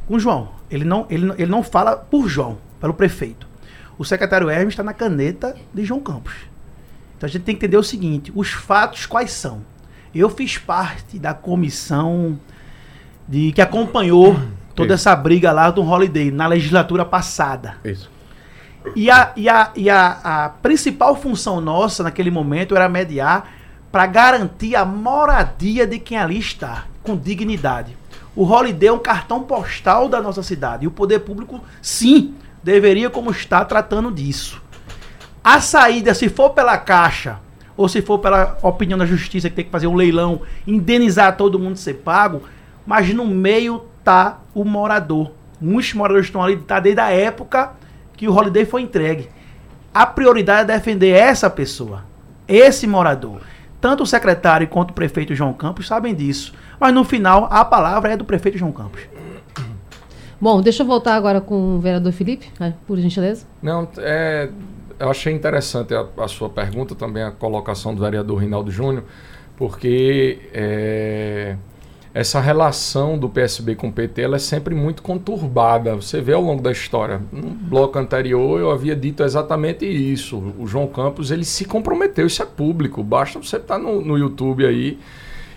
com 0.07 0.19
João. 0.19 0.49
Ele 0.69 0.83
não, 0.83 1.05
ele, 1.09 1.31
ele 1.37 1.51
não 1.51 1.63
fala 1.63 1.95
por 1.95 2.27
João, 2.27 2.57
pelo 2.81 2.93
prefeito. 2.93 3.47
O 3.97 4.03
secretário 4.03 4.49
Hermes 4.49 4.73
está 4.73 4.83
na 4.83 4.93
caneta 4.93 5.55
de 5.73 5.85
João 5.85 5.99
Campos. 5.99 6.52
Então 7.17 7.27
a 7.27 7.31
gente 7.31 7.43
tem 7.43 7.55
que 7.55 7.65
entender 7.65 7.77
o 7.77 7.83
seguinte: 7.83 8.31
os 8.35 8.51
fatos 8.51 9.05
quais 9.05 9.31
são? 9.31 9.61
Eu 10.13 10.29
fiz 10.29 10.57
parte 10.57 11.17
da 11.17 11.33
comissão 11.33 12.39
de 13.27 13.51
que 13.51 13.61
acompanhou 13.61 14.39
toda 14.75 14.93
Isso. 14.93 15.07
essa 15.07 15.15
briga 15.15 15.51
lá 15.51 15.71
do 15.71 15.81
Holiday 15.81 16.31
na 16.31 16.47
legislatura 16.47 17.05
passada. 17.05 17.77
Isso. 17.83 18.11
E, 18.95 19.09
a, 19.09 19.31
e, 19.35 19.47
a, 19.47 19.71
e 19.75 19.89
a, 19.89 20.19
a 20.23 20.49
principal 20.49 21.15
função 21.15 21.61
nossa 21.61 22.03
naquele 22.03 22.29
momento 22.29 22.75
era 22.75 22.89
mediar 22.89 23.49
para 23.91 24.05
garantir 24.07 24.75
a 24.75 24.83
moradia 24.83 25.85
de 25.85 25.99
quem 25.99 26.17
ali 26.17 26.39
está, 26.39 26.85
com 27.03 27.15
dignidade. 27.15 27.95
O 28.35 28.43
Holiday 28.43 28.89
é 28.89 28.91
um 28.91 28.97
cartão 28.97 29.43
postal 29.43 30.09
da 30.09 30.19
nossa 30.19 30.41
cidade. 30.41 30.85
E 30.85 30.87
o 30.87 30.91
poder 30.91 31.19
público, 31.19 31.63
sim, 31.79 32.33
deveria, 32.63 33.09
como 33.09 33.29
está, 33.29 33.63
tratando 33.63 34.11
disso. 34.11 34.62
A 35.43 35.59
saída, 35.59 36.13
se 36.13 36.29
for 36.29 36.51
pela 36.51 36.77
Caixa, 36.77 37.39
ou 37.75 37.89
se 37.89 38.01
for 38.01 38.19
pela 38.19 38.57
opinião 38.61 38.97
da 38.97 39.05
Justiça, 39.05 39.49
que 39.49 39.55
tem 39.55 39.65
que 39.65 39.71
fazer 39.71 39.87
um 39.87 39.95
leilão, 39.95 40.41
indenizar 40.65 41.35
todo 41.35 41.59
mundo 41.59 41.75
ser 41.75 41.95
pago, 41.95 42.43
mas 42.85 43.13
no 43.13 43.25
meio 43.25 43.83
tá 44.03 44.39
o 44.53 44.63
morador. 44.63 45.31
Muitos 45.59 45.93
moradores 45.93 46.27
estão 46.27 46.41
ali, 46.41 46.57
tá 46.57 46.79
desde 46.79 47.01
a 47.01 47.09
época 47.09 47.71
que 48.15 48.27
o 48.27 48.33
Holiday 48.33 48.65
foi 48.65 48.83
entregue. 48.83 49.29
A 49.93 50.05
prioridade 50.05 50.71
é 50.71 50.75
defender 50.75 51.09
essa 51.09 51.49
pessoa, 51.49 52.05
esse 52.47 52.87
morador. 52.87 53.41
Tanto 53.81 54.03
o 54.03 54.07
secretário 54.07 54.67
quanto 54.67 54.91
o 54.91 54.93
prefeito 54.93 55.35
João 55.35 55.53
Campos 55.53 55.87
sabem 55.87 56.15
disso. 56.15 56.53
Mas 56.79 56.93
no 56.93 57.03
final, 57.03 57.49
a 57.51 57.65
palavra 57.65 58.13
é 58.13 58.17
do 58.17 58.23
prefeito 58.23 58.57
João 58.57 58.71
Campos. 58.71 59.01
Bom, 60.39 60.61
deixa 60.61 60.83
eu 60.83 60.87
voltar 60.87 61.15
agora 61.15 61.39
com 61.39 61.77
o 61.77 61.79
vereador 61.79 62.11
Felipe, 62.11 62.51
né, 62.59 62.73
por 62.85 62.97
gentileza. 62.97 63.45
Não, 63.61 63.87
é, 63.97 64.49
eu 64.99 65.09
achei 65.09 65.33
interessante 65.33 65.93
a, 65.93 66.05
a, 66.17 66.27
sua 66.27 66.49
pergunta, 66.49 66.95
também 66.95 67.23
a 67.23 67.31
colocação 67.31 67.93
do 67.93 68.01
vereador 68.01 68.39
Rinaldo 68.39 68.71
Júnior, 68.71 69.03
porque 69.57 70.39
é, 70.53 71.55
essa 72.13 72.39
relação 72.39 73.17
do 73.17 73.27
PSB 73.27 73.75
com 73.75 73.87
o 73.87 73.91
PT 73.91 74.21
ela 74.21 74.35
é 74.35 74.39
sempre 74.39 74.75
muito 74.75 75.01
conturbada. 75.01 75.95
Você 75.95 76.21
vê 76.21 76.33
ao 76.33 76.41
longo 76.41 76.61
da 76.61 76.71
história. 76.71 77.21
No 77.31 77.49
bloco 77.49 77.97
anterior 77.97 78.59
eu 78.59 78.69
havia 78.69 78.95
dito 78.95 79.23
exatamente 79.23 79.85
isso. 79.85 80.53
O 80.59 80.67
João 80.67 80.87
Campos 80.87 81.31
ele 81.31 81.43
se 81.43 81.65
comprometeu, 81.65 82.27
isso 82.27 82.43
é 82.43 82.45
público. 82.45 83.03
Basta 83.03 83.39
você 83.39 83.57
estar 83.57 83.79
no, 83.79 84.01
no 84.01 84.17
YouTube 84.17 84.65
aí 84.65 84.99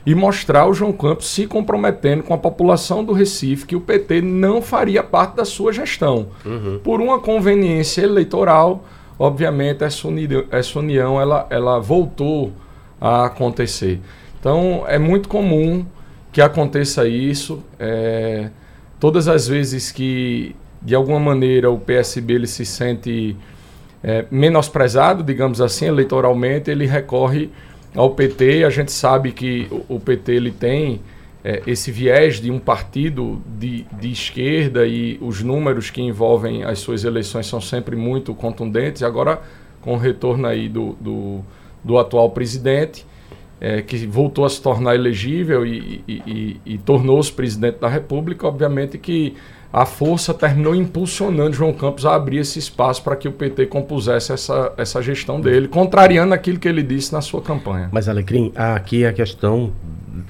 e 0.07 0.14
mostrar 0.14 0.66
o 0.66 0.72
João 0.72 0.92
Campos 0.92 1.29
se 1.29 1.46
comprometendo 1.46 2.22
com 2.22 2.33
a 2.33 2.38
população 2.38 3.05
do 3.05 3.12
Recife 3.12 3.66
que 3.66 3.75
o 3.75 3.81
PT 3.81 4.22
não 4.22 4.62
faria 4.62 5.03
parte 5.03 5.35
da 5.35 5.44
sua 5.44 5.72
gestão. 5.72 6.29
Uhum. 6.44 6.81
Por 6.83 7.01
uma 7.01 7.18
conveniência 7.18 8.03
eleitoral 8.03 8.85
obviamente 9.18 9.83
essa 9.83 10.07
união, 10.09 10.44
essa 10.50 10.79
união 10.79 11.20
ela, 11.20 11.46
ela 11.50 11.79
voltou 11.79 12.52
a 13.00 13.26
acontecer. 13.26 14.00
Então 14.38 14.85
é 14.87 14.98
muito 14.98 15.29
comum 15.29 15.85
que 16.33 16.40
aconteça 16.40 17.07
isso. 17.09 17.62
É, 17.79 18.50
todas 19.00 19.29
as 19.29 19.46
vezes 19.48 19.90
que 19.90 20.55
de 20.83 20.94
alguma 20.94 21.18
maneira 21.18 21.70
o 21.70 21.79
PSB 21.79 22.35
ele 22.35 22.46
se 22.46 22.64
sente 22.64 23.37
é, 24.02 24.24
menosprezado, 24.31 25.22
digamos 25.24 25.61
assim, 25.61 25.87
eleitoralmente, 25.87 26.70
ele 26.70 26.87
recorre 26.87 27.50
ao 27.94 28.11
PT. 28.11 28.64
A 28.64 28.70
gente 28.70 28.92
sabe 28.92 29.33
que 29.33 29.66
o, 29.88 29.96
o 29.96 30.00
PT 30.00 30.33
ele 30.33 30.52
tem 30.52 31.00
é, 31.47 31.63
esse 31.65 31.93
viés 31.93 32.41
de 32.41 32.51
um 32.51 32.59
partido 32.59 33.41
de, 33.57 33.87
de 34.01 34.11
esquerda 34.11 34.85
e 34.85 35.17
os 35.21 35.45
números 35.45 35.91
que 35.91 36.03
envolvem 36.03 36.65
as 36.65 36.81
suas 36.81 37.05
eleições 37.05 37.47
são 37.47 37.61
sempre 37.61 37.95
muito 37.95 38.35
contundentes. 38.35 39.05
Agora, 39.05 39.41
com 39.81 39.95
o 39.95 39.97
retorno 39.97 40.49
aí 40.49 40.69
do, 40.69 40.97
do, 41.01 41.41
do 41.85 41.99
atual 41.99 42.31
presidente, 42.31 43.07
é, 43.61 43.81
que 43.81 43.97
voltou 44.09 44.45
a 44.45 44.49
se 44.49 44.61
tornar 44.61 44.97
elegível 44.97 45.65
e, 45.65 46.03
e, 46.09 46.23
e, 46.27 46.61
e 46.75 46.79
tornou-se 46.79 47.31
presidente 47.31 47.79
da 47.79 47.89
República, 47.89 48.49
obviamente 48.49 48.99
que 48.99 49.37
a 49.73 49.87
força 49.87 50.35
terminou 50.35 50.75
impulsionando 50.75 51.53
João 51.53 51.73
Campos 51.73 52.05
a 52.05 52.17
abrir 52.17 52.39
esse 52.39 52.59
espaço 52.59 53.05
para 53.05 53.15
que 53.15 53.29
o 53.29 53.33
PT 53.33 53.67
compusesse 53.67 54.33
essa, 54.33 54.73
essa 54.77 55.01
gestão 55.01 55.41
dele, 55.41 55.69
contrariando 55.69 56.35
aquilo 56.35 56.59
que 56.59 56.67
ele 56.67 56.83
disse 56.83 57.13
na 57.13 57.21
sua 57.21 57.41
campanha. 57.41 57.89
Mas, 57.93 58.09
Alecrim, 58.09 58.51
aqui 58.57 59.05
a 59.05 59.13
questão 59.13 59.73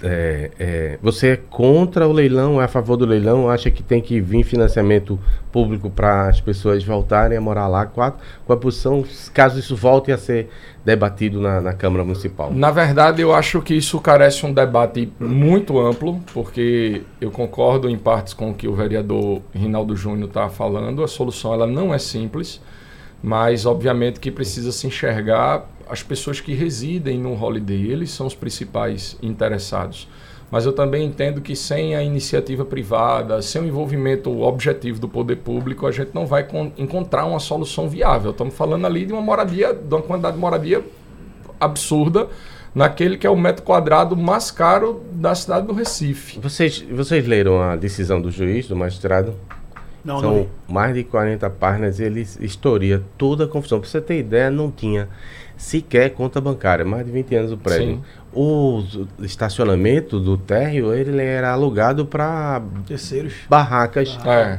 é, 0.02 0.50
é, 0.58 0.98
você 1.02 1.28
é 1.28 1.36
contra 1.36 2.06
o 2.06 2.12
leilão, 2.12 2.60
é 2.60 2.64
a 2.64 2.68
favor 2.68 2.96
do 2.96 3.04
leilão, 3.04 3.48
acha 3.48 3.70
que 3.70 3.82
tem 3.82 4.00
que 4.00 4.20
vir 4.20 4.44
financiamento 4.44 5.18
público 5.52 5.90
para 5.90 6.28
as 6.28 6.40
pessoas 6.40 6.84
voltarem 6.84 7.36
a 7.36 7.40
morar 7.40 7.68
lá? 7.68 7.86
Qual, 7.86 8.16
qual 8.44 8.58
a 8.58 8.60
posição, 8.60 9.04
caso 9.32 9.58
isso 9.58 9.76
volte 9.76 10.12
a 10.12 10.18
ser 10.18 10.48
debatido 10.84 11.40
na, 11.40 11.60
na 11.60 11.72
Câmara 11.72 12.04
Municipal? 12.04 12.52
Na 12.52 12.70
verdade, 12.70 13.22
eu 13.22 13.34
acho 13.34 13.60
que 13.60 13.74
isso 13.74 14.00
carece 14.00 14.44
um 14.46 14.52
debate 14.52 15.12
muito 15.18 15.78
amplo, 15.78 16.20
porque 16.32 17.02
eu 17.20 17.30
concordo 17.30 17.88
em 17.88 17.98
partes 17.98 18.32
com 18.32 18.50
o 18.50 18.54
que 18.54 18.68
o 18.68 18.74
vereador 18.74 19.42
Rinaldo 19.54 19.96
Júnior 19.96 20.28
está 20.28 20.48
falando. 20.48 21.02
A 21.02 21.08
solução 21.08 21.52
ela 21.52 21.66
não 21.66 21.92
é 21.92 21.98
simples, 21.98 22.60
mas 23.22 23.66
obviamente 23.66 24.20
que 24.20 24.30
precisa 24.30 24.72
se 24.72 24.86
enxergar 24.86 25.68
as 25.88 26.02
pessoas 26.02 26.40
que 26.40 26.52
residem 26.52 27.18
no 27.18 27.32
Holiday, 27.32 27.90
eles 27.90 28.10
são 28.10 28.26
os 28.26 28.34
principais 28.34 29.16
interessados. 29.22 30.08
Mas 30.50 30.64
eu 30.64 30.72
também 30.72 31.04
entendo 31.04 31.40
que 31.40 31.56
sem 31.56 31.96
a 31.96 32.02
iniciativa 32.02 32.64
privada, 32.64 33.42
sem 33.42 33.62
o 33.62 33.66
envolvimento 33.66 34.42
objetivo 34.42 35.00
do 35.00 35.08
poder 35.08 35.36
público, 35.36 35.86
a 35.86 35.90
gente 35.90 36.10
não 36.14 36.24
vai 36.24 36.46
encontrar 36.78 37.24
uma 37.24 37.40
solução 37.40 37.88
viável. 37.88 38.30
Estamos 38.30 38.54
falando 38.54 38.86
ali 38.86 39.04
de 39.04 39.12
uma 39.12 39.22
moradia, 39.22 39.74
de 39.74 39.92
uma 39.92 40.02
quantidade 40.02 40.36
de 40.36 40.40
moradia 40.40 40.84
absurda 41.58 42.28
naquele 42.74 43.16
que 43.16 43.26
é 43.26 43.30
o 43.30 43.36
metro 43.36 43.64
quadrado 43.64 44.16
mais 44.16 44.50
caro 44.50 45.02
da 45.12 45.34
cidade 45.34 45.66
do 45.66 45.72
Recife. 45.72 46.38
Vocês, 46.38 46.80
vocês 46.82 47.26
leram 47.26 47.60
a 47.60 47.74
decisão 47.74 48.20
do 48.20 48.30
juiz, 48.30 48.68
do 48.68 48.76
magistrado? 48.76 49.34
Não, 50.06 50.20
São 50.20 50.34
não. 50.36 50.46
mais 50.68 50.94
de 50.94 51.02
40 51.04 51.50
páginas 51.50 51.98
e 51.98 52.04
ele 52.04 52.20
historia 52.40 53.02
toda 53.18 53.44
a 53.44 53.48
confusão. 53.48 53.80
Pra 53.80 53.88
você 53.88 54.00
ter 54.00 54.18
ideia, 54.20 54.50
não 54.50 54.70
tinha 54.70 55.08
sequer 55.56 56.10
conta 56.10 56.40
bancária, 56.40 56.84
mais 56.84 57.04
de 57.04 57.10
20 57.10 57.34
anos 57.34 57.52
o 57.52 57.56
prédio. 57.58 57.96
Sim. 57.96 58.02
O 58.32 58.82
estacionamento 59.22 60.20
do 60.20 60.36
térreo, 60.36 60.92
ele 60.94 61.20
era 61.22 61.52
alugado 61.52 62.04
para 62.06 62.62
Terceiros. 62.86 63.32
barracas, 63.48 64.18
É. 64.24 64.56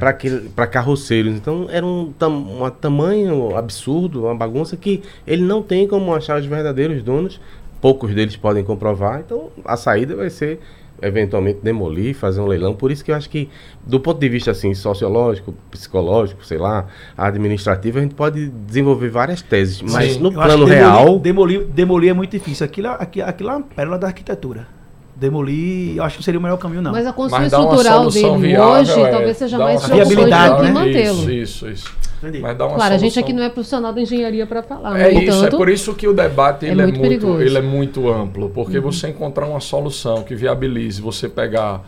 para 0.54 0.66
carroceiros. 0.66 1.34
Então 1.34 1.66
era 1.70 1.86
um, 1.86 2.12
tam, 2.18 2.62
um 2.64 2.70
tamanho 2.70 3.56
absurdo, 3.56 4.24
uma 4.24 4.34
bagunça 4.34 4.76
que 4.76 5.02
ele 5.26 5.42
não 5.42 5.62
tem 5.62 5.86
como 5.86 6.14
achar 6.14 6.38
os 6.38 6.46
verdadeiros 6.46 7.02
donos. 7.02 7.40
Poucos 7.80 8.12
deles 8.14 8.36
podem 8.36 8.64
comprovar. 8.64 9.20
Então 9.24 9.50
a 9.64 9.76
saída 9.76 10.16
vai 10.16 10.30
ser 10.30 10.60
eventualmente 11.02 11.60
demolir, 11.62 12.14
fazer 12.14 12.40
um 12.40 12.46
leilão. 12.46 12.74
Por 12.74 12.90
isso 12.90 13.04
que 13.04 13.10
eu 13.10 13.14
acho 13.14 13.28
que, 13.30 13.48
do 13.86 14.00
ponto 14.00 14.18
de 14.18 14.28
vista 14.28 14.50
assim, 14.50 14.74
sociológico, 14.74 15.54
psicológico, 15.70 16.44
sei 16.44 16.58
lá, 16.58 16.86
administrativo, 17.16 17.98
a 17.98 18.02
gente 18.02 18.14
pode 18.14 18.48
desenvolver 18.48 19.08
várias 19.08 19.42
teses. 19.42 19.80
Mas 19.82 20.12
Sim. 20.14 20.20
no 20.20 20.32
plano 20.32 20.50
demolir- 20.66 20.74
real. 20.78 21.18
Demolir, 21.18 21.64
demolir 21.66 22.10
é 22.10 22.14
muito 22.14 22.30
difícil. 22.32 22.64
Aquilo, 22.64 22.88
é- 22.88 22.96
aqui- 22.98 23.22
aquilo 23.22 23.50
é 23.50 23.56
uma 23.56 23.62
pérola 23.62 23.98
da 23.98 24.06
arquitetura. 24.08 24.66
Demolir, 25.18 25.96
eu 25.96 26.04
acho 26.04 26.14
que 26.16 26.20
não 26.20 26.24
seria 26.24 26.38
o 26.38 26.42
melhor 26.42 26.56
caminho, 26.58 26.80
não. 26.80 26.92
Mas 26.92 27.04
a 27.04 27.12
construção 27.12 27.40
Mas 27.42 27.52
estrutural 27.52 27.98
solução 28.10 28.40
dele 28.40 28.52
viável, 28.52 28.72
hoje 28.80 29.00
é, 29.00 29.10
talvez 29.10 29.36
seja 29.36 29.58
mais 29.58 29.84
viabilidade, 29.88 30.54
do 30.54 30.60
que 30.60 30.62
né? 30.62 30.70
mantê-lo. 30.70 31.18
Isso, 31.18 31.30
isso, 31.32 31.68
isso. 31.68 31.92
Entendi. 32.22 32.38
Mas 32.38 32.56
dá 32.56 32.66
uma 32.66 32.76
Claro, 32.76 32.94
a 32.94 32.98
gente 32.98 33.12
solução- 33.14 33.22
aqui 33.24 33.32
não 33.32 33.42
é 33.42 33.48
profissional 33.48 33.92
da 33.92 34.00
engenharia 34.00 34.46
para 34.46 34.62
falar. 34.62 34.96
É 34.98 35.12
no 35.12 35.20
isso, 35.20 35.32
é 35.32 35.38
entanto, 35.38 35.56
por 35.56 35.68
isso 35.68 35.92
que 35.94 36.06
o 36.06 36.12
debate 36.12 36.66
é 36.66 36.70
ele 36.70 36.82
é, 36.82 36.84
muito 36.84 36.98
muito, 37.00 37.08
perigoso. 37.08 37.32
Uhum. 37.34 37.40
ele 37.42 37.58
é 37.58 37.62
muito 37.62 38.08
amplo, 38.08 38.48
porque 38.50 38.78
você 38.78 39.08
encontrar 39.08 39.46
uma 39.46 39.58
solução 39.60 40.22
que 40.22 40.36
viabilize 40.36 41.00
você 41.02 41.28
pegar 41.28 41.82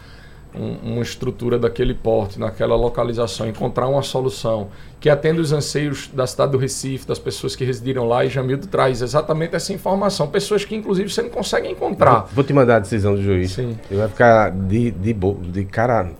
um- 0.54 0.92
uma 0.94 1.02
estrutura 1.02 1.58
daquele 1.58 1.94
porte, 1.94 2.38
naquela 2.38 2.74
localização, 2.76 3.48
encontrar 3.48 3.86
uma 3.88 4.02
solução 4.02 4.68
que 4.98 5.08
atenda 5.08 5.40
os 5.40 5.52
anseios 5.52 6.08
da 6.12 6.26
cidade 6.26 6.52
do 6.52 6.58
Recife, 6.58 7.06
das 7.06 7.18
pessoas 7.18 7.54
que 7.56 7.64
residiram 7.64 8.06
lá, 8.06 8.24
e 8.24 8.28
Jamildo 8.28 8.66
traz 8.66 9.00
exatamente 9.00 9.54
essa 9.56 9.72
informação, 9.72 10.26
pessoas 10.28 10.64
que 10.64 10.74
inclusive 10.74 11.08
você 11.08 11.22
não 11.22 11.30
consegue 11.30 11.68
encontrar. 11.68 12.26
Vou 12.34 12.44
te 12.44 12.52
mandar 12.52 12.76
a 12.76 12.78
decisão 12.80 13.14
do 13.14 13.22
juiz. 13.22 13.52
Sim. 13.52 13.78
Ele 13.90 14.00
vai 14.00 14.08
ficar 14.08 14.50
de, 14.50 14.90
de, 14.90 15.14
de 15.14 15.64
cara 15.64 16.10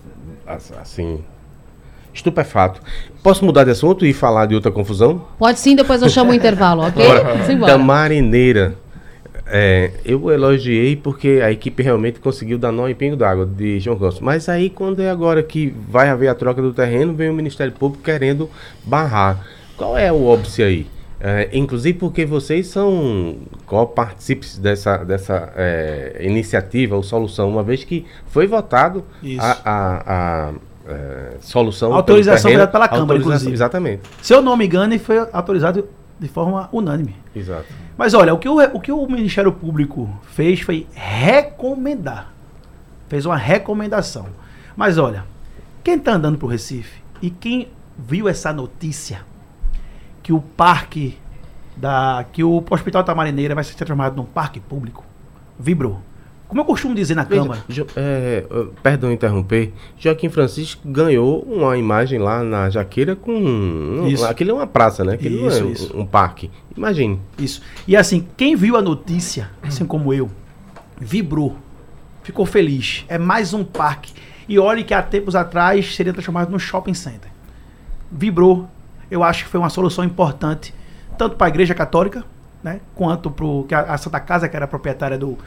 ass- 0.47 0.73
assim. 0.81 1.23
Estupefato. 2.13 2.81
Posso 3.23 3.45
mudar 3.45 3.63
de 3.63 3.71
assunto 3.71 4.05
e 4.05 4.11
falar 4.13 4.45
de 4.45 4.53
outra 4.55 4.69
confusão? 4.71 5.25
Pode 5.39 5.59
sim, 5.59 5.75
depois 5.75 6.01
eu 6.01 6.09
chamo 6.09 6.31
o 6.31 6.33
intervalo, 6.35 6.81
ok? 6.85 7.03
Vamos 7.47 7.67
Da 7.67 7.77
marineira. 7.77 8.75
É, 9.53 9.91
eu 10.05 10.31
elogiei 10.31 10.95
porque 10.95 11.41
a 11.43 11.51
equipe 11.51 11.83
realmente 11.83 12.21
conseguiu 12.21 12.57
dar 12.57 12.71
nó 12.71 12.87
em 12.87 12.95
pingo 12.95 13.17
d'água 13.17 13.45
de 13.45 13.81
João 13.81 13.97
Campos. 13.97 14.21
Mas 14.21 14.47
aí, 14.47 14.69
quando 14.69 15.01
é 15.01 15.09
agora 15.09 15.43
que 15.43 15.75
vai 15.89 16.07
haver 16.07 16.29
a 16.29 16.35
troca 16.35 16.61
do 16.61 16.71
terreno, 16.71 17.13
vem 17.13 17.29
o 17.29 17.33
Ministério 17.33 17.73
Público 17.73 18.01
querendo 18.01 18.49
barrar. 18.85 19.45
Qual 19.75 19.97
é 19.97 20.09
o 20.09 20.23
óbice 20.25 20.63
aí? 20.63 20.87
É, 21.19 21.49
inclusive 21.53 21.99
porque 21.99 22.25
vocês 22.25 22.67
são 22.67 23.35
co-partícipes 23.65 24.57
dessa, 24.57 24.97
dessa 25.03 25.51
é, 25.55 26.19
iniciativa 26.21 26.95
ou 26.95 27.03
solução, 27.03 27.49
uma 27.49 27.61
vez 27.61 27.83
que 27.83 28.05
foi 28.27 28.47
votado 28.47 29.03
Isso. 29.21 29.39
a, 29.39 29.51
a- 29.65 30.03
a, 30.07 30.53
é, 30.87 31.31
solução. 31.41 31.93
Autorização 31.93 32.43
terreno, 32.49 32.59
dada 32.59 32.71
pela 32.71 32.87
Câmara, 32.87 33.19
inclusive. 33.19 33.51
Exatamente. 33.51 34.01
Se 34.21 34.33
eu 34.33 34.41
não 34.41 34.55
me 34.55 34.65
engano, 34.65 34.97
foi 34.97 35.19
autorizado 35.31 35.87
de 36.19 36.27
forma 36.27 36.69
unânime. 36.71 37.15
Exato. 37.35 37.65
Mas 37.97 38.13
olha, 38.13 38.33
o 38.33 38.37
que 38.37 38.49
o, 38.49 38.57
o 38.73 38.79
que 38.79 38.91
o 38.91 39.07
Ministério 39.07 39.51
Público 39.51 40.09
fez 40.23 40.61
foi 40.61 40.87
recomendar. 40.93 42.33
Fez 43.07 43.25
uma 43.25 43.37
recomendação. 43.37 44.27
Mas 44.75 44.97
olha, 44.97 45.25
quem 45.83 45.95
está 45.95 46.13
andando 46.13 46.37
para 46.37 46.45
o 46.45 46.49
Recife 46.49 47.01
e 47.21 47.29
quem 47.29 47.67
viu 47.97 48.27
essa 48.27 48.53
notícia 48.53 49.25
que 50.23 50.31
o 50.31 50.39
parque 50.39 51.17
da. 51.75 52.25
que 52.31 52.43
o 52.43 52.63
Hospital 52.69 53.03
da 53.03 53.15
Marineira 53.15 53.55
vai 53.55 53.63
ser 53.63 53.75
transformado 53.75 54.15
num 54.15 54.25
parque 54.25 54.59
público, 54.59 55.03
vibrou. 55.59 56.01
Como 56.51 56.59
eu 56.59 56.65
costumo 56.65 56.93
dizer 56.93 57.15
na 57.15 57.23
Veja, 57.23 57.41
Câmara. 57.43 57.63
Jo- 57.69 57.87
é, 57.95 58.43
uh, 58.51 58.65
perdão 58.83 59.09
interromper. 59.09 59.71
Joaquim 59.97 60.27
Francisco 60.27 60.81
ganhou 60.85 61.41
uma 61.43 61.77
imagem 61.77 62.19
lá 62.19 62.43
na 62.43 62.69
Jaqueira 62.69 63.15
com. 63.15 63.31
um- 63.31 64.05
Isso. 64.09 64.25
Aquilo 64.25 64.51
é 64.51 64.53
uma 64.55 64.67
praça, 64.67 65.01
né? 65.05 65.13
Aquilo 65.13 65.47
Isso, 65.47 65.59
não 65.61 65.65
é 65.67 65.69
um- 65.69 65.71
isso. 65.71 65.97
um 65.99 66.05
parque. 66.05 66.51
Imagine. 66.75 67.21
Isso. 67.39 67.61
E 67.87 67.95
assim, 67.95 68.27
quem 68.35 68.53
viu 68.57 68.75
a 68.75 68.81
notícia, 68.81 69.49
assim 69.63 69.85
como 69.85 70.13
eu, 70.13 70.29
vibrou, 70.99 71.55
ficou 72.21 72.45
feliz. 72.45 73.05
É 73.07 73.17
mais 73.17 73.53
um 73.53 73.63
parque. 73.63 74.11
E 74.49 74.59
olhe 74.59 74.83
que 74.83 74.93
há 74.93 75.01
tempos 75.01 75.37
atrás 75.37 75.95
seria 75.95 76.11
transformado 76.11 76.49
num 76.51 76.59
shopping 76.59 76.93
center. 76.93 77.31
Vibrou. 78.11 78.67
Eu 79.09 79.23
acho 79.23 79.45
que 79.45 79.49
foi 79.49 79.57
uma 79.61 79.69
solução 79.69 80.03
importante, 80.03 80.73
tanto 81.17 81.37
para 81.37 81.47
a 81.47 81.49
Igreja 81.49 81.73
Católica, 81.73 82.25
né, 82.61 82.81
quanto 82.93 83.31
para 83.31 83.79
a 83.93 83.97
Santa 83.97 84.19
Casa, 84.19 84.49
que 84.49 84.55
era 84.57 84.67
proprietária 84.67 85.17
do, 85.17 85.37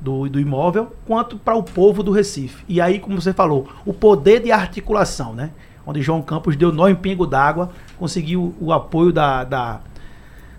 do, 0.00 0.28
do 0.28 0.40
imóvel, 0.40 0.92
quanto 1.06 1.36
para 1.38 1.54
o 1.54 1.62
povo 1.62 2.02
do 2.02 2.10
Recife. 2.10 2.64
E 2.68 2.80
aí, 2.80 2.98
como 2.98 3.20
você 3.20 3.32
falou, 3.32 3.68
o 3.86 3.92
poder 3.92 4.40
de 4.40 4.50
articulação, 4.52 5.32
né? 5.34 5.50
Onde 5.86 6.00
João 6.02 6.22
Campos 6.22 6.56
deu 6.56 6.72
nó 6.72 6.88
em 6.88 6.94
pingo 6.94 7.26
d'água, 7.26 7.70
conseguiu 7.98 8.54
o 8.60 8.72
apoio 8.72 9.12
da, 9.12 9.44
da, 9.44 9.80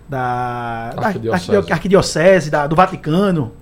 da, 0.08 0.90
da- 0.90 0.90
da 1.00 1.06
Arquidiocese. 1.08 1.50
arquidio- 1.56 1.72
arquidiocese, 1.74 2.50
da- 2.50 2.66
do 2.66 2.76
Vaticano, 2.76 3.52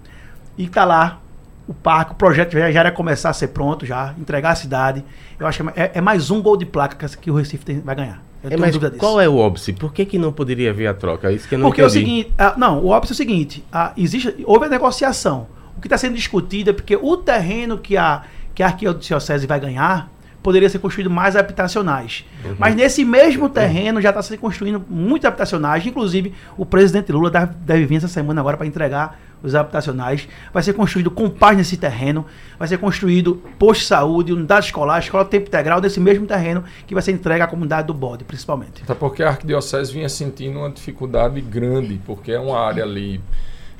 e 0.59 0.69
tá 0.69 0.85
lá 0.85 1.21
o 1.67 1.73
parque, 1.75 2.13
o 2.13 2.15
projeto 2.17 2.53
já, 2.53 2.71
já 2.71 2.81
era 2.81 2.91
começar 2.91 3.31
a 3.31 3.33
ser 3.33 3.49
pronto, 3.49 3.87
já, 3.87 4.15
entregar 4.19 4.51
a 4.51 4.55
cidade. 4.57 5.05
Eu 5.39 5.47
acho 5.47 5.63
que 5.63 5.81
é, 5.81 5.93
é 5.95 6.01
mais 6.01 6.31
um 6.31 6.43
gol 6.43 6.57
de 6.57 6.67
placa 6.67 6.97
que, 7.09 7.17
que 7.17 7.31
o 7.31 7.35
Recife 7.35 7.65
tem- 7.65 7.81
vai 7.81 7.95
ganhar. 7.95 8.23
Eu 8.43 8.49
É, 8.49 8.57
tenho 8.57 8.61
mas 8.61 8.77
qual 8.99 9.21
é 9.21 9.29
o 9.29 9.37
óbice? 9.37 9.73
Por 9.73 9.93
que, 9.93 10.05
que 10.05 10.19
não 10.19 10.33
poderia 10.33 10.71
haver 10.71 10.89
a 10.89 10.95
troca? 10.95 11.31
É 11.31 11.35
Isso 11.35 11.47
que 11.49 11.55
eu 11.55 11.61
não 11.61 11.69
Porque 11.69 11.81
é 11.81 11.85
o 11.85 11.87
entendi. 11.87 12.05
seguinte, 12.05 12.35
ah, 12.37 12.55
não, 12.57 12.81
o 12.81 12.89
óbvio 12.89 13.11
é 13.11 13.13
o 13.13 13.17
seguinte, 13.17 13.65
ah, 13.73 13.93
existe, 13.97 14.35
houve 14.45 14.67
a 14.67 14.69
negociação. 14.69 15.47
O 15.77 15.81
que 15.81 15.87
está 15.87 15.99
sendo 15.99 16.15
discutido 16.15 16.71
é 16.71 16.73
porque 16.73 16.97
o 16.97 17.17
terreno 17.17 17.79
que 17.79 17.97
a, 17.97 18.23
que 18.55 18.63
a 18.63 18.67
arquidiocese 18.67 19.47
vai 19.47 19.59
ganhar 19.59 20.11
poderia 20.43 20.69
ser 20.69 20.79
construído 20.81 21.09
mais 21.09 21.37
habitacionais. 21.37 22.25
Uhum. 22.45 22.57
Mas 22.59 22.75
nesse 22.75 23.05
mesmo 23.05 23.49
terreno 23.49 24.01
já 24.01 24.09
está 24.09 24.23
se 24.23 24.37
construindo 24.37 24.85
muitos 24.89 25.27
habitacionais, 25.27 25.87
inclusive 25.87 26.35
o 26.57 26.67
presidente 26.67 27.13
Lula 27.13 27.31
deve, 27.31 27.87
vir 27.87 27.97
essa 27.97 28.09
semana 28.09 28.41
agora 28.41 28.57
para 28.57 28.67
entregar 28.67 29.19
os 29.43 29.55
habitacionais. 29.55 30.29
Vai 30.53 30.63
ser 30.63 30.73
construído 30.73 31.11
compás 31.11 31.57
nesse 31.57 31.77
terreno, 31.77 32.27
vai 32.59 32.67
ser 32.67 32.79
construído 32.79 33.43
posto 33.59 33.83
de 33.83 33.87
saúde, 33.87 34.33
unidade 34.33 34.67
escolar, 34.67 34.99
escola 34.99 35.25
tempo 35.25 35.47
integral 35.47 35.81
nesse 35.81 36.01
mesmo 36.01 36.27
terreno 36.27 36.65
que 36.87 36.95
vai 36.95 37.03
ser 37.03 37.13
entregue 37.13 37.43
à 37.43 37.47
comunidade 37.47 37.87
do 37.87 37.95
Bode, 37.95 38.25
principalmente. 38.25 38.83
Até 38.83 38.95
porque 38.95 39.23
a 39.23 39.29
arquidiocese 39.29 39.93
vinha 39.93 40.09
sentindo 40.09 40.59
uma 40.59 40.71
dificuldade 40.71 41.41
grande, 41.41 42.01
porque 42.05 42.33
é 42.33 42.41
uma 42.41 42.59
área 42.59 42.83
ali 42.83 43.21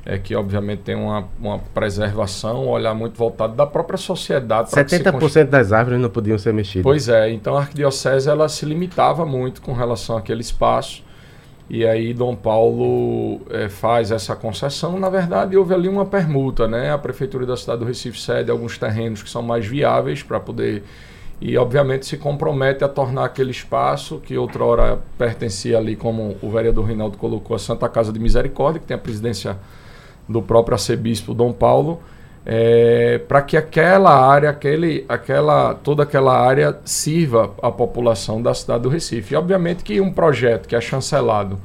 é, 0.05 0.17
que 0.17 0.35
obviamente 0.35 0.79
tem 0.79 0.95
uma, 0.95 1.27
uma 1.39 1.59
preservação, 1.59 2.65
um 2.65 2.69
olhar 2.69 2.93
muito 2.93 3.17
voltado 3.17 3.55
da 3.55 3.65
própria 3.65 3.97
sociedade. 3.97 4.69
para 4.69 4.83
que 4.83 4.91
se 4.91 5.03
70% 5.03 5.45
das 5.45 5.71
árvores 5.71 5.99
não 5.99 6.09
podiam 6.09 6.37
ser 6.37 6.53
mexidas. 6.53 6.83
Pois 6.83 7.07
é, 7.07 7.31
então 7.31 7.55
a 7.55 7.61
arquidiocese 7.61 8.29
ela 8.29 8.49
se 8.49 8.65
limitava 8.65 9.25
muito 9.25 9.61
com 9.61 9.73
relação 9.73 10.17
àquele 10.17 10.41
espaço. 10.41 11.03
E 11.69 11.87
aí 11.87 12.13
Dom 12.13 12.35
Paulo 12.35 13.41
eh, 13.49 13.69
faz 13.69 14.11
essa 14.11 14.35
concessão. 14.35 14.99
Na 14.99 15.09
verdade, 15.09 15.55
houve 15.55 15.73
ali 15.73 15.87
uma 15.87 16.05
permuta, 16.05 16.67
né? 16.67 16.91
A 16.91 16.97
prefeitura 16.97 17.45
da 17.45 17.55
cidade 17.55 17.79
do 17.79 17.85
Recife 17.85 18.19
cede 18.19 18.51
alguns 18.51 18.77
terrenos 18.77 19.23
que 19.23 19.29
são 19.29 19.41
mais 19.41 19.65
viáveis 19.65 20.21
para 20.21 20.41
poder 20.41 20.83
e 21.41 21.57
obviamente 21.57 22.05
se 22.05 22.17
compromete 22.17 22.83
a 22.83 22.87
tornar 22.87 23.25
aquele 23.25 23.51
espaço 23.51 24.19
que 24.19 24.37
outrora 24.37 24.99
pertencia 25.17 25.77
ali, 25.77 25.95
como 25.95 26.37
o 26.41 26.49
vereador 26.49 26.85
Reinaldo 26.85 27.17
colocou, 27.17 27.55
a 27.55 27.59
Santa 27.59 27.89
Casa 27.89 28.13
de 28.13 28.19
Misericórdia, 28.19 28.79
que 28.79 28.85
tem 28.85 28.95
a 28.95 28.99
presidência 28.99 29.57
do 30.27 30.41
próprio 30.41 30.75
arcebispo 30.75 31.33
Dom 31.33 31.51
Paulo, 31.51 32.01
para 33.27 33.41
que 33.41 33.55
aquela 33.55 34.13
área, 34.13 34.49
aquele, 34.49 35.05
aquela, 35.07 35.73
toda 35.75 36.03
aquela 36.03 36.37
área 36.37 36.77
sirva 36.83 37.53
à 37.61 37.71
população 37.71 38.41
da 38.41 38.53
cidade 38.53 38.83
do 38.83 38.89
Recife. 38.89 39.33
E 39.33 39.37
obviamente 39.37 39.83
que 39.83 40.01
um 40.01 40.11
projeto 40.11 40.67
que 40.67 40.75
é 40.75 40.81
chancelado 40.81 41.57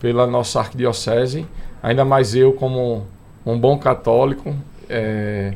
pela 0.00 0.26
nossa 0.26 0.60
arquidiocese, 0.60 1.46
ainda 1.82 2.04
mais 2.04 2.34
eu 2.34 2.52
como 2.52 3.06
um 3.46 3.58
bom 3.58 3.78
católico, 3.78 4.54
é, 4.88 5.54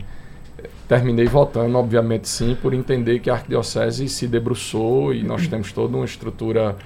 terminei 0.88 1.26
votando, 1.26 1.78
obviamente 1.78 2.28
sim, 2.28 2.54
por 2.54 2.74
entender 2.74 3.18
que 3.20 3.30
a 3.30 3.34
Arquidiocese 3.34 4.08
se 4.08 4.26
debruçou 4.26 5.14
e 5.14 5.22
nós 5.22 5.46
temos 5.48 5.72
toda 5.72 5.96
uma 5.96 6.04
estrutura 6.04 6.76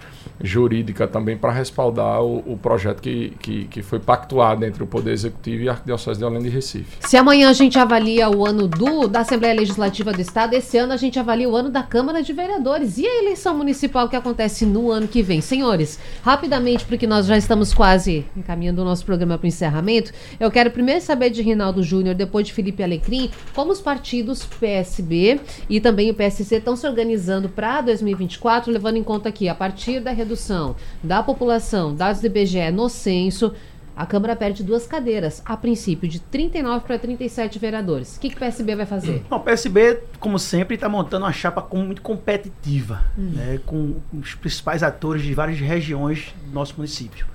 jurídica 0.42 1.06
também 1.06 1.36
para 1.36 1.52
respaldar 1.52 2.22
o, 2.22 2.38
o 2.46 2.56
projeto 2.56 3.00
que, 3.00 3.30
que, 3.40 3.64
que, 3.64 3.82
foi 3.82 3.98
pactuado 3.98 4.64
entre 4.64 4.82
o 4.82 4.86
Poder 4.86 5.12
Executivo 5.12 5.64
e 5.64 5.68
a 5.68 5.72
Arquidiocese 5.72 6.18
de 6.18 6.24
Olinda 6.24 6.46
e 6.46 6.50
Recife. 6.50 6.98
Se 7.00 7.16
amanhã 7.16 7.48
a 7.48 7.52
gente 7.52 7.78
avalia 7.78 8.28
o 8.28 8.46
ano 8.46 8.68
do, 8.68 9.06
da 9.06 9.20
Assembleia 9.20 9.54
Legislativa 9.54 10.12
do 10.12 10.20
Estado, 10.20 10.54
esse 10.54 10.76
ano 10.76 10.92
a 10.92 10.96
gente 10.96 11.18
avalia 11.18 11.48
o 11.48 11.56
ano 11.56 11.70
da 11.70 11.82
Câmara 11.82 12.22
de 12.22 12.32
Vereadores. 12.32 12.98
E 12.98 13.06
a 13.06 13.18
eleição 13.22 13.56
municipal 13.56 14.08
que 14.08 14.16
acontece 14.16 14.66
no 14.66 14.90
ano 14.90 15.08
que 15.08 15.22
vem? 15.22 15.40
Senhores, 15.40 15.98
rapidamente, 16.22 16.84
porque 16.84 17.06
nós 17.06 17.26
já 17.26 17.36
estamos 17.36 17.72
quase 17.72 18.24
encaminhando 18.36 18.82
o 18.82 18.84
nosso 18.84 19.04
programa 19.04 19.38
para 19.38 19.46
o 19.46 19.48
encerramento, 19.48 20.12
eu 20.38 20.50
quero 20.50 20.70
primeiro 20.70 21.00
saber 21.00 21.30
de 21.30 21.42
Rinaldo 21.42 21.82
Júnior, 21.82 22.14
depois 22.14 22.46
de 22.46 22.52
Felipe 22.52 22.82
Alecrim, 22.82 23.30
como 23.54 23.72
os 23.72 23.80
partidos 23.80 24.44
PSB 24.44 25.40
e 25.68 25.80
também 25.80 26.10
o 26.10 26.14
PSC 26.14 26.56
estão 26.56 26.76
se 26.76 26.86
organizando 26.86 27.48
para 27.48 27.80
2024, 27.80 28.72
levando 28.72 28.96
em 28.96 29.02
conta 29.02 29.28
aqui, 29.28 29.48
a 29.48 29.54
partir 29.54 30.00
da 30.00 30.12
redução 30.26 30.74
da 31.02 31.22
população, 31.22 31.94
dados 31.94 32.20
do 32.20 32.26
IBGE 32.26 32.70
no 32.72 32.88
censo, 32.88 33.54
a 33.96 34.04
Câmara 34.04 34.36
perde 34.36 34.62
duas 34.62 34.86
cadeiras, 34.86 35.40
a 35.44 35.56
princípio 35.56 36.06
de 36.06 36.20
39 36.20 36.84
para 36.84 36.98
37 36.98 37.58
vereadores. 37.58 38.16
O 38.16 38.20
que, 38.20 38.28
que 38.28 38.36
o 38.36 38.38
PSB 38.38 38.76
vai 38.76 38.84
fazer? 38.84 39.24
o 39.30 39.40
PSB, 39.40 40.00
como 40.20 40.38
sempre, 40.38 40.74
está 40.74 40.86
montando 40.86 41.24
uma 41.24 41.32
chapa 41.32 41.66
muito 41.74 42.02
competitiva, 42.02 43.02
hum. 43.16 43.30
né, 43.34 43.60
com 43.64 43.94
os 44.12 44.34
principais 44.34 44.82
atores 44.82 45.22
de 45.22 45.32
várias 45.32 45.58
regiões 45.58 46.34
do 46.44 46.52
nosso 46.52 46.74
município. 46.76 47.26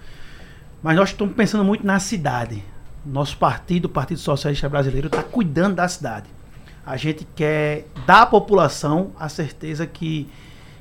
Mas 0.84 0.96
nós 0.96 1.10
estamos 1.10 1.34
pensando 1.34 1.64
muito 1.64 1.86
na 1.86 2.00
cidade. 2.00 2.64
Nosso 3.04 3.38
partido, 3.38 3.86
o 3.86 3.90
Partido 3.90 4.20
Socialista 4.20 4.70
Brasileiro, 4.70 5.08
está 5.08 5.24
cuidando 5.24 5.76
da 5.76 5.88
cidade. 5.88 6.28
A 6.86 6.96
gente 6.96 7.28
quer 7.36 7.88
dar 8.06 8.24
à 8.24 8.26
população 8.28 9.12
a 9.20 9.28
certeza 9.30 9.88
que, 9.88 10.30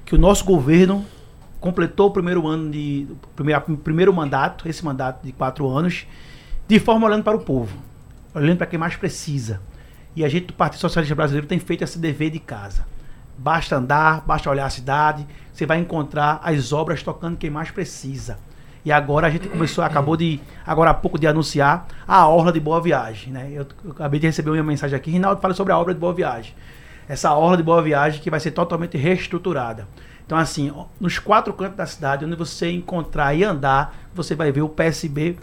que 0.05 0.15
o 0.15 0.19
nosso 0.19 0.45
governo 0.45 1.07
completou 1.61 2.09
o 2.09 2.11
primeiro 2.11 2.47
ano 2.49 2.71
de. 2.71 3.07
Primeiro, 3.37 3.61
primeiro 3.79 4.13
mandato, 4.13 4.69
esse 4.69 4.85
mandato 4.85 5.25
de 5.25 5.33
quatro 5.33 5.69
anos, 5.69 6.07
de 6.67 6.81
forma 6.81 7.07
olhando 7.07 7.23
para 7.23 7.37
o 7.37 7.41
povo, 7.41 7.77
olhando 8.35 8.57
para 8.57 8.67
quem 8.67 8.79
mais 8.79 8.97
precisa. 8.97 9.61
E 10.17 10.25
a 10.25 10.29
gente 10.29 10.47
do 10.47 10.53
Partido 10.55 10.81
Socialista 10.81 11.15
Brasileiro 11.15 11.47
tem 11.47 11.59
feito 11.59 11.85
esse 11.85 11.99
dever 11.99 12.31
de 12.31 12.41
casa. 12.41 12.85
Basta 13.39 13.77
andar, 13.77 14.23
basta 14.27 14.51
olhar 14.51 14.67
a 14.67 14.71
cidade, 14.71 15.27
você 15.53 15.65
vai 15.65 15.79
encontrar 15.79 16.41
as 16.43 16.73
obras 16.73 17.03
tocando 17.03 17.37
quem 17.37 17.51
mais 17.51 17.71
precisa. 17.71 18.39
E 18.85 18.91
agora 18.91 19.27
a 19.27 19.31
gente 19.31 19.49
começou, 19.49 19.85
acabou 19.85 20.17
de, 20.17 20.41
agora 20.67 20.91
há 20.91 20.95
pouco, 20.95 21.19
de 21.19 21.27
anunciar 21.27 21.87
a 22.09 22.27
Orla 22.27 22.51
de 22.51 22.59
Boa 22.59 22.81
Viagem. 22.81 23.33
Né? 23.33 23.51
Eu, 23.53 23.67
eu 23.85 23.91
acabei 23.93 24.19
de 24.19 24.27
receber 24.27 24.51
uma 24.51 24.63
mensagem 24.63 24.97
aqui, 24.97 25.11
Rinaldo 25.11 25.41
fala 25.41 25.55
sobre 25.55 25.73
a 25.73 25.79
obra 25.79 25.93
de 25.93 26.01
Boa 26.01 26.15
Viagem. 26.15 26.55
Essa 27.09 27.35
Orla 27.35 27.57
de 27.57 27.63
Boa 27.63 27.83
Viagem 27.83 28.21
que 28.21 28.31
vai 28.31 28.41
ser 28.41 28.53
totalmente 28.53 28.97
reestruturada. 28.97 29.87
Então, 30.31 30.39
assim, 30.39 30.73
nos 31.01 31.19
quatro 31.19 31.53
cantos 31.53 31.77
da 31.77 31.87
cidade, 31.87 32.25
onde 32.25 32.37
você 32.37 32.71
encontrar 32.71 33.35
e 33.35 33.43
andar, 33.43 33.99
você 34.15 34.33
vai 34.33 34.53
ver 34.53 34.63
o 34.63 34.69
PSB 34.69 35.35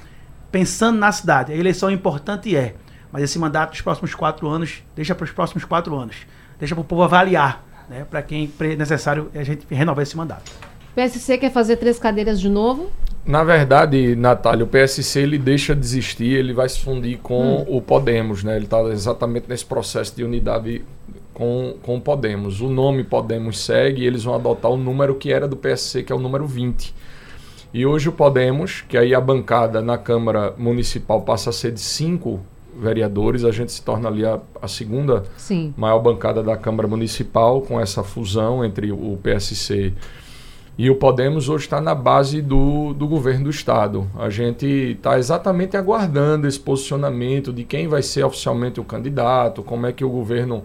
pensando 0.49 0.97
na 0.97 1.11
cidade. 1.11 1.51
A 1.51 1.57
eleição 1.57 1.89
é 1.89 1.91
importante 1.91 2.55
é, 2.55 2.73
mas 3.11 3.21
esse 3.21 3.37
mandato 3.37 3.71
dos 3.71 3.81
próximos 3.81 4.15
quatro 4.15 4.47
anos, 4.47 4.81
deixa 4.95 5.13
para 5.13 5.25
os 5.25 5.31
próximos 5.31 5.65
quatro 5.65 5.93
anos. 5.93 6.15
Deixa 6.57 6.73
para 6.73 6.83
o 6.83 6.85
povo 6.85 7.03
avaliar, 7.03 7.65
né, 7.89 8.05
para 8.09 8.21
quem 8.21 8.49
é 8.61 8.75
necessário 8.77 9.29
a 9.35 9.43
gente 9.43 9.67
renovar 9.69 10.03
esse 10.03 10.15
mandato. 10.15 10.49
O 10.93 10.95
PSC 10.95 11.37
quer 11.37 11.51
fazer 11.51 11.75
três 11.75 11.99
cadeiras 11.99 12.39
de 12.39 12.47
novo? 12.47 12.89
Na 13.25 13.43
verdade, 13.43 14.15
Natália, 14.15 14.63
o 14.63 14.67
PSC 14.69 15.19
ele 15.19 15.37
deixa 15.37 15.75
de 15.75 15.81
existir, 15.81 16.31
ele 16.31 16.53
vai 16.53 16.69
se 16.69 16.79
fundir 16.79 17.17
com 17.17 17.57
hum. 17.57 17.65
o 17.67 17.81
Podemos, 17.81 18.41
né? 18.41 18.55
Ele 18.55 18.63
está 18.63 18.81
exatamente 18.83 19.49
nesse 19.49 19.65
processo 19.65 20.15
de 20.15 20.23
unidade 20.23 20.81
com, 21.37 21.75
com 21.83 21.97
o 21.97 22.01
Podemos. 22.01 22.61
O 22.61 22.67
nome 22.67 23.03
Podemos 23.03 23.59
segue 23.59 24.01
e 24.01 24.07
eles 24.07 24.23
vão 24.23 24.33
adotar 24.33 24.71
o 24.71 24.75
número 24.75 25.13
que 25.13 25.31
era 25.31 25.47
do 25.47 25.55
PSC, 25.55 26.01
que 26.01 26.11
é 26.11 26.15
o 26.15 26.19
número 26.19 26.47
20. 26.47 26.95
E 27.71 27.85
hoje 27.85 28.09
o 28.09 28.11
Podemos, 28.11 28.81
que 28.81 28.97
aí 28.97 29.13
a 29.13 29.21
bancada 29.21 29.79
na 29.79 29.99
Câmara 29.99 30.55
Municipal 30.57 31.21
passa 31.21 31.51
a 31.51 31.53
ser 31.53 31.73
de 31.73 31.79
cinco 31.79 32.39
vereadores, 32.75 33.43
a 33.43 33.51
gente 33.51 33.71
se 33.71 33.83
torna 33.83 34.09
ali 34.09 34.25
a, 34.25 34.39
a 34.59 34.67
segunda 34.67 35.25
Sim. 35.37 35.75
maior 35.77 35.99
bancada 35.99 36.41
da 36.41 36.57
Câmara 36.57 36.87
Municipal, 36.87 37.61
com 37.61 37.79
essa 37.79 38.03
fusão 38.03 38.65
entre 38.65 38.91
o 38.91 39.19
PSC 39.21 39.93
e 40.75 40.91
o 40.91 40.95
Podemos 40.95 41.49
hoje 41.49 41.65
está 41.65 41.81
na 41.81 41.95
base 41.95 42.39
do, 42.39 42.93
do 42.93 43.07
governo 43.07 43.45
do 43.45 43.49
Estado. 43.49 44.07
A 44.15 44.29
gente 44.29 44.65
está 44.65 45.17
exatamente 45.17 45.75
aguardando 45.75 46.47
esse 46.47 46.59
posicionamento 46.59 47.51
de 47.51 47.63
quem 47.63 47.87
vai 47.87 48.03
ser 48.03 48.23
oficialmente 48.23 48.79
o 48.79 48.83
candidato, 48.83 49.63
como 49.63 49.87
é 49.87 49.91
que 49.91 50.05
o 50.05 50.09
governo 50.09 50.63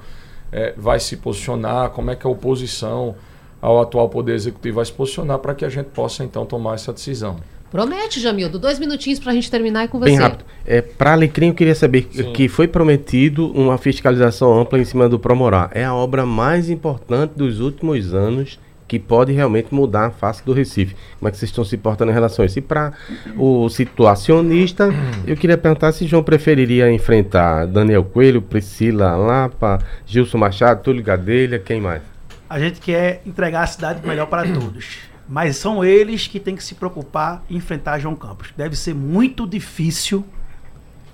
é, 0.53 0.75
vai 0.77 1.01
se 1.01 1.17
posicionar, 1.17 1.91
como 1.91 2.11
é 2.11 2.17
que 2.17 2.27
a 2.27 2.31
oposição 2.31 3.17
ao 3.61 3.81
atual 3.81 4.09
Poder 4.09 4.35
Executivo 4.35 4.77
vai 4.77 4.85
se 4.85 4.93
posicionar 4.93 5.39
para 5.39 5.55
que 5.55 5.65
a 5.65 5.69
gente 5.69 5.87
possa 5.87 6.23
então 6.23 6.45
tomar 6.45 6.75
essa 6.75 6.93
decisão. 6.93 7.37
Promete, 7.71 8.21
Jamildo. 8.21 8.59
Dois 8.59 8.79
minutinhos 8.79 9.19
para 9.19 9.33
a 9.33 9.35
gente 9.35 9.51
terminar 9.51 9.87
e 9.87 9.89
com 9.89 9.99
você. 9.99 10.11
Bem 10.11 10.19
rápido. 10.19 10.45
É, 10.67 10.83
para 10.83 11.13
Alecrim, 11.13 11.49
eu 11.49 11.55
queria 11.55 11.75
saber 11.75 12.07
Sim. 12.13 12.31
que 12.35 12.47
foi 12.47 12.69
prometido 12.69 13.51
uma 13.53 13.79
fiscalização 13.79 14.61
ampla 14.61 14.79
em 14.79 14.85
cima 14.85 15.09
do 15.09 15.19
Promorá. 15.19 15.71
É 15.73 15.83
a 15.83 15.95
obra 15.95 16.27
mais 16.27 16.69
importante 16.69 17.33
dos 17.35 17.61
últimos 17.61 18.13
anos 18.13 18.61
que 18.93 18.99
pode 18.99 19.33
realmente 19.33 19.73
mudar 19.73 20.09
a 20.09 20.11
face 20.11 20.45
do 20.45 20.53
Recife. 20.53 20.95
Como 21.19 21.27
é 21.27 21.31
que 21.31 21.39
vocês 21.39 21.51
estão 21.51 21.65
se 21.65 21.79
portando 21.79 22.11
em 22.11 22.15
relação 22.15 22.43
a 22.43 22.47
isso? 22.47 22.59
E 22.59 22.61
para 22.61 22.93
o 23.39 23.67
situacionista, 23.71 24.91
eu 25.27 25.35
queria 25.35 25.57
perguntar 25.57 25.93
se 25.93 26.07
João 26.07 26.23
preferiria 26.23 26.93
enfrentar 26.93 27.67
Daniel 27.67 28.05
Coelho, 28.05 28.43
Priscila 28.43 29.17
Lapa, 29.17 29.79
Gilson 30.05 30.37
Machado, 30.37 30.83
Túlio 30.83 31.03
Gadelha, 31.03 31.59
quem 31.59 31.81
mais? 31.81 32.03
A 32.51 32.59
gente 32.59 32.83
quer 32.83 33.23
entregar 33.25 33.63
a 33.63 33.67
cidade 33.67 34.07
melhor 34.07 34.27
para 34.27 34.53
todos. 34.53 34.99
Mas 35.27 35.57
são 35.57 35.83
eles 35.83 36.27
que 36.27 36.39
têm 36.39 36.55
que 36.55 36.63
se 36.63 36.75
preocupar 36.75 37.43
em 37.49 37.57
enfrentar 37.57 37.99
João 37.99 38.15
Campos. 38.15 38.53
Deve 38.55 38.77
ser 38.77 38.95
muito 38.95 39.47
difícil 39.47 40.23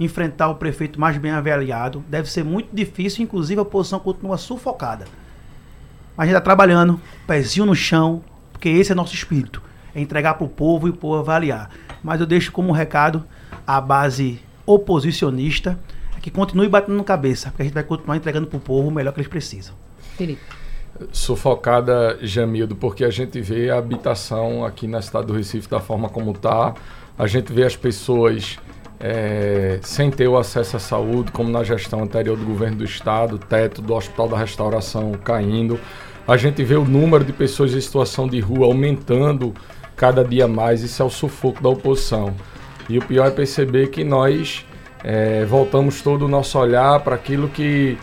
enfrentar 0.01 0.49
o 0.49 0.57
prefeito 0.57 1.01
mais 1.01 1.16
bem 1.16 1.31
avaliado. 1.31 2.03
Deve 2.09 2.29
ser 2.29 2.43
muito 2.43 2.74
difícil, 2.74 3.22
inclusive 3.22 3.61
a 3.61 3.62
oposição 3.62 4.01
continua 4.01 4.37
sufocada. 4.37 5.05
Mas 6.19 6.25
a 6.25 6.27
gente 6.27 6.33
está 6.33 6.41
trabalhando, 6.41 7.01
pezinho 7.29 7.64
no 7.64 7.77
chão, 7.77 8.25
porque 8.53 8.69
esse 8.69 8.91
é 8.91 8.95
nosso 8.95 9.14
espírito. 9.14 9.62
É 9.95 10.01
entregar 10.01 10.35
para 10.35 10.45
o 10.45 10.49
povo 10.49 10.89
e 10.89 10.91
o 10.91 10.93
povo 10.93 11.14
avaliar. 11.14 11.71
Mas 12.03 12.21
eu 12.21 12.27
deixo 12.27 12.51
como 12.51 12.73
recado 12.73 13.25
a 13.64 13.81
base 13.81 14.41
oposicionista 14.66 15.79
é 16.16 16.21
que 16.21 16.29
continue 16.29 16.69
batendo 16.69 16.97
na 16.97 17.05
cabeça, 17.05 17.51
porque 17.51 17.62
a 17.62 17.64
gente 17.66 17.75
vai 17.75 17.85
continuar 17.85 18.16
entregando 18.16 18.49
para 18.49 18.57
o 18.57 18.61
povo 18.61 18.89
o 18.89 18.91
melhor 18.91 19.12
que 19.12 19.21
eles 19.21 19.31
precisam. 19.31 19.77
Felipe. 20.16 20.43
Sufocada, 21.12 22.19
Jamildo, 22.21 22.75
porque 22.75 23.05
a 23.05 23.11
gente 23.11 23.41
vê 23.41 23.71
a 23.71 23.79
habitação 23.79 24.64
aqui 24.64 24.89
na 24.89 25.01
cidade 25.01 25.29
do 25.29 25.35
Recife 25.35 25.69
da 25.69 25.79
forma 25.79 26.09
como 26.09 26.33
está. 26.33 26.75
A 27.16 27.29
gente 27.29 27.53
vê 27.53 27.62
as 27.62 27.77
pessoas 27.77 28.59
é, 28.99 29.79
sem 29.83 30.11
ter 30.11 30.27
o 30.27 30.37
acesso 30.37 30.77
à 30.77 30.81
saúde, 30.81 31.31
como 31.31 31.49
na 31.49 31.62
gestão 31.62 32.03
anterior 32.03 32.37
do 32.37 32.45
governo 32.45 32.79
do 32.79 32.85
estado, 32.85 33.37
o 33.37 33.39
teto 33.39 33.81
do 33.81 33.95
Hospital 33.95 34.29
da 34.29 34.37
Restauração 34.37 35.12
caindo. 35.12 35.79
A 36.29 36.37
gente 36.37 36.62
vê 36.62 36.74
o 36.74 36.85
número 36.85 37.24
de 37.24 37.33
pessoas 37.33 37.72
em 37.72 37.81
situação 37.81 38.29
de 38.29 38.39
rua 38.39 38.66
aumentando 38.66 39.55
cada 39.97 40.22
dia 40.22 40.47
mais. 40.47 40.83
Isso 40.83 41.01
é 41.01 41.05
o 41.07 41.09
sufoco 41.09 41.62
da 41.62 41.70
oposição. 41.70 42.35
E 42.87 42.99
o 42.99 43.03
pior 43.03 43.29
é 43.29 43.31
perceber 43.31 43.89
que 43.89 44.05
nós 44.05 44.66
é, 45.03 45.47
voltamos 45.47 46.03
todo 46.03 46.26
o 46.26 46.29
nosso 46.29 46.59
olhar 46.59 47.01
para 47.01 47.14
aquilo 47.14 47.49
que, 47.49 47.97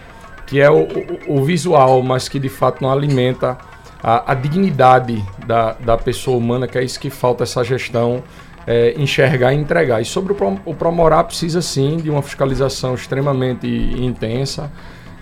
que 0.48 0.60
é 0.60 0.72
o, 0.72 0.88
o, 1.28 1.40
o, 1.40 1.46
visual, 1.46 2.02
mas 2.02 2.28
que 2.28 2.40
de 2.40 2.50
fato 2.50 2.82
não 2.82 2.92
alimenta 2.92 3.60
a, 4.02 4.32
a, 4.32 4.34
dignidade 4.34 5.24
da, 5.46 5.74
da 5.74 5.96
pessoa 5.96 6.36
humana, 6.36 6.68
que 6.68 6.80
é 6.80 6.84
isso 6.84 7.00
que 7.00 7.12
falta 7.12 7.44
essa 7.44 7.64
gestão 7.64 8.24
é, 8.66 8.96
enxergar 8.98 9.54
e 9.54 9.58
entregar. 9.58 10.02
E 10.02 10.06
sobre 10.06 10.34
o, 10.34 10.60
o 10.66 10.74
Promorá 10.74 11.24
precisa 11.24 11.62
sim 11.62 11.98
de 11.98 12.10
uma 12.10 12.24
fiscalização 12.24 12.96
extremamente 12.96 13.68
intensa 13.68 14.72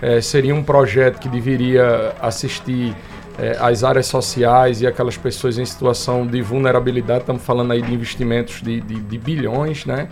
é, 0.03 0.19
seria 0.19 0.53
um 0.53 0.61
projeto 0.61 1.17
que 1.17 1.29
deveria 1.29 2.13
assistir 2.19 2.93
é, 3.39 3.55
as 3.57 3.85
áreas 3.85 4.05
sociais 4.05 4.81
e 4.81 4.85
aquelas 4.85 5.15
pessoas 5.15 5.57
em 5.57 5.63
situação 5.63 6.27
de 6.27 6.41
vulnerabilidade. 6.41 7.21
Estamos 7.21 7.41
falando 7.41 7.71
aí 7.71 7.81
de 7.81 7.93
investimentos 7.93 8.61
de, 8.61 8.81
de, 8.81 8.99
de 8.99 9.17
bilhões, 9.17 9.85
né? 9.85 10.09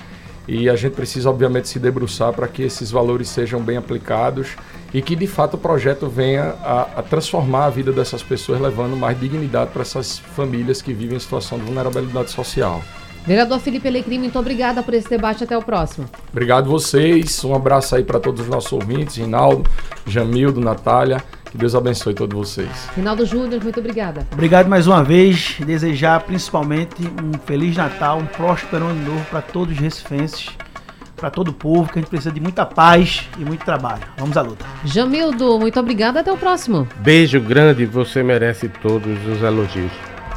E 0.48 0.70
a 0.70 0.78
gente 0.78 0.94
precisa, 0.94 1.30
obviamente, 1.30 1.68
se 1.68 1.78
debruçar 1.78 2.32
para 2.32 2.48
que 2.48 2.64
esses 2.64 2.90
valores 2.90 3.28
sejam 3.28 3.62
bem 3.62 3.76
aplicados 3.76 4.56
e 4.94 5.02
que, 5.02 5.14
de 5.14 5.28
fato, 5.28 5.56
o 5.56 5.58
projeto 5.58 6.08
venha 6.08 6.56
a, 6.64 6.82
a 6.98 7.04
transformar 7.04 7.66
a 7.66 7.70
vida 7.70 7.92
dessas 7.92 8.24
pessoas, 8.24 8.62
levando 8.62 8.96
mais 8.96 9.20
dignidade 9.20 9.72
para 9.72 9.82
essas 9.82 10.20
famílias 10.20 10.82
que 10.82 10.94
vivem 10.94 11.18
em 11.18 11.20
situação 11.20 11.60
de 11.60 11.66
vulnerabilidade 11.66 12.32
social. 12.32 12.82
Vereador 13.26 13.60
Felipe 13.60 13.88
Alecrim, 13.88 14.20
muito 14.20 14.38
obrigada 14.40 14.82
por 14.82 14.94
esse 14.94 15.10
debate. 15.10 15.44
Até 15.44 15.58
o 15.58 15.62
próximo. 15.62 16.08
Obrigado 16.32 16.70
vocês. 16.70 17.44
Um 17.44 17.54
abraço 17.56 17.96
aí 17.96 18.04
para 18.04 18.20
todos 18.20 18.42
os 18.42 18.48
nossos 18.48 18.72
ouvintes, 18.74 19.18
Rinaldo, 19.18 19.70
Jamildo, 20.08 20.60
Natália. 20.60 21.22
Que 21.52 21.58
Deus 21.58 21.76
abençoe 21.76 22.14
todos 22.14 22.34
vocês. 22.38 22.70
Rinaldo 22.96 23.26
Júnior, 23.26 23.62
muito 23.62 23.78
obrigada. 23.80 24.26
Obrigado 24.32 24.70
mais 24.70 24.88
uma 24.88 25.04
vez. 25.04 25.58
Desejar 25.60 26.22
principalmente 26.22 26.96
um 27.04 27.38
Feliz 27.46 27.76
Natal, 27.76 28.20
um 28.20 28.26
próspero 28.26 28.86
ano 28.86 29.12
novo 29.12 29.26
para 29.30 29.42
todos 29.42 29.74
os 29.76 29.80
recifenses. 29.80 30.50
para 31.18 31.30
todo 31.30 31.50
o 31.50 31.54
povo, 31.54 31.92
que 31.92 32.00
a 32.00 32.02
gente 32.02 32.10
precisa 32.10 32.32
de 32.32 32.40
muita 32.40 32.66
paz 32.66 33.30
e 33.38 33.46
muito 33.46 33.64
trabalho. 33.64 34.02
Vamos 34.18 34.36
à 34.36 34.42
luta. 34.42 34.66
Jamildo, 34.84 35.60
muito 35.60 35.80
obrigada. 35.80 36.22
Até 36.22 36.32
o 36.32 36.38
próximo. 36.38 36.88
Beijo 36.98 37.40
grande, 37.40 37.86
você 37.86 38.24
merece 38.24 38.68
todos 38.82 39.20
os 39.28 39.44
elogios. 39.44 39.92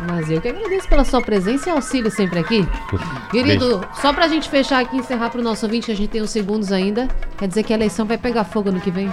Mas 0.08 0.30
eu 0.30 0.40
que 0.40 0.48
agradeço 0.48 0.88
pela 0.88 1.04
sua 1.04 1.22
presença 1.22 1.68
e 1.68 1.72
auxílio 1.72 2.10
sempre 2.10 2.38
aqui. 2.38 2.66
Querido, 3.30 3.78
Beijo. 3.78 3.94
só 4.00 4.12
pra 4.12 4.28
gente 4.28 4.48
fechar 4.48 4.80
aqui 4.80 4.96
e 4.96 5.00
encerrar 5.00 5.30
pro 5.30 5.42
nosso 5.42 5.64
ouvinte, 5.66 5.90
a 5.90 5.94
gente 5.94 6.08
tem 6.08 6.22
uns 6.22 6.30
segundos 6.30 6.72
ainda. 6.72 7.08
Quer 7.38 7.48
dizer 7.48 7.62
que 7.62 7.72
a 7.72 7.76
eleição 7.76 8.06
vai 8.06 8.18
pegar 8.18 8.44
fogo 8.44 8.70
no 8.70 8.80
que 8.80 8.90
vem? 8.90 9.10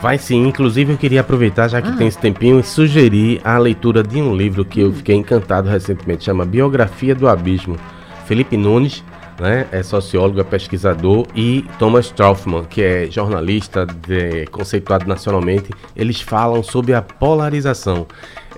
Vai 0.00 0.16
sim, 0.16 0.46
inclusive 0.46 0.94
eu 0.94 0.98
queria 0.98 1.20
aproveitar, 1.20 1.68
já 1.68 1.82
que 1.82 1.88
ah. 1.88 1.96
tem 1.96 2.06
esse 2.06 2.18
tempinho, 2.18 2.58
e 2.58 2.62
sugerir 2.62 3.40
a 3.44 3.58
leitura 3.58 4.02
de 4.02 4.20
um 4.20 4.34
livro 4.34 4.64
que 4.64 4.80
eu 4.80 4.92
fiquei 4.92 5.14
encantado 5.14 5.68
recentemente, 5.68 6.24
chama 6.24 6.46
Biografia 6.46 7.14
do 7.14 7.28
Abismo. 7.28 7.76
Felipe 8.24 8.56
Nunes, 8.56 9.04
né, 9.38 9.66
é 9.70 9.82
sociólogo, 9.82 10.40
é 10.40 10.44
pesquisador, 10.44 11.26
e 11.34 11.66
Thomas 11.78 12.10
Troufman, 12.10 12.64
que 12.64 12.80
é 12.80 13.10
jornalista 13.10 13.84
de, 13.84 14.46
conceituado 14.46 15.06
nacionalmente, 15.06 15.70
eles 15.94 16.18
falam 16.20 16.62
sobre 16.62 16.94
a 16.94 17.02
polarização. 17.02 18.06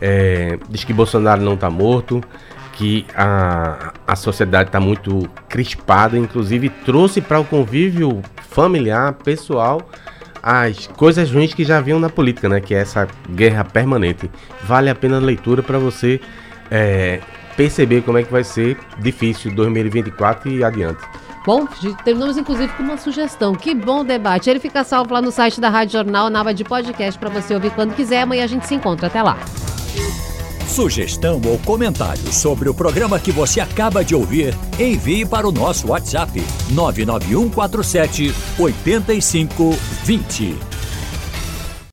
É, 0.04 0.58
diz 0.68 0.82
que 0.82 0.92
Bolsonaro 0.92 1.40
não 1.40 1.54
está 1.54 1.70
morto, 1.70 2.20
que 2.72 3.06
a, 3.14 3.92
a 4.04 4.16
sociedade 4.16 4.68
está 4.68 4.80
muito 4.80 5.30
crispada, 5.48 6.18
inclusive 6.18 6.68
trouxe 6.68 7.20
para 7.20 7.38
o 7.38 7.44
convívio 7.44 8.20
familiar, 8.50 9.12
pessoal, 9.12 9.80
as 10.42 10.88
coisas 10.88 11.30
ruins 11.30 11.54
que 11.54 11.64
já 11.64 11.78
haviam 11.78 12.00
na 12.00 12.10
política, 12.10 12.48
né? 12.48 12.60
Que 12.60 12.74
é 12.74 12.78
essa 12.78 13.06
guerra 13.30 13.64
permanente. 13.64 14.28
Vale 14.64 14.90
a 14.90 14.94
pena 14.94 15.18
a 15.18 15.20
leitura 15.20 15.62
para 15.62 15.78
você 15.78 16.20
é, 16.68 17.20
perceber 17.56 18.02
como 18.02 18.18
é 18.18 18.24
que 18.24 18.32
vai 18.32 18.42
ser 18.42 18.76
difícil 18.98 19.54
2024 19.54 20.50
e 20.50 20.64
adiante. 20.64 21.00
Bom, 21.44 21.66
terminamos 22.04 22.36
inclusive 22.36 22.72
com 22.74 22.82
uma 22.82 22.96
sugestão. 22.96 23.54
Que 23.54 23.74
bom 23.74 24.04
debate. 24.04 24.48
Ele 24.48 24.60
fica 24.60 24.84
salvo 24.84 25.12
lá 25.12 25.20
no 25.20 25.32
site 25.32 25.60
da 25.60 25.68
Rádio 25.68 25.94
Jornal, 25.94 26.30
na 26.30 26.40
aba 26.40 26.54
de 26.54 26.64
podcast, 26.64 27.18
para 27.18 27.30
você 27.30 27.54
ouvir 27.54 27.72
quando 27.72 27.94
quiser. 27.94 28.22
Amanhã 28.22 28.44
a 28.44 28.48
gente 28.48 28.66
se 28.66 28.74
encontra. 28.74 29.08
Até 29.08 29.22
lá. 29.22 29.38
Sugestão 30.68 31.40
ou 31.44 31.58
comentário 31.58 32.32
sobre 32.32 32.68
o 32.68 32.74
programa 32.74 33.20
que 33.20 33.30
você 33.30 33.60
acaba 33.60 34.02
de 34.02 34.14
ouvir, 34.14 34.56
envie 34.78 35.26
para 35.26 35.46
o 35.46 35.52
nosso 35.52 35.88
WhatsApp 35.88 36.42
99147 36.70 38.34
8520. 38.58 40.71